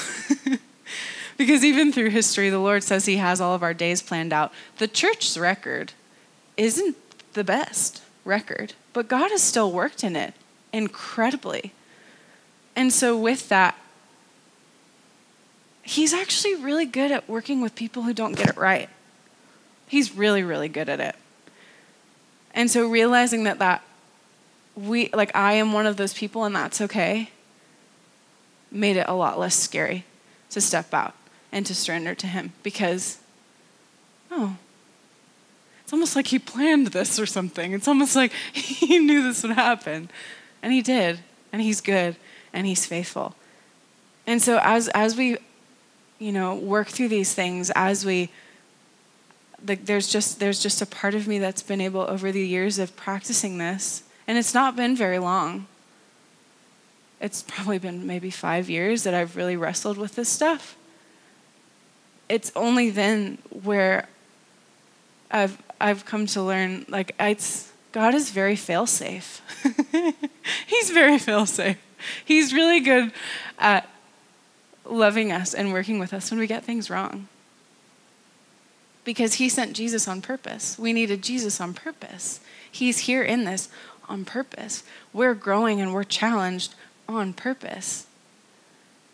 because 1.39 1.65
even 1.65 1.93
through 1.93 2.11
history, 2.11 2.51
the 2.51 2.59
Lord 2.59 2.83
says 2.83 3.07
He 3.07 3.17
has 3.17 3.41
all 3.41 3.55
of 3.55 3.63
our 3.63 3.75
days 3.75 4.03
planned 4.03 4.33
out. 4.33 4.53
The 4.79 4.89
church's 4.89 5.39
record 5.39 5.93
isn't 6.57 6.97
the 7.33 7.45
best 7.45 8.03
record, 8.25 8.75
but 8.93 9.09
God 9.09 9.31
has 9.31 9.43
still 9.43 9.73
worked 9.73 10.05
in 10.05 10.15
it 10.15 10.35
incredibly. 10.73 11.73
And 12.77 12.93
so, 12.93 13.17
with 13.17 13.49
that, 13.49 13.77
He's 15.87 16.15
actually 16.15 16.55
really 16.55 16.87
good 16.87 17.13
at 17.13 17.29
working 17.29 17.61
with 17.61 17.75
people 17.75 18.05
who 18.05 18.15
don't 18.15 18.33
get 18.33 18.49
it 18.49 18.57
right. 18.57 18.89
He's 19.87 20.17
really, 20.17 20.43
really 20.43 20.69
good 20.69 20.89
at 20.89 20.99
it. 20.99 21.15
And 22.55 22.71
so 22.71 22.89
realizing 22.89 23.45
that 23.45 23.59
that 23.59 23.83
we 24.75 25.11
like 25.13 25.35
I 25.35 25.55
am 25.55 25.73
one 25.73 25.87
of 25.87 25.97
those 25.97 26.15
people 26.15 26.45
and 26.45 26.55
that's 26.55 26.81
okay 26.81 27.31
made 28.71 28.97
it 28.97 29.07
a 29.07 29.15
lot 29.15 29.39
less 29.39 29.55
scary 29.55 30.05
to 30.51 30.61
step 30.61 30.93
out 30.93 31.15
and 31.53 31.65
to 31.67 31.75
surrender 31.75 32.15
to 32.15 32.27
him 32.27 32.53
because 32.65 33.19
oh 34.33 34.57
it's 35.85 35.93
almost 35.93 36.17
like 36.17 36.29
he 36.29 36.39
planned 36.39 36.89
this 36.89 37.21
or 37.21 37.27
something. 37.27 37.73
It's 37.73 37.87
almost 37.87 38.17
like 38.17 38.33
he 38.53 38.99
knew 38.99 39.23
this 39.23 39.43
would 39.43 39.53
happen. 39.53 40.09
And 40.63 40.73
he 40.73 40.81
did. 40.81 41.21
And 41.53 41.61
he's 41.61 41.83
good 41.83 42.17
and 42.55 42.67
he's 42.67 42.87
faithful. 42.87 43.35
And 44.27 44.41
so 44.41 44.59
as 44.63 44.89
as 44.89 45.15
we 45.15 45.37
you 46.19 46.33
know 46.33 46.55
work 46.55 46.89
through 46.89 47.09
these 47.09 47.35
things 47.35 47.71
as 47.75 48.07
we 48.07 48.31
like 49.67 49.87
there's 49.87 50.09
just 50.09 50.41
there's 50.41 50.63
just 50.63 50.83
a 50.83 50.87
part 50.87 51.15
of 51.15 51.27
me 51.27 51.39
that's 51.39 51.63
been 51.63 51.81
able 51.81 52.01
over 52.03 52.31
the 52.31 52.47
years 52.47 52.79
of 52.79 52.95
practicing 52.97 53.59
this. 53.59 54.03
And 54.27 54.39
it's 54.39 54.55
not 54.55 54.77
been 54.77 54.97
very 54.97 55.19
long. 55.19 55.67
It's 57.21 57.43
probably 57.43 57.79
been 57.79 58.07
maybe 58.07 58.31
five 58.31 58.69
years 58.69 59.03
that 59.05 59.15
i've 59.15 59.37
really 59.37 59.57
wrestled 59.57 59.97
with 59.97 60.15
this 60.15 60.29
stuff. 60.29 60.77
It's 62.29 62.51
only 62.57 62.91
then 62.91 63.39
where 63.51 64.09
i've 65.31 65.61
i've 65.81 66.05
come 66.05 66.27
to 66.27 66.43
learn 66.43 66.87
like 66.89 67.15
it's 67.19 67.73
god 67.93 68.15
is 68.15 68.31
very 68.31 68.57
fail 68.57 68.87
safe 68.87 69.43
he's 70.67 70.91
very 70.91 71.19
fail 71.19 71.45
safe 71.45 71.77
he's 72.25 72.55
really 72.55 72.81
good 72.81 73.13
at 73.59 73.89
loving 74.85 75.33
us 75.33 75.53
and 75.55 75.73
working 75.73 75.99
with 75.99 76.15
us 76.15 76.31
when 76.31 76.39
we 76.39 76.47
get 76.47 76.65
things 76.65 76.89
wrong 76.89 77.27
because 79.05 79.35
he 79.35 79.49
sent 79.49 79.75
Jesus 79.75 80.09
on 80.09 80.23
purpose. 80.23 80.79
We 80.79 80.93
needed 80.93 81.23
Jesus 81.23 81.61
on 81.61 81.75
purpose. 81.75 82.41
He's 82.71 83.01
here 83.01 83.23
in 83.23 83.45
this 83.45 83.69
on 84.09 84.25
purpose. 84.25 84.83
We're 85.13 85.35
growing 85.35 85.81
and 85.81 85.93
we're 85.93 86.05
challenged 86.05 86.75
on 87.09 87.33
purpose. 87.33 88.07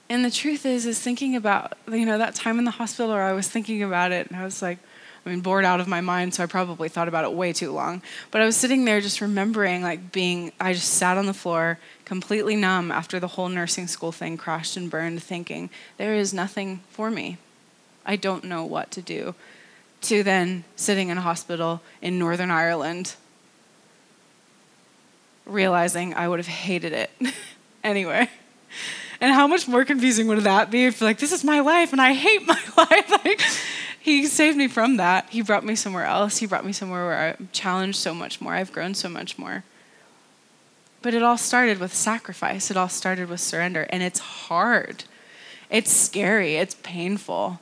And 0.09 0.24
the 0.24 0.31
truth 0.31 0.66
is, 0.66 0.87
is 0.87 0.98
thinking 0.98 1.37
about, 1.37 1.76
you 1.90 2.07
know, 2.07 2.18
that 2.18 2.35
time 2.35 2.59
in 2.59 2.64
the 2.64 2.72
hospital 2.72 3.12
where 3.12 3.22
I 3.22 3.33
was 3.33 3.48
thinking 3.48 3.83
about 3.83 4.12
it 4.12 4.29
and 4.29 4.37
I 4.37 4.44
was 4.44 4.62
like, 4.62 4.79
I 5.24 5.29
mean, 5.29 5.40
bored 5.40 5.66
out 5.66 5.81
of 5.81 5.87
my 5.87 6.00
mind, 6.00 6.33
so 6.33 6.42
I 6.42 6.46
probably 6.46 6.88
thought 6.88 7.07
about 7.07 7.24
it 7.24 7.33
way 7.35 7.53
too 7.53 7.72
long. 7.72 8.00
But 8.31 8.40
I 8.40 8.46
was 8.46 8.57
sitting 8.57 8.87
there 8.87 9.03
just 9.03 9.21
remembering, 9.21 9.83
like, 9.83 10.12
being, 10.12 10.50
I 10.58 10.73
just 10.73 10.94
sat 10.94 11.19
on 11.19 11.27
the 11.27 11.35
floor, 11.35 11.79
completely 12.06 12.56
numb 12.56 12.90
after 12.90 13.21
the 13.21 13.27
whole 13.27 13.50
nursing 13.50 13.87
school 13.87 14.12
thing 14.12 14.38
crashed 14.38 14.79
and 14.79 14.90
burned, 14.90 15.23
thinking, 15.23 15.69
there 15.98 16.14
is 16.14 16.33
nothing 16.33 16.81
for 16.88 17.10
me. 17.10 17.37
I 18.06 18.17
don't 18.17 18.44
know 18.44 18.64
what 18.64 18.90
to 18.92 19.02
do 19.02 19.35
to 20.03 20.23
then 20.23 20.65
sitting 20.77 21.09
in 21.09 21.19
a 21.19 21.21
hospital 21.21 21.81
in 22.01 22.19
Northern 22.19 22.51
Ireland, 22.51 23.15
realizing 25.46 26.15
I 26.15 26.29
would 26.29 26.38
have 26.38 26.46
hated 26.46 26.92
it 26.92 27.11
anyway. 27.85 28.29
And 29.21 29.35
how 29.35 29.46
much 29.46 29.69
more 29.69 29.85
confusing 29.85 30.27
would 30.29 30.38
that 30.40 30.71
be 30.71 30.87
if 30.87 31.03
like, 31.03 31.19
this 31.19 31.33
is 31.33 31.44
my 31.44 31.61
life 31.61 31.92
and 31.92 32.01
I 32.01 32.15
hate 32.15 32.46
my 32.46 32.61
life? 32.77 33.11
like, 33.25 33.40
he 34.01 34.27
saved 34.27 34.57
me 34.57 34.67
from 34.67 34.96
that. 34.96 35.29
He 35.29 35.42
brought 35.42 35.65
me 35.65 35.75
somewhere 35.75 36.07
else. 36.07 36.38
He 36.38 36.46
brought 36.46 36.65
me 36.65 36.73
somewhere 36.73 37.05
where 37.05 37.37
I'm 37.38 37.48
challenged 37.53 37.98
so 37.98 38.15
much 38.15 38.40
more. 38.40 38.55
I've 38.55 38.73
grown 38.73 38.94
so 38.94 39.11
much 39.11 39.38
more. 39.38 39.63
But 41.03 41.13
it 41.13 41.23
all 41.23 41.37
started 41.37 41.79
with 41.79 41.94
sacrifice. 41.94 42.71
It 42.71 42.79
all 42.79 42.88
started 42.88 43.29
with 43.29 43.40
surrender. 43.40 43.87
And 43.90 44.03
it's 44.03 44.21
hard. 44.21 45.05
It's 45.69 45.90
scary. 45.90 46.57
It's 46.57 46.77
painful. 46.83 47.61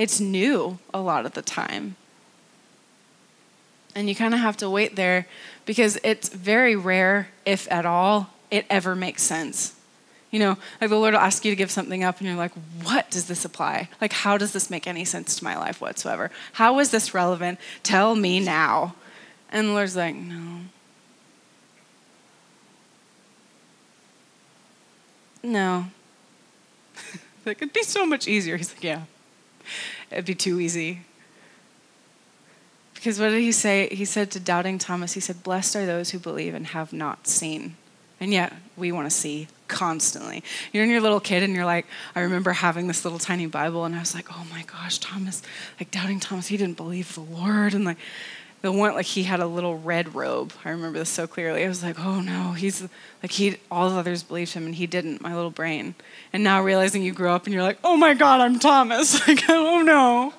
It's 0.00 0.18
new 0.18 0.78
a 0.94 1.00
lot 1.02 1.26
of 1.26 1.32
the 1.32 1.42
time. 1.42 1.94
And 3.94 4.08
you 4.08 4.14
kind 4.14 4.32
of 4.32 4.40
have 4.40 4.56
to 4.56 4.70
wait 4.70 4.96
there 4.96 5.26
because 5.66 5.98
it's 6.02 6.30
very 6.30 6.74
rare, 6.74 7.28
if 7.44 7.70
at 7.70 7.84
all, 7.84 8.30
it 8.50 8.64
ever 8.70 8.96
makes 8.96 9.22
sense. 9.22 9.74
You 10.30 10.38
know, 10.38 10.56
like 10.80 10.88
the 10.88 10.96
Lord 10.96 11.12
will 11.12 11.20
ask 11.20 11.44
you 11.44 11.52
to 11.52 11.56
give 11.56 11.70
something 11.70 12.02
up, 12.02 12.18
and 12.18 12.26
you're 12.26 12.38
like, 12.38 12.54
what 12.82 13.10
does 13.10 13.26
this 13.26 13.44
apply? 13.44 13.90
Like, 14.00 14.14
how 14.14 14.38
does 14.38 14.54
this 14.54 14.70
make 14.70 14.86
any 14.86 15.04
sense 15.04 15.36
to 15.36 15.44
my 15.44 15.58
life 15.58 15.82
whatsoever? 15.82 16.30
How 16.54 16.78
is 16.78 16.92
this 16.92 17.12
relevant? 17.12 17.58
Tell 17.82 18.16
me 18.16 18.40
now. 18.40 18.94
And 19.50 19.68
the 19.68 19.72
Lord's 19.74 19.96
like, 19.96 20.14
no. 20.14 20.60
No. 25.42 25.86
like, 27.44 27.58
it'd 27.58 27.74
be 27.74 27.82
so 27.82 28.06
much 28.06 28.26
easier. 28.26 28.56
He's 28.56 28.72
like, 28.72 28.82
yeah, 28.82 29.02
it'd 30.10 30.24
be 30.24 30.34
too 30.34 30.60
easy. 30.60 31.00
Because 32.94 33.18
what 33.18 33.30
did 33.30 33.40
he 33.40 33.52
say? 33.52 33.88
He 33.90 34.04
said 34.04 34.30
to 34.32 34.40
doubting 34.40 34.78
Thomas, 34.78 35.14
he 35.14 35.20
said, 35.20 35.42
Blessed 35.42 35.76
are 35.76 35.86
those 35.86 36.10
who 36.10 36.18
believe 36.18 36.54
and 36.54 36.66
have 36.68 36.92
not 36.92 37.26
seen. 37.26 37.76
And 38.20 38.32
yet, 38.32 38.52
we 38.76 38.92
want 38.92 39.06
to 39.06 39.10
see 39.10 39.48
constantly. 39.68 40.44
You're 40.72 40.84
in 40.84 40.90
your 40.90 41.00
little 41.00 41.20
kid 41.20 41.42
and 41.42 41.54
you're 41.54 41.64
like, 41.64 41.86
I 42.14 42.20
remember 42.20 42.52
having 42.52 42.88
this 42.88 43.04
little 43.04 43.18
tiny 43.18 43.46
Bible 43.46 43.86
and 43.86 43.94
I 43.94 44.00
was 44.00 44.14
like, 44.14 44.26
oh 44.30 44.46
my 44.50 44.64
gosh, 44.64 44.98
Thomas, 44.98 45.42
like 45.78 45.90
doubting 45.90 46.20
Thomas, 46.20 46.48
he 46.48 46.58
didn't 46.58 46.76
believe 46.76 47.14
the 47.14 47.20
Lord. 47.22 47.72
And 47.72 47.86
like, 47.86 47.96
the 48.62 48.70
one, 48.70 48.94
like 48.94 49.06
he 49.06 49.22
had 49.22 49.40
a 49.40 49.46
little 49.46 49.78
red 49.78 50.14
robe. 50.14 50.52
I 50.64 50.70
remember 50.70 50.98
this 50.98 51.08
so 51.08 51.26
clearly. 51.26 51.64
I 51.64 51.68
was 51.68 51.82
like, 51.82 51.98
oh 51.98 52.20
no, 52.20 52.52
he's 52.52 52.82
like, 53.22 53.32
he, 53.32 53.56
all 53.70 53.88
the 53.88 53.96
others 53.96 54.22
believed 54.22 54.52
him 54.52 54.66
and 54.66 54.74
he 54.74 54.86
didn't, 54.86 55.22
my 55.22 55.34
little 55.34 55.50
brain. 55.50 55.94
And 56.32 56.44
now 56.44 56.62
realizing 56.62 57.02
you 57.02 57.12
grew 57.12 57.30
up 57.30 57.46
and 57.46 57.54
you're 57.54 57.62
like, 57.62 57.78
oh 57.82 57.96
my 57.96 58.12
God, 58.14 58.40
I'm 58.40 58.58
Thomas. 58.58 59.20
Like, 59.30 59.48
oh 59.48 59.82
no. 59.82 60.34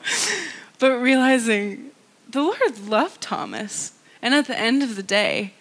But 0.79 0.97
realizing 0.97 1.91
the 2.29 2.41
Lord 2.41 2.87
loved 2.87 3.21
Thomas. 3.21 3.93
And 4.21 4.33
at 4.33 4.47
the 4.47 4.57
end 4.57 4.83
of 4.83 4.95
the 4.95 5.03
day, 5.03 5.53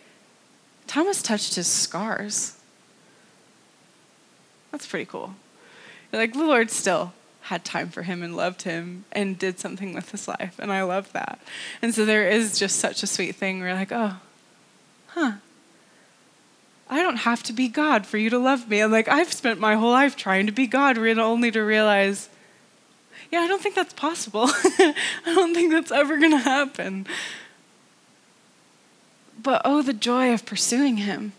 Thomas 0.86 1.22
touched 1.22 1.54
his 1.54 1.66
scars. 1.66 2.58
That's 4.72 4.86
pretty 4.86 5.06
cool. 5.06 5.34
You're 6.12 6.20
Like 6.20 6.32
the 6.32 6.44
Lord 6.44 6.70
still 6.70 7.12
had 7.50 7.64
time 7.64 7.88
for 7.88 8.02
him 8.02 8.22
and 8.22 8.36
loved 8.36 8.62
him 8.62 9.04
and 9.10 9.36
did 9.36 9.58
something 9.58 9.92
with 9.92 10.12
his 10.12 10.28
life. 10.28 10.54
And 10.60 10.72
I 10.72 10.84
love 10.84 11.12
that. 11.14 11.40
And 11.82 11.92
so 11.92 12.04
there 12.04 12.28
is 12.28 12.56
just 12.56 12.78
such 12.78 13.02
a 13.02 13.08
sweet 13.08 13.34
thing 13.34 13.58
where, 13.58 13.70
you're 13.70 13.76
like, 13.76 13.90
oh, 13.90 14.18
huh. 15.08 15.32
I 16.88 17.02
don't 17.02 17.16
have 17.16 17.42
to 17.42 17.52
be 17.52 17.66
God 17.66 18.06
for 18.06 18.18
you 18.18 18.30
to 18.30 18.38
love 18.38 18.68
me. 18.68 18.80
And 18.80 18.92
like, 18.92 19.08
I've 19.08 19.32
spent 19.32 19.58
my 19.58 19.74
whole 19.74 19.90
life 19.90 20.14
trying 20.14 20.46
to 20.46 20.52
be 20.52 20.68
God, 20.68 20.96
only 20.96 21.50
to 21.50 21.60
realize, 21.60 22.28
yeah, 23.32 23.40
I 23.40 23.48
don't 23.48 23.60
think 23.60 23.74
that's 23.74 23.94
possible. 23.94 24.44
I 24.48 24.94
don't 25.24 25.52
think 25.52 25.72
that's 25.72 25.90
ever 25.90 26.18
going 26.18 26.30
to 26.30 26.38
happen. 26.38 27.04
But 29.42 29.62
oh, 29.64 29.82
the 29.82 29.92
joy 29.92 30.32
of 30.32 30.46
pursuing 30.46 30.98
Him. 30.98 31.32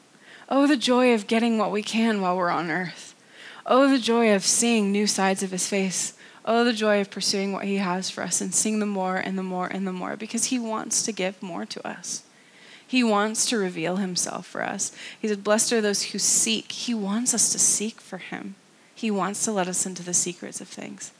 Oh, 0.49 0.67
the 0.67 0.75
joy 0.75 1.13
of 1.13 1.27
getting 1.27 1.57
what 1.57 1.71
we 1.71 1.81
can 1.81 2.19
while 2.19 2.35
we're 2.35 2.49
on 2.49 2.69
earth. 2.69 3.10
Oh, 3.65 3.89
the 3.89 3.99
joy 3.99 4.33
of 4.33 4.43
seeing 4.43 4.91
new 4.91 5.07
sides 5.07 5.43
of 5.43 5.51
His 5.51 5.67
face. 5.67 6.13
Oh, 6.43 6.63
the 6.63 6.73
joy 6.73 6.99
of 7.01 7.11
pursuing 7.11 7.53
what 7.53 7.65
He 7.65 7.77
has 7.77 8.09
for 8.09 8.23
us 8.23 8.41
and 8.41 8.53
seeing 8.53 8.79
the 8.79 8.85
more 8.85 9.17
and 9.17 9.37
the 9.37 9.43
more 9.43 9.67
and 9.67 9.85
the 9.85 9.93
more 9.93 10.15
because 10.15 10.45
He 10.45 10.57
wants 10.57 11.03
to 11.03 11.11
give 11.11 11.41
more 11.41 11.65
to 11.65 11.87
us. 11.87 12.23
He 12.85 13.03
wants 13.03 13.45
to 13.45 13.57
reveal 13.57 13.97
Himself 13.97 14.45
for 14.47 14.63
us. 14.63 14.91
He 15.19 15.27
said, 15.27 15.43
Blessed 15.43 15.71
are 15.73 15.81
those 15.81 16.03
who 16.03 16.19
seek. 16.19 16.71
He 16.71 16.93
wants 16.93 17.33
us 17.33 17.51
to 17.51 17.59
seek 17.59 18.01
for 18.01 18.17
Him. 18.17 18.55
He 18.93 19.09
wants 19.09 19.45
to 19.45 19.51
let 19.51 19.67
us 19.67 19.85
into 19.85 20.03
the 20.03 20.13
secrets 20.13 20.59
of 20.59 20.67
things. 20.67 21.11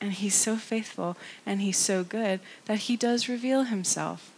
And 0.00 0.12
He's 0.12 0.34
so 0.34 0.56
faithful 0.56 1.16
and 1.46 1.60
He's 1.60 1.76
so 1.76 2.02
good 2.02 2.40
that 2.64 2.78
He 2.78 2.96
does 2.96 3.28
reveal 3.28 3.64
Himself. 3.64 4.32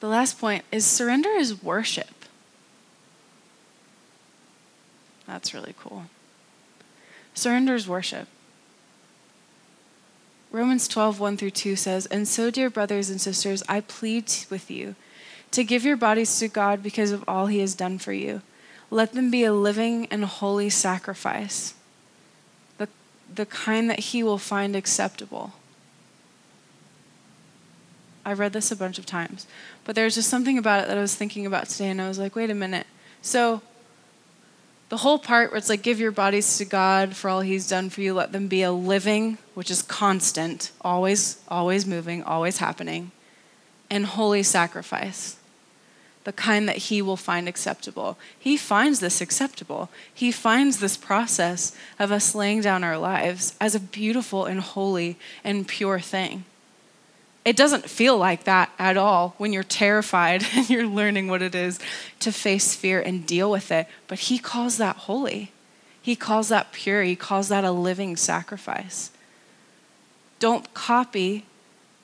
The 0.00 0.08
last 0.08 0.38
point 0.38 0.64
is 0.70 0.86
surrender 0.86 1.30
is 1.30 1.62
worship. 1.62 2.19
That's 5.30 5.54
really 5.54 5.76
cool. 5.78 6.06
Surrender 7.34 7.76
is 7.76 7.86
worship. 7.86 8.26
Romans 10.50 10.88
12, 10.88 11.20
1 11.20 11.36
through 11.36 11.52
2 11.52 11.76
says, 11.76 12.06
And 12.06 12.26
so, 12.26 12.50
dear 12.50 12.68
brothers 12.68 13.10
and 13.10 13.20
sisters, 13.20 13.62
I 13.68 13.80
plead 13.80 14.24
with 14.50 14.68
you 14.72 14.96
to 15.52 15.62
give 15.62 15.84
your 15.84 15.96
bodies 15.96 16.36
to 16.40 16.48
God 16.48 16.82
because 16.82 17.12
of 17.12 17.22
all 17.28 17.46
he 17.46 17.60
has 17.60 17.76
done 17.76 17.98
for 17.98 18.12
you. 18.12 18.42
Let 18.90 19.12
them 19.12 19.30
be 19.30 19.44
a 19.44 19.52
living 19.52 20.08
and 20.10 20.24
holy 20.24 20.68
sacrifice, 20.68 21.74
the, 22.78 22.88
the 23.32 23.46
kind 23.46 23.88
that 23.88 24.00
he 24.00 24.24
will 24.24 24.38
find 24.38 24.74
acceptable. 24.74 25.52
I've 28.24 28.40
read 28.40 28.52
this 28.52 28.72
a 28.72 28.76
bunch 28.76 28.98
of 28.98 29.06
times, 29.06 29.46
but 29.84 29.94
there's 29.94 30.16
just 30.16 30.28
something 30.28 30.58
about 30.58 30.82
it 30.82 30.88
that 30.88 30.98
I 30.98 31.00
was 31.00 31.14
thinking 31.14 31.46
about 31.46 31.68
today, 31.68 31.90
and 31.90 32.02
I 32.02 32.08
was 32.08 32.18
like, 32.18 32.34
wait 32.34 32.50
a 32.50 32.54
minute. 32.54 32.88
So, 33.22 33.62
the 34.90 34.98
whole 34.98 35.18
part 35.20 35.50
where 35.50 35.58
it's 35.58 35.68
like, 35.68 35.82
give 35.82 36.00
your 36.00 36.10
bodies 36.10 36.58
to 36.58 36.64
God 36.64 37.14
for 37.14 37.30
all 37.30 37.40
He's 37.40 37.68
done 37.68 37.90
for 37.90 38.00
you, 38.00 38.12
let 38.12 38.32
them 38.32 38.48
be 38.48 38.62
a 38.62 38.72
living, 38.72 39.38
which 39.54 39.70
is 39.70 39.82
constant, 39.82 40.72
always, 40.80 41.40
always 41.48 41.86
moving, 41.86 42.24
always 42.24 42.58
happening, 42.58 43.12
and 43.88 44.04
holy 44.04 44.42
sacrifice, 44.42 45.36
the 46.24 46.32
kind 46.32 46.68
that 46.68 46.76
He 46.76 47.00
will 47.00 47.16
find 47.16 47.48
acceptable. 47.48 48.18
He 48.36 48.56
finds 48.56 48.98
this 48.98 49.20
acceptable. 49.20 49.90
He 50.12 50.32
finds 50.32 50.80
this 50.80 50.96
process 50.96 51.72
of 52.00 52.10
us 52.10 52.34
laying 52.34 52.60
down 52.60 52.82
our 52.82 52.98
lives 52.98 53.54
as 53.60 53.76
a 53.76 53.80
beautiful 53.80 54.44
and 54.44 54.60
holy 54.60 55.16
and 55.44 55.68
pure 55.68 56.00
thing. 56.00 56.44
It 57.44 57.56
doesn't 57.56 57.88
feel 57.88 58.18
like 58.18 58.44
that 58.44 58.70
at 58.78 58.96
all 58.96 59.34
when 59.38 59.52
you're 59.52 59.62
terrified 59.62 60.44
and 60.54 60.68
you're 60.68 60.86
learning 60.86 61.28
what 61.28 61.42
it 61.42 61.54
is 61.54 61.78
to 62.20 62.32
face 62.32 62.74
fear 62.74 63.00
and 63.00 63.26
deal 63.26 63.50
with 63.50 63.70
it. 63.70 63.86
But 64.08 64.20
He 64.20 64.38
calls 64.38 64.76
that 64.78 64.96
holy. 64.96 65.52
He 66.02 66.16
calls 66.16 66.48
that 66.48 66.72
pure. 66.72 67.02
He 67.02 67.16
calls 67.16 67.48
that 67.48 67.64
a 67.64 67.70
living 67.70 68.16
sacrifice. 68.16 69.10
Don't 70.38 70.72
copy 70.74 71.44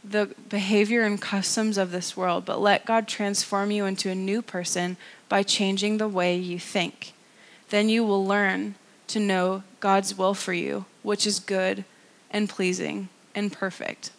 the 0.04 0.34
behavior 0.48 1.02
and 1.02 1.20
customs 1.20 1.78
of 1.78 1.90
this 1.90 2.16
world, 2.16 2.44
but 2.44 2.60
let 2.60 2.86
God 2.86 3.08
transform 3.08 3.70
you 3.70 3.86
into 3.86 4.10
a 4.10 4.14
new 4.14 4.40
person 4.40 4.96
by 5.28 5.42
changing 5.42 5.98
the 5.98 6.08
way 6.08 6.36
you 6.36 6.58
think. 6.58 7.12
Then 7.70 7.88
you 7.88 8.04
will 8.04 8.24
learn 8.24 8.76
to 9.08 9.18
know 9.18 9.62
God's 9.80 10.16
will 10.16 10.34
for 10.34 10.52
you, 10.52 10.84
which 11.02 11.26
is 11.26 11.40
good 11.40 11.84
and 12.30 12.48
pleasing 12.48 13.08
and 13.34 13.52
perfect. 13.52 14.10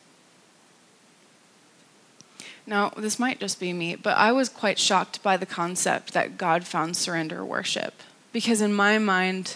Now, 2.68 2.90
this 2.98 3.18
might 3.18 3.40
just 3.40 3.62
be 3.62 3.72
me, 3.72 3.96
but 3.96 4.18
I 4.18 4.34
was 4.34 4.50
quite 4.50 4.78
shocked 4.78 5.24
by 5.24 5.38
the 5.38 5.46
concept 5.46 6.12
that 6.12 6.38
God 6.38 6.68
found 6.68 6.98
surrender 6.98 7.44
worship. 7.46 7.94
Because 8.34 8.60
in 8.60 8.74
my 8.74 8.98
mind, 8.98 9.56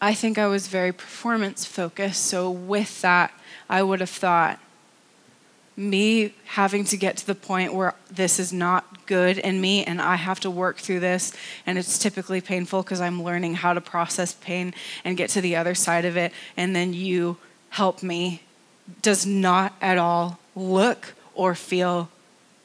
I 0.00 0.12
think 0.12 0.36
I 0.36 0.48
was 0.48 0.66
very 0.66 0.92
performance 0.92 1.64
focused. 1.64 2.24
So, 2.24 2.50
with 2.50 3.00
that, 3.02 3.32
I 3.70 3.84
would 3.84 4.00
have 4.00 4.10
thought 4.10 4.58
me 5.76 6.34
having 6.46 6.84
to 6.84 6.96
get 6.96 7.16
to 7.16 7.26
the 7.26 7.36
point 7.36 7.72
where 7.72 7.94
this 8.10 8.38
is 8.38 8.52
not 8.52 9.06
good 9.06 9.38
in 9.38 9.60
me 9.60 9.82
and 9.84 10.02
I 10.02 10.16
have 10.16 10.38
to 10.40 10.50
work 10.50 10.78
through 10.78 11.00
this, 11.00 11.32
and 11.64 11.78
it's 11.78 11.98
typically 11.98 12.40
painful 12.40 12.82
because 12.82 13.00
I'm 13.00 13.22
learning 13.22 13.54
how 13.54 13.72
to 13.74 13.80
process 13.80 14.34
pain 14.34 14.74
and 15.04 15.16
get 15.16 15.30
to 15.30 15.40
the 15.40 15.56
other 15.56 15.74
side 15.74 16.04
of 16.04 16.16
it, 16.16 16.32
and 16.56 16.74
then 16.74 16.92
you 16.92 17.38
help 17.70 18.02
me, 18.02 18.42
does 19.00 19.24
not 19.24 19.72
at 19.80 19.98
all 19.98 20.40
look 20.54 21.14
or 21.34 21.54
feel 21.54 22.08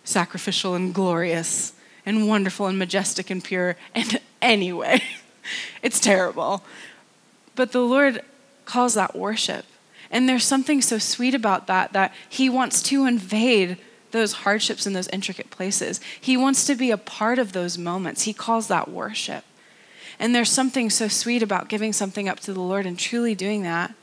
sacrificial 0.03 0.73
and 0.73 0.93
glorious 0.93 1.73
and 2.05 2.27
wonderful 2.27 2.67
and 2.67 2.79
majestic 2.79 3.29
and 3.29 3.43
pure 3.43 3.75
and 3.93 4.19
anyway. 4.41 5.01
it's 5.81 5.99
terrible. 5.99 6.63
But 7.55 7.71
the 7.71 7.81
Lord 7.81 8.21
calls 8.65 8.93
that 8.93 9.15
worship. 9.15 9.65
And 10.09 10.27
there's 10.27 10.45
something 10.45 10.81
so 10.81 10.97
sweet 10.97 11.35
about 11.35 11.67
that 11.67 11.93
that 11.93 12.13
He 12.29 12.49
wants 12.49 12.81
to 12.83 13.05
invade 13.05 13.77
those 14.11 14.33
hardships 14.33 14.85
and 14.85 14.95
those 14.95 15.09
intricate 15.09 15.49
places. 15.49 15.99
He 16.19 16.37
wants 16.37 16.65
to 16.65 16.75
be 16.75 16.91
a 16.91 16.97
part 16.97 17.39
of 17.39 17.51
those 17.51 17.77
moments. 17.77 18.23
He 18.23 18.33
calls 18.33 18.67
that 18.67 18.89
worship. 18.89 19.43
And 20.19 20.33
there's 20.33 20.49
something 20.49 20.89
so 20.89 21.07
sweet 21.07 21.43
about 21.43 21.67
giving 21.67 21.93
something 21.93 22.29
up 22.29 22.39
to 22.41 22.53
the 22.53 22.61
Lord 22.61 22.85
and 22.85 22.97
truly 22.97 23.35
doing 23.35 23.63
that 23.63 23.93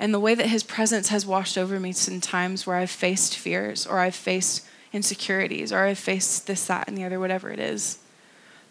and 0.00 0.14
the 0.14 0.18
way 0.18 0.34
that 0.34 0.46
his 0.46 0.62
presence 0.62 1.08
has 1.08 1.26
washed 1.26 1.58
over 1.58 1.78
me 1.78 1.94
in 2.08 2.22
times 2.22 2.66
where 2.66 2.76
I've 2.76 2.90
faced 2.90 3.36
fears 3.36 3.86
or 3.86 3.98
I've 3.98 4.14
faced 4.14 4.66
insecurities 4.94 5.74
or 5.74 5.80
I've 5.84 5.98
faced 5.98 6.46
this, 6.46 6.66
that, 6.68 6.88
and 6.88 6.96
the 6.96 7.04
other, 7.04 7.20
whatever 7.20 7.50
it 7.50 7.60
is. 7.60 7.98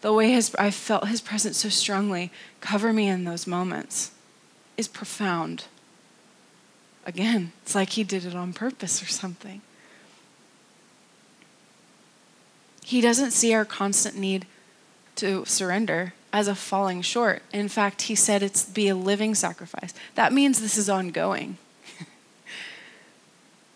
the 0.00 0.12
way 0.12 0.32
his, 0.32 0.52
I've 0.56 0.74
felt 0.74 1.06
his 1.06 1.20
presence 1.20 1.58
so 1.58 1.68
strongly 1.68 2.32
cover 2.60 2.92
me 2.92 3.06
in 3.06 3.24
those 3.24 3.46
moments 3.46 4.10
is 4.76 4.88
profound. 4.88 5.66
Again, 7.06 7.52
it's 7.62 7.76
like 7.76 7.90
he 7.90 8.02
did 8.02 8.24
it 8.24 8.34
on 8.34 8.52
purpose 8.52 9.00
or 9.00 9.06
something. 9.06 9.60
He 12.82 13.00
doesn't 13.00 13.30
see 13.30 13.54
our 13.54 13.64
constant 13.64 14.16
need 14.16 14.46
to 15.16 15.44
surrender 15.44 16.12
as 16.32 16.48
a 16.48 16.54
falling 16.54 17.02
short. 17.02 17.42
In 17.52 17.68
fact, 17.68 18.02
he 18.02 18.14
said 18.14 18.42
it's 18.42 18.64
be 18.64 18.88
a 18.88 18.94
living 18.94 19.34
sacrifice. 19.34 19.94
That 20.14 20.32
means 20.32 20.60
this 20.60 20.76
is 20.76 20.88
ongoing. 20.88 21.58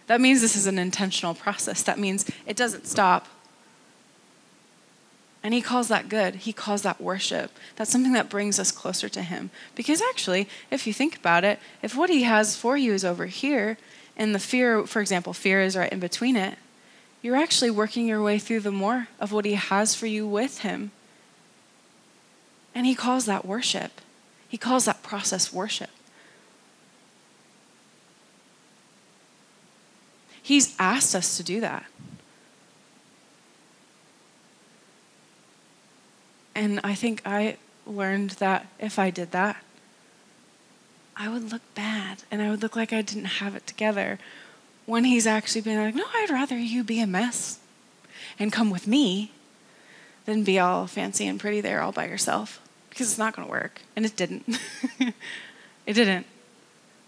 that 0.06 0.20
means 0.20 0.40
this 0.40 0.56
is 0.56 0.66
an 0.66 0.78
intentional 0.78 1.34
process. 1.34 1.82
That 1.82 1.98
means 1.98 2.30
it 2.46 2.56
doesn't 2.56 2.86
stop. 2.86 3.26
And 5.42 5.52
he 5.52 5.60
calls 5.60 5.88
that 5.88 6.08
good. 6.08 6.36
He 6.36 6.54
calls 6.54 6.82
that 6.82 7.00
worship. 7.00 7.50
That's 7.76 7.90
something 7.90 8.14
that 8.14 8.30
brings 8.30 8.58
us 8.58 8.70
closer 8.70 9.10
to 9.10 9.20
him. 9.20 9.50
Because 9.74 10.00
actually, 10.00 10.48
if 10.70 10.86
you 10.86 10.94
think 10.94 11.16
about 11.16 11.44
it, 11.44 11.58
if 11.82 11.94
what 11.94 12.08
he 12.08 12.22
has 12.22 12.56
for 12.56 12.78
you 12.78 12.94
is 12.94 13.04
over 13.04 13.26
here, 13.26 13.76
and 14.16 14.34
the 14.34 14.38
fear, 14.38 14.86
for 14.86 15.00
example, 15.00 15.32
fear 15.32 15.60
is 15.60 15.76
right 15.76 15.92
in 15.92 16.00
between 16.00 16.36
it, 16.36 16.56
you're 17.20 17.36
actually 17.36 17.70
working 17.70 18.06
your 18.06 18.22
way 18.22 18.38
through 18.38 18.60
the 18.60 18.70
more 18.70 19.08
of 19.18 19.32
what 19.32 19.44
he 19.44 19.54
has 19.54 19.94
for 19.94 20.06
you 20.06 20.26
with 20.26 20.58
him. 20.58 20.92
And 22.74 22.86
he 22.86 22.94
calls 22.94 23.26
that 23.26 23.44
worship. 23.44 24.00
He 24.48 24.58
calls 24.58 24.84
that 24.84 25.02
process 25.02 25.52
worship. 25.52 25.90
He's 30.42 30.76
asked 30.78 31.14
us 31.14 31.36
to 31.38 31.42
do 31.42 31.60
that. 31.60 31.86
And 36.54 36.80
I 36.84 36.94
think 36.94 37.22
I 37.24 37.56
learned 37.86 38.30
that 38.32 38.66
if 38.78 38.98
I 38.98 39.10
did 39.10 39.32
that, 39.32 39.56
I 41.16 41.28
would 41.28 41.50
look 41.50 41.62
bad 41.74 42.24
and 42.30 42.42
I 42.42 42.50
would 42.50 42.62
look 42.62 42.76
like 42.76 42.92
I 42.92 43.02
didn't 43.02 43.24
have 43.24 43.54
it 43.54 43.66
together 43.66 44.18
when 44.86 45.04
he's 45.04 45.26
actually 45.26 45.62
been 45.62 45.78
like, 45.78 45.94
no, 45.94 46.04
I'd 46.14 46.30
rather 46.30 46.58
you 46.58 46.84
be 46.84 47.00
a 47.00 47.06
mess 47.06 47.58
and 48.38 48.52
come 48.52 48.70
with 48.70 48.86
me 48.86 49.32
than 50.26 50.44
be 50.44 50.58
all 50.58 50.86
fancy 50.86 51.26
and 51.26 51.40
pretty 51.40 51.60
there 51.60 51.80
all 51.80 51.92
by 51.92 52.06
yourself 52.06 52.60
because 52.94 53.08
it's 53.08 53.18
not 53.18 53.34
going 53.34 53.46
to 53.46 53.50
work. 53.50 53.82
And 53.96 54.06
it 54.06 54.14
didn't. 54.14 54.44
it 55.86 55.92
didn't. 55.94 56.26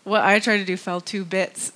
What 0.03 0.23
I 0.23 0.41
tried 0.41 0.59
to 0.59 0.65
do 0.65 0.77
fell 0.77 1.01
to 1.03 1.25
bits. 1.25 1.73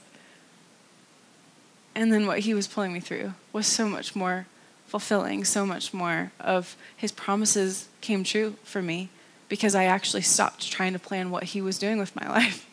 And 1.95 2.13
then 2.13 2.27
what 2.27 2.41
he 2.41 2.53
was 2.53 2.67
pulling 2.67 2.93
me 2.93 2.99
through 2.99 3.35
was 3.53 3.69
so 3.69 3.89
much 3.89 4.17
more 4.17 4.47
fulfilling, 4.87 5.45
so 5.45 5.65
much 5.65 5.95
more 5.95 6.33
of 6.41 6.77
his 6.97 7.13
promises 7.13 7.89
came 8.01 8.25
true 8.25 8.57
for 8.65 8.83
me 8.83 9.11
because 9.49 9.77
I 9.77 9.85
actually 9.85 10.23
stopped 10.23 10.69
trying 10.71 10.93
to 10.93 10.99
plan 10.99 11.31
what 11.31 11.45
he 11.45 11.63
was 11.63 11.79
doing 11.79 11.99
with 11.99 12.15
my 12.17 12.29
life. 12.29 12.69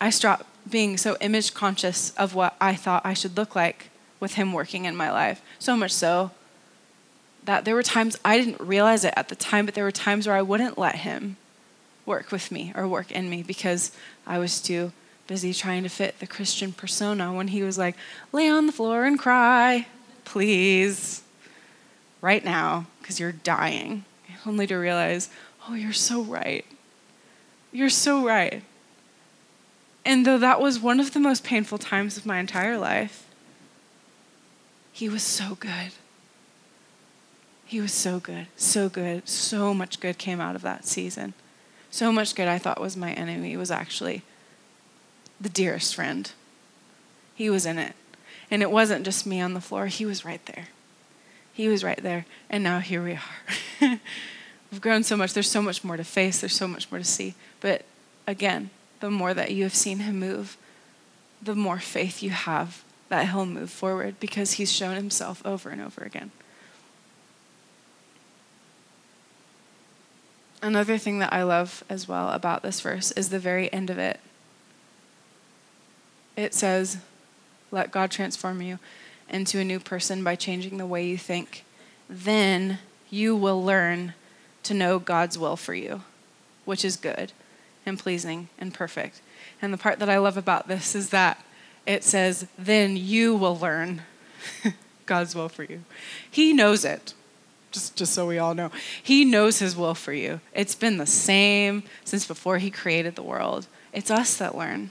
I 0.00 0.10
stopped 0.10 0.46
being 0.70 0.96
so 0.96 1.16
image 1.20 1.54
conscious 1.54 2.10
of 2.16 2.36
what 2.36 2.54
I 2.60 2.76
thought 2.76 3.04
I 3.04 3.14
should 3.14 3.36
look 3.36 3.56
like 3.56 3.90
with 4.20 4.34
him 4.34 4.52
working 4.52 4.84
in 4.84 4.94
my 4.94 5.10
life. 5.10 5.42
So 5.58 5.76
much 5.76 5.92
so 5.92 6.30
that 7.48 7.64
there 7.64 7.74
were 7.74 7.82
times 7.82 8.14
I 8.26 8.36
didn't 8.36 8.60
realize 8.60 9.04
it 9.04 9.14
at 9.16 9.30
the 9.30 9.34
time, 9.34 9.64
but 9.64 9.74
there 9.74 9.84
were 9.84 9.90
times 9.90 10.26
where 10.26 10.36
I 10.36 10.42
wouldn't 10.42 10.76
let 10.76 10.96
him 10.96 11.38
work 12.04 12.30
with 12.30 12.52
me 12.52 12.74
or 12.76 12.86
work 12.86 13.10
in 13.10 13.30
me 13.30 13.42
because 13.42 13.90
I 14.26 14.38
was 14.38 14.60
too 14.60 14.92
busy 15.26 15.54
trying 15.54 15.82
to 15.84 15.88
fit 15.88 16.18
the 16.18 16.26
Christian 16.26 16.74
persona 16.74 17.32
when 17.32 17.48
he 17.48 17.62
was 17.62 17.78
like, 17.78 17.96
lay 18.32 18.50
on 18.50 18.66
the 18.66 18.72
floor 18.72 19.06
and 19.06 19.18
cry 19.18 19.86
please, 20.26 21.22
right 22.20 22.44
now, 22.44 22.86
because 23.00 23.18
you're 23.18 23.32
dying. 23.32 24.04
Only 24.44 24.66
to 24.66 24.76
realize, 24.76 25.30
oh, 25.66 25.72
you're 25.72 25.94
so 25.94 26.20
right. 26.20 26.66
You're 27.72 27.88
so 27.88 28.26
right. 28.26 28.62
And 30.04 30.26
though 30.26 30.36
that 30.36 30.60
was 30.60 30.78
one 30.78 31.00
of 31.00 31.14
the 31.14 31.20
most 31.20 31.44
painful 31.44 31.78
times 31.78 32.18
of 32.18 32.26
my 32.26 32.40
entire 32.40 32.76
life, 32.76 33.26
he 34.92 35.08
was 35.08 35.22
so 35.22 35.54
good. 35.54 35.92
He 37.68 37.82
was 37.82 37.92
so 37.92 38.18
good, 38.18 38.46
so 38.56 38.88
good. 38.88 39.28
So 39.28 39.74
much 39.74 40.00
good 40.00 40.16
came 40.16 40.40
out 40.40 40.56
of 40.56 40.62
that 40.62 40.86
season. 40.86 41.34
So 41.90 42.10
much 42.10 42.34
good 42.34 42.48
I 42.48 42.56
thought 42.56 42.80
was 42.80 42.96
my 42.96 43.12
enemy 43.12 43.58
was 43.58 43.70
actually 43.70 44.22
the 45.38 45.50
dearest 45.50 45.94
friend. 45.94 46.32
He 47.34 47.50
was 47.50 47.66
in 47.66 47.78
it. 47.78 47.94
And 48.50 48.62
it 48.62 48.70
wasn't 48.70 49.04
just 49.04 49.26
me 49.26 49.42
on 49.42 49.52
the 49.52 49.60
floor, 49.60 49.88
he 49.88 50.06
was 50.06 50.24
right 50.24 50.44
there. 50.46 50.68
He 51.52 51.68
was 51.68 51.84
right 51.84 52.02
there. 52.02 52.24
And 52.48 52.64
now 52.64 52.78
here 52.78 53.04
we 53.04 53.18
are. 53.82 54.00
We've 54.72 54.80
grown 54.80 55.02
so 55.02 55.18
much. 55.18 55.34
There's 55.34 55.50
so 55.50 55.60
much 55.60 55.84
more 55.84 55.98
to 55.98 56.04
face, 56.04 56.40
there's 56.40 56.54
so 56.54 56.68
much 56.68 56.90
more 56.90 56.98
to 56.98 57.04
see. 57.04 57.34
But 57.60 57.84
again, 58.26 58.70
the 59.00 59.10
more 59.10 59.34
that 59.34 59.50
you 59.50 59.64
have 59.64 59.74
seen 59.74 59.98
him 59.98 60.18
move, 60.18 60.56
the 61.42 61.54
more 61.54 61.80
faith 61.80 62.22
you 62.22 62.30
have 62.30 62.82
that 63.10 63.28
he'll 63.28 63.44
move 63.44 63.68
forward 63.68 64.18
because 64.20 64.52
he's 64.52 64.72
shown 64.72 64.94
himself 64.94 65.44
over 65.44 65.68
and 65.68 65.82
over 65.82 66.02
again. 66.02 66.30
Another 70.60 70.98
thing 70.98 71.20
that 71.20 71.32
I 71.32 71.42
love 71.44 71.84
as 71.88 72.08
well 72.08 72.30
about 72.30 72.62
this 72.62 72.80
verse 72.80 73.12
is 73.12 73.28
the 73.28 73.38
very 73.38 73.72
end 73.72 73.90
of 73.90 73.98
it. 73.98 74.20
It 76.36 76.54
says, 76.54 76.98
let 77.70 77.90
God 77.90 78.10
transform 78.10 78.62
you 78.62 78.78
into 79.28 79.58
a 79.58 79.64
new 79.64 79.78
person 79.78 80.24
by 80.24 80.36
changing 80.36 80.78
the 80.78 80.86
way 80.86 81.06
you 81.06 81.18
think. 81.18 81.64
Then 82.08 82.78
you 83.10 83.36
will 83.36 83.62
learn 83.62 84.14
to 84.64 84.74
know 84.74 84.98
God's 84.98 85.38
will 85.38 85.56
for 85.56 85.74
you, 85.74 86.02
which 86.64 86.84
is 86.84 86.96
good 86.96 87.32
and 87.86 87.98
pleasing 87.98 88.48
and 88.58 88.74
perfect. 88.74 89.20
And 89.62 89.72
the 89.72 89.78
part 89.78 89.98
that 89.98 90.10
I 90.10 90.18
love 90.18 90.36
about 90.36 90.68
this 90.68 90.94
is 90.94 91.10
that 91.10 91.42
it 91.86 92.04
says, 92.04 92.46
then 92.58 92.96
you 92.96 93.34
will 93.34 93.58
learn 93.58 94.02
God's 95.06 95.34
will 95.34 95.48
for 95.48 95.64
you. 95.64 95.84
He 96.30 96.52
knows 96.52 96.84
it. 96.84 97.14
Just, 97.70 97.96
just 97.96 98.14
so 98.14 98.26
we 98.26 98.38
all 98.38 98.54
know. 98.54 98.70
He 99.02 99.24
knows 99.24 99.58
his 99.58 99.76
will 99.76 99.94
for 99.94 100.12
you. 100.12 100.40
It's 100.54 100.74
been 100.74 100.96
the 100.96 101.06
same 101.06 101.82
since 102.04 102.26
before 102.26 102.58
he 102.58 102.70
created 102.70 103.14
the 103.14 103.22
world. 103.22 103.66
It's 103.92 104.10
us 104.10 104.36
that 104.38 104.56
learn. 104.56 104.90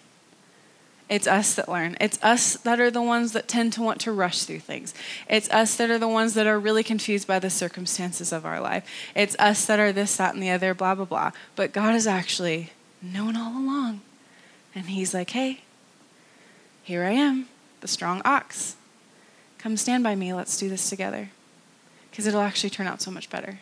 It's 1.10 1.26
us 1.26 1.56
that 1.56 1.70
learn. 1.70 1.96
It's 2.02 2.22
us 2.22 2.58
that 2.58 2.80
are 2.80 2.92
the 2.92 3.02
ones 3.02 3.32
that 3.32 3.48
tend 3.48 3.72
to 3.74 3.82
want 3.82 4.02
to 4.02 4.12
rush 4.12 4.44
through 4.44 4.60
things. 4.60 4.94
It's 5.30 5.50
us 5.50 5.76
that 5.78 5.90
are 5.90 5.98
the 5.98 6.08
ones 6.08 6.34
that 6.34 6.48
are 6.48 6.60
really 6.60 6.84
confused 6.84 7.28
by 7.28 7.40
the 7.40 7.50
circumstances 7.50 8.34
of 8.34 8.46
our 8.46 8.60
life. 8.60 8.86
It's 9.16 9.36
us 9.40 9.66
that 9.66 9.80
are 9.80 9.94
this, 9.94 10.18
that, 10.18 10.34
and 10.34 10.44
the 10.44 10.50
other, 10.50 10.74
blah, 10.74 10.96
blah, 10.96 11.06
blah. 11.06 11.32
But 11.56 11.72
God 11.72 11.94
has 11.94 12.08
actually 12.08 12.72
known 13.02 13.38
all 13.38 13.58
along. 13.58 14.02
And 14.76 14.88
He's 14.88 15.14
like, 15.14 15.30
hey, 15.30 15.62
here 16.84 17.04
I 17.04 17.12
am, 17.12 17.48
the 17.80 17.88
strong 17.88 18.22
ox. 18.26 18.76
Come 19.58 19.78
stand 19.78 20.04
by 20.04 20.14
me. 20.14 20.34
Let's 20.34 20.58
do 20.58 20.68
this 20.70 20.90
together. 20.90 21.30
Because 22.18 22.26
it'll 22.26 22.42
actually 22.42 22.72
turn 22.72 22.88
out 22.88 23.00
so 23.00 23.12
much 23.12 23.30
better. 23.30 23.60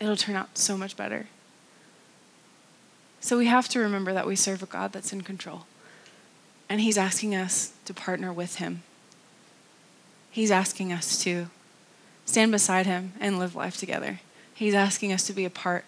It'll 0.00 0.16
turn 0.16 0.34
out 0.34 0.56
so 0.56 0.78
much 0.78 0.96
better. 0.96 1.26
So 3.20 3.36
we 3.36 3.44
have 3.44 3.68
to 3.68 3.78
remember 3.78 4.14
that 4.14 4.26
we 4.26 4.34
serve 4.34 4.62
a 4.62 4.66
God 4.66 4.94
that's 4.94 5.12
in 5.12 5.20
control. 5.20 5.66
And 6.70 6.80
He's 6.80 6.96
asking 6.96 7.34
us 7.34 7.74
to 7.84 7.92
partner 7.92 8.32
with 8.32 8.56
Him. 8.56 8.82
He's 10.30 10.50
asking 10.50 10.90
us 10.90 11.22
to 11.24 11.48
stand 12.24 12.50
beside 12.50 12.86
Him 12.86 13.12
and 13.20 13.38
live 13.38 13.54
life 13.54 13.76
together. 13.76 14.20
He's 14.54 14.72
asking 14.72 15.12
us 15.12 15.26
to 15.26 15.34
be 15.34 15.44
a 15.44 15.50
part 15.50 15.84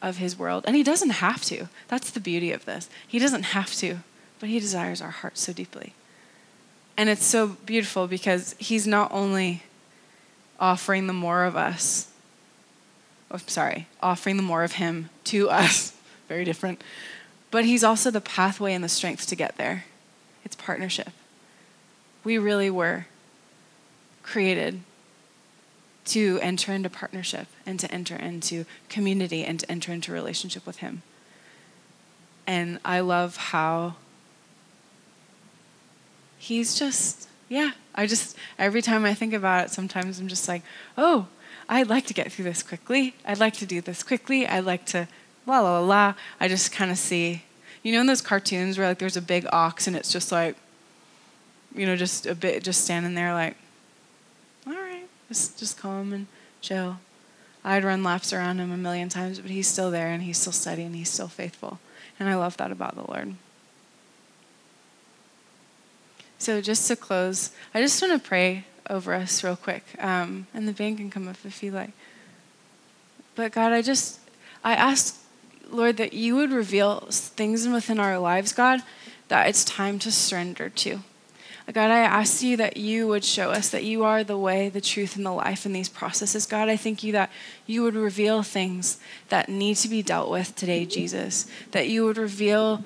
of 0.00 0.18
His 0.18 0.38
world. 0.38 0.62
And 0.64 0.76
He 0.76 0.84
doesn't 0.84 1.10
have 1.10 1.42
to. 1.46 1.68
That's 1.88 2.12
the 2.12 2.20
beauty 2.20 2.52
of 2.52 2.66
this. 2.66 2.88
He 3.08 3.18
doesn't 3.18 3.46
have 3.46 3.74
to, 3.78 3.98
but 4.38 4.48
He 4.48 4.60
desires 4.60 5.02
our 5.02 5.10
hearts 5.10 5.40
so 5.40 5.52
deeply. 5.52 5.94
And 6.96 7.08
it's 7.08 7.24
so 7.24 7.48
beautiful 7.48 8.06
because 8.06 8.54
He's 8.58 8.86
not 8.86 9.10
only 9.12 9.62
offering 10.60 11.06
the 11.06 11.12
more 11.12 11.44
of 11.44 11.56
us, 11.56 12.08
oh, 13.30 13.38
sorry, 13.46 13.88
offering 14.02 14.36
the 14.36 14.42
more 14.42 14.62
of 14.62 14.72
Him 14.72 15.10
to 15.24 15.50
us 15.50 15.96
very 16.28 16.44
different. 16.44 16.82
But 17.50 17.64
He's 17.64 17.84
also 17.84 18.10
the 18.10 18.20
pathway 18.20 18.72
and 18.74 18.84
the 18.84 18.88
strength 18.88 19.26
to 19.28 19.36
get 19.36 19.56
there. 19.56 19.84
It's 20.44 20.56
partnership. 20.56 21.10
We 22.24 22.38
really 22.38 22.70
were 22.70 23.06
created 24.22 24.80
to 26.04 26.38
enter 26.42 26.72
into 26.72 26.90
partnership 26.90 27.46
and 27.64 27.78
to 27.80 27.90
enter 27.92 28.16
into 28.16 28.64
community 28.88 29.44
and 29.44 29.60
to 29.60 29.70
enter 29.70 29.92
into 29.92 30.12
relationship 30.12 30.66
with 30.66 30.78
Him. 30.78 31.02
And 32.46 32.80
I 32.84 33.00
love 33.00 33.36
how 33.36 33.94
He's 36.42 36.76
just, 36.76 37.28
yeah, 37.48 37.70
I 37.94 38.08
just, 38.08 38.36
every 38.58 38.82
time 38.82 39.04
I 39.04 39.14
think 39.14 39.32
about 39.32 39.66
it, 39.66 39.70
sometimes 39.70 40.18
I'm 40.18 40.26
just 40.26 40.48
like, 40.48 40.64
oh, 40.98 41.28
I'd 41.68 41.88
like 41.88 42.04
to 42.06 42.14
get 42.14 42.32
through 42.32 42.46
this 42.46 42.64
quickly. 42.64 43.14
I'd 43.24 43.38
like 43.38 43.52
to 43.58 43.64
do 43.64 43.80
this 43.80 44.02
quickly. 44.02 44.44
I'd 44.44 44.64
like 44.64 44.84
to 44.86 45.06
la 45.46 45.60
la 45.60 45.78
la 45.78 45.86
la. 45.86 46.14
I 46.40 46.48
just 46.48 46.72
kind 46.72 46.90
of 46.90 46.98
see, 46.98 47.44
you 47.84 47.92
know, 47.92 48.00
in 48.00 48.08
those 48.08 48.20
cartoons 48.20 48.76
where 48.76 48.88
like 48.88 48.98
there's 48.98 49.16
a 49.16 49.22
big 49.22 49.46
ox 49.52 49.86
and 49.86 49.94
it's 49.94 50.10
just 50.10 50.32
like, 50.32 50.56
you 51.76 51.86
know, 51.86 51.94
just 51.94 52.26
a 52.26 52.34
bit, 52.34 52.64
just 52.64 52.82
standing 52.82 53.14
there 53.14 53.32
like, 53.32 53.56
all 54.66 54.72
right, 54.72 55.06
just, 55.28 55.60
just 55.60 55.78
calm 55.78 56.12
and 56.12 56.26
chill. 56.60 56.98
I'd 57.64 57.84
run 57.84 58.02
laps 58.02 58.32
around 58.32 58.58
him 58.58 58.72
a 58.72 58.76
million 58.76 59.08
times, 59.08 59.38
but 59.38 59.52
he's 59.52 59.68
still 59.68 59.92
there 59.92 60.08
and 60.08 60.24
he's 60.24 60.38
still 60.38 60.52
steady 60.52 60.82
and 60.82 60.96
he's 60.96 61.08
still 61.08 61.28
faithful. 61.28 61.78
And 62.18 62.28
I 62.28 62.34
love 62.34 62.56
that 62.56 62.72
about 62.72 62.96
the 62.96 63.08
Lord. 63.08 63.36
So, 66.42 66.60
just 66.60 66.88
to 66.88 66.96
close, 66.96 67.52
I 67.72 67.80
just 67.80 68.02
want 68.02 68.20
to 68.20 68.28
pray 68.28 68.64
over 68.90 69.14
us 69.14 69.44
real 69.44 69.54
quick. 69.54 69.84
Um, 70.00 70.48
and 70.52 70.66
the 70.66 70.72
band 70.72 70.96
can 70.96 71.08
come 71.08 71.28
up 71.28 71.36
if 71.44 71.62
you 71.62 71.70
like. 71.70 71.92
But, 73.36 73.52
God, 73.52 73.70
I 73.70 73.80
just, 73.80 74.18
I 74.64 74.74
ask, 74.74 75.22
Lord, 75.70 75.98
that 75.98 76.14
you 76.14 76.34
would 76.34 76.50
reveal 76.50 77.06
things 77.08 77.68
within 77.68 78.00
our 78.00 78.18
lives, 78.18 78.52
God, 78.52 78.82
that 79.28 79.46
it's 79.46 79.64
time 79.64 80.00
to 80.00 80.10
surrender 80.10 80.68
to. 80.68 81.04
God, 81.72 81.92
I 81.92 81.98
ask 81.98 82.42
you 82.42 82.56
that 82.56 82.76
you 82.76 83.06
would 83.06 83.24
show 83.24 83.52
us 83.52 83.68
that 83.68 83.84
you 83.84 84.02
are 84.02 84.24
the 84.24 84.36
way, 84.36 84.68
the 84.68 84.80
truth, 84.80 85.14
and 85.14 85.24
the 85.24 85.30
life 85.30 85.64
in 85.64 85.72
these 85.72 85.88
processes. 85.88 86.44
God, 86.44 86.68
I 86.68 86.76
thank 86.76 87.04
you 87.04 87.12
that 87.12 87.30
you 87.66 87.84
would 87.84 87.94
reveal 87.94 88.42
things 88.42 88.98
that 89.28 89.48
need 89.48 89.76
to 89.76 89.88
be 89.88 90.02
dealt 90.02 90.28
with 90.28 90.56
today, 90.56 90.86
Jesus. 90.86 91.46
That 91.70 91.88
you 91.88 92.04
would 92.04 92.18
reveal 92.18 92.82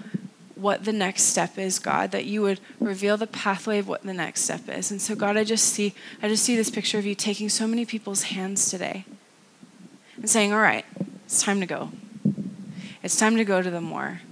what 0.56 0.84
the 0.84 0.92
next 0.92 1.24
step 1.24 1.58
is, 1.58 1.78
God, 1.78 2.10
that 2.12 2.24
you 2.24 2.40
would 2.42 2.60
reveal 2.80 3.18
the 3.18 3.26
pathway 3.26 3.78
of 3.78 3.86
what 3.86 4.02
the 4.02 4.14
next 4.14 4.40
step 4.40 4.68
is. 4.68 4.90
And 4.90 5.00
so, 5.00 5.14
God, 5.14 5.36
I 5.36 5.44
just 5.44 5.66
see, 5.66 5.94
I 6.22 6.28
just 6.28 6.42
see 6.42 6.56
this 6.56 6.70
picture 6.70 6.98
of 6.98 7.04
you 7.04 7.14
taking 7.14 7.50
so 7.50 7.66
many 7.66 7.84
people's 7.84 8.24
hands 8.24 8.70
today 8.70 9.04
and 10.16 10.28
saying, 10.28 10.54
All 10.54 10.60
right, 10.60 10.86
it's 11.26 11.42
time 11.42 11.60
to 11.60 11.66
go. 11.66 11.90
It's 13.02 13.16
time 13.16 13.36
to 13.36 13.44
go 13.44 13.60
to 13.60 13.70
the 13.70 13.82
more. 13.82 14.22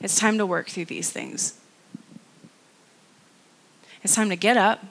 It's 0.00 0.16
time 0.16 0.36
to 0.38 0.44
work 0.44 0.68
through 0.68 0.86
these 0.86 1.10
things. 1.10 1.58
It's 4.02 4.14
time 4.14 4.30
to 4.30 4.36
get 4.36 4.56
up, 4.56 4.84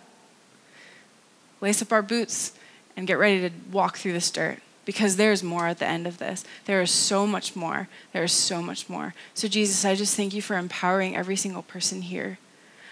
lace 1.59 1.81
up 1.81 1.91
our 1.91 2.01
boots, 2.01 2.53
and 2.95 3.05
get 3.05 3.17
ready 3.17 3.41
to 3.41 3.53
walk 3.71 3.97
through 3.97 4.13
this 4.13 4.31
dirt 4.31 4.59
because 4.89 5.17
there's 5.17 5.43
more 5.43 5.67
at 5.67 5.77
the 5.77 5.85
end 5.85 6.07
of 6.07 6.17
this. 6.17 6.43
There 6.65 6.81
is 6.81 6.89
so 6.89 7.27
much 7.27 7.55
more. 7.55 7.87
There 8.11 8.23
is 8.23 8.31
so 8.31 8.59
much 8.59 8.89
more. 8.89 9.13
So, 9.35 9.47
Jesus, 9.47 9.85
I 9.85 9.93
just 9.93 10.17
thank 10.17 10.33
you 10.33 10.41
for 10.41 10.57
empowering 10.57 11.15
every 11.15 11.35
single 11.35 11.61
person 11.61 12.01
here. 12.01 12.39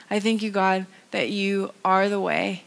I 0.07 0.19
thank 0.19 0.43
you, 0.43 0.51
God, 0.51 0.85
that 1.09 1.29
you 1.29 1.71
are 1.83 2.07
the 2.07 2.19
way, 2.19 2.65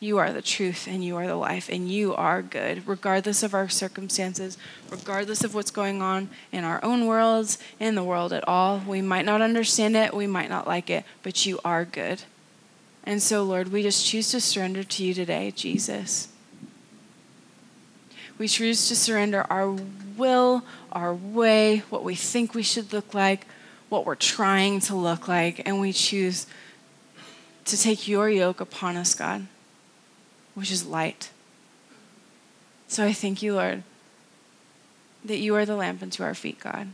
you 0.00 0.16
are 0.16 0.32
the 0.32 0.40
truth, 0.40 0.88
and 0.88 1.04
you 1.04 1.14
are 1.16 1.26
the 1.26 1.36
life, 1.36 1.68
and 1.68 1.92
you 1.92 2.14
are 2.14 2.40
good, 2.40 2.88
regardless 2.88 3.42
of 3.42 3.52
our 3.52 3.68
circumstances, 3.68 4.56
regardless 4.88 5.44
of 5.44 5.54
what's 5.54 5.70
going 5.70 6.00
on 6.00 6.30
in 6.52 6.64
our 6.64 6.82
own 6.82 7.04
worlds, 7.04 7.58
in 7.78 7.96
the 7.96 8.02
world 8.02 8.32
at 8.32 8.48
all. 8.48 8.80
We 8.86 9.02
might 9.02 9.26
not 9.26 9.42
understand 9.42 9.94
it, 9.94 10.14
we 10.14 10.26
might 10.26 10.48
not 10.48 10.66
like 10.66 10.88
it, 10.88 11.04
but 11.22 11.44
you 11.44 11.60
are 11.66 11.84
good. 11.84 12.22
And 13.04 13.20
so, 13.22 13.42
Lord, 13.42 13.70
we 13.70 13.82
just 13.82 14.06
choose 14.06 14.30
to 14.30 14.40
surrender 14.40 14.84
to 14.84 15.04
you 15.04 15.12
today, 15.12 15.50
Jesus. 15.50 16.28
We 18.38 18.48
choose 18.48 18.88
to 18.88 18.96
surrender 18.96 19.46
our 19.50 19.70
will, 20.16 20.64
our 20.92 21.14
way, 21.14 21.82
what 21.90 22.04
we 22.04 22.14
think 22.14 22.54
we 22.54 22.62
should 22.62 22.92
look 22.92 23.14
like, 23.14 23.46
what 23.88 24.04
we're 24.04 24.14
trying 24.14 24.80
to 24.80 24.94
look 24.94 25.28
like, 25.28 25.66
and 25.66 25.80
we 25.80 25.92
choose 25.92 26.46
to 27.66 27.80
take 27.80 28.08
your 28.08 28.28
yoke 28.28 28.60
upon 28.60 28.96
us, 28.96 29.14
God, 29.14 29.46
which 30.54 30.70
is 30.70 30.84
light. 30.84 31.30
So 32.88 33.04
I 33.04 33.12
thank 33.12 33.42
you, 33.42 33.54
Lord, 33.54 33.82
that 35.24 35.38
you 35.38 35.54
are 35.54 35.64
the 35.64 35.76
lamp 35.76 36.02
unto 36.02 36.22
our 36.22 36.34
feet, 36.34 36.60
God. 36.60 36.88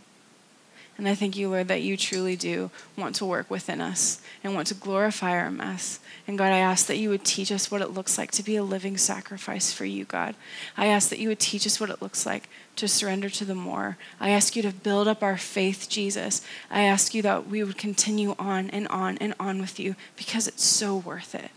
And 1.01 1.09
I 1.09 1.15
thank 1.15 1.35
you, 1.35 1.49
Lord, 1.49 1.69
that 1.69 1.81
you 1.81 1.97
truly 1.97 2.37
do 2.37 2.71
want 2.95 3.15
to 3.15 3.25
work 3.25 3.51
within 3.51 3.81
us 3.81 4.21
and 4.45 4.55
want 4.55 4.67
to 4.67 4.75
glorify 4.75 5.31
our 5.31 5.51
mess. 5.51 5.99
And 6.29 6.37
God, 6.37 6.53
I 6.53 6.59
ask 6.59 6.85
that 6.89 6.99
you 6.99 7.09
would 7.09 7.25
teach 7.25 7.51
us 7.51 7.71
what 7.71 7.81
it 7.81 7.95
looks 7.95 8.19
like 8.19 8.31
to 8.33 8.43
be 8.43 8.57
a 8.57 8.63
living 8.63 8.99
sacrifice 8.99 9.73
for 9.73 9.87
you, 9.87 10.05
God. 10.05 10.35
I 10.77 10.89
ask 10.89 11.09
that 11.09 11.19
you 11.19 11.29
would 11.29 11.41
teach 11.41 11.67
us 11.67 11.81
what 11.81 11.89
it 11.89 12.03
looks 12.03 12.27
like 12.27 12.51
to 12.77 12.87
surrender 12.87 13.31
to 13.31 13.47
the 13.47 13.55
more. 13.55 13.97
I 14.21 14.29
ask 14.29 14.55
you 14.55 14.61
to 14.61 14.75
build 14.75 15.09
up 15.09 15.23
our 15.23 15.39
faith, 15.39 15.87
Jesus. 15.89 16.45
I 16.71 16.83
ask 16.83 17.15
you 17.15 17.23
that 17.23 17.47
we 17.47 17.65
would 17.65 17.79
continue 17.79 18.35
on 18.39 18.69
and 18.69 18.87
on 18.89 19.17
and 19.23 19.33
on 19.41 19.59
with 19.59 19.81
you 19.81 19.97
because 20.19 20.47
it's 20.47 20.65
so 20.65 20.99
worth 20.99 21.35
it. 21.35 21.51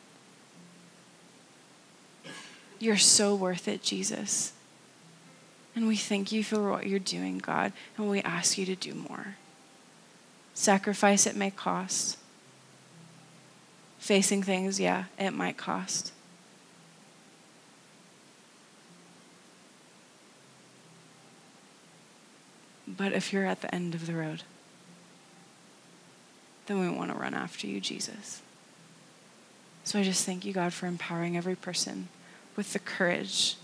You're 2.80 2.96
so 2.96 3.36
worth 3.36 3.68
it, 3.68 3.84
Jesus. 3.84 4.54
And 5.76 5.88
we 5.88 5.98
thank 5.98 6.32
you 6.32 6.44
for 6.44 6.70
what 6.70 6.88
you're 6.88 7.00
doing, 7.00 7.40
God, 7.40 7.74
and 7.98 8.10
we 8.10 8.22
ask 8.22 8.58
you 8.58 8.66
to 8.68 8.76
do 8.76 8.94
more. 8.94 9.36
Sacrifice 10.54 11.26
it 11.26 11.36
may 11.36 11.50
cost. 11.50 12.18
Facing 13.98 14.44
things, 14.44 14.80
yeah, 14.80 15.06
it 15.18 15.32
might 15.32 15.58
cost. 15.58 16.12
But 22.88 23.14
if 23.14 23.34
you're 23.34 23.46
at 23.46 23.62
the 23.62 23.74
end 23.74 23.96
of 23.96 24.06
the 24.06 24.14
road, 24.14 24.44
then 26.68 26.80
we 26.80 26.90
want 26.90 27.12
to 27.12 27.18
run 27.18 27.34
after 27.34 27.66
you, 27.66 27.80
Jesus. 27.80 28.42
So 29.84 30.00
I 30.00 30.04
just 30.04 30.26
thank 30.26 30.46
you, 30.46 30.54
God, 30.54 30.74
for 30.74 30.86
empowering 30.86 31.36
every 31.36 31.56
person 31.56 32.10
with 32.56 32.74
the 32.74 32.80
courage 32.80 33.58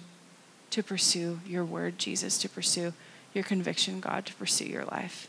to 0.71 0.83
pursue 0.83 1.39
your 1.45 1.65
word, 1.65 1.97
Jesus, 1.97 2.37
to 2.39 2.49
pursue 2.49 2.93
your 3.33 3.43
conviction, 3.43 3.99
God, 3.99 4.25
to 4.25 4.33
pursue 4.35 4.65
your 4.65 4.85
life. 4.85 5.27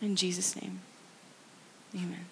In 0.00 0.16
Jesus' 0.16 0.60
name, 0.60 0.80
amen. 1.94 2.26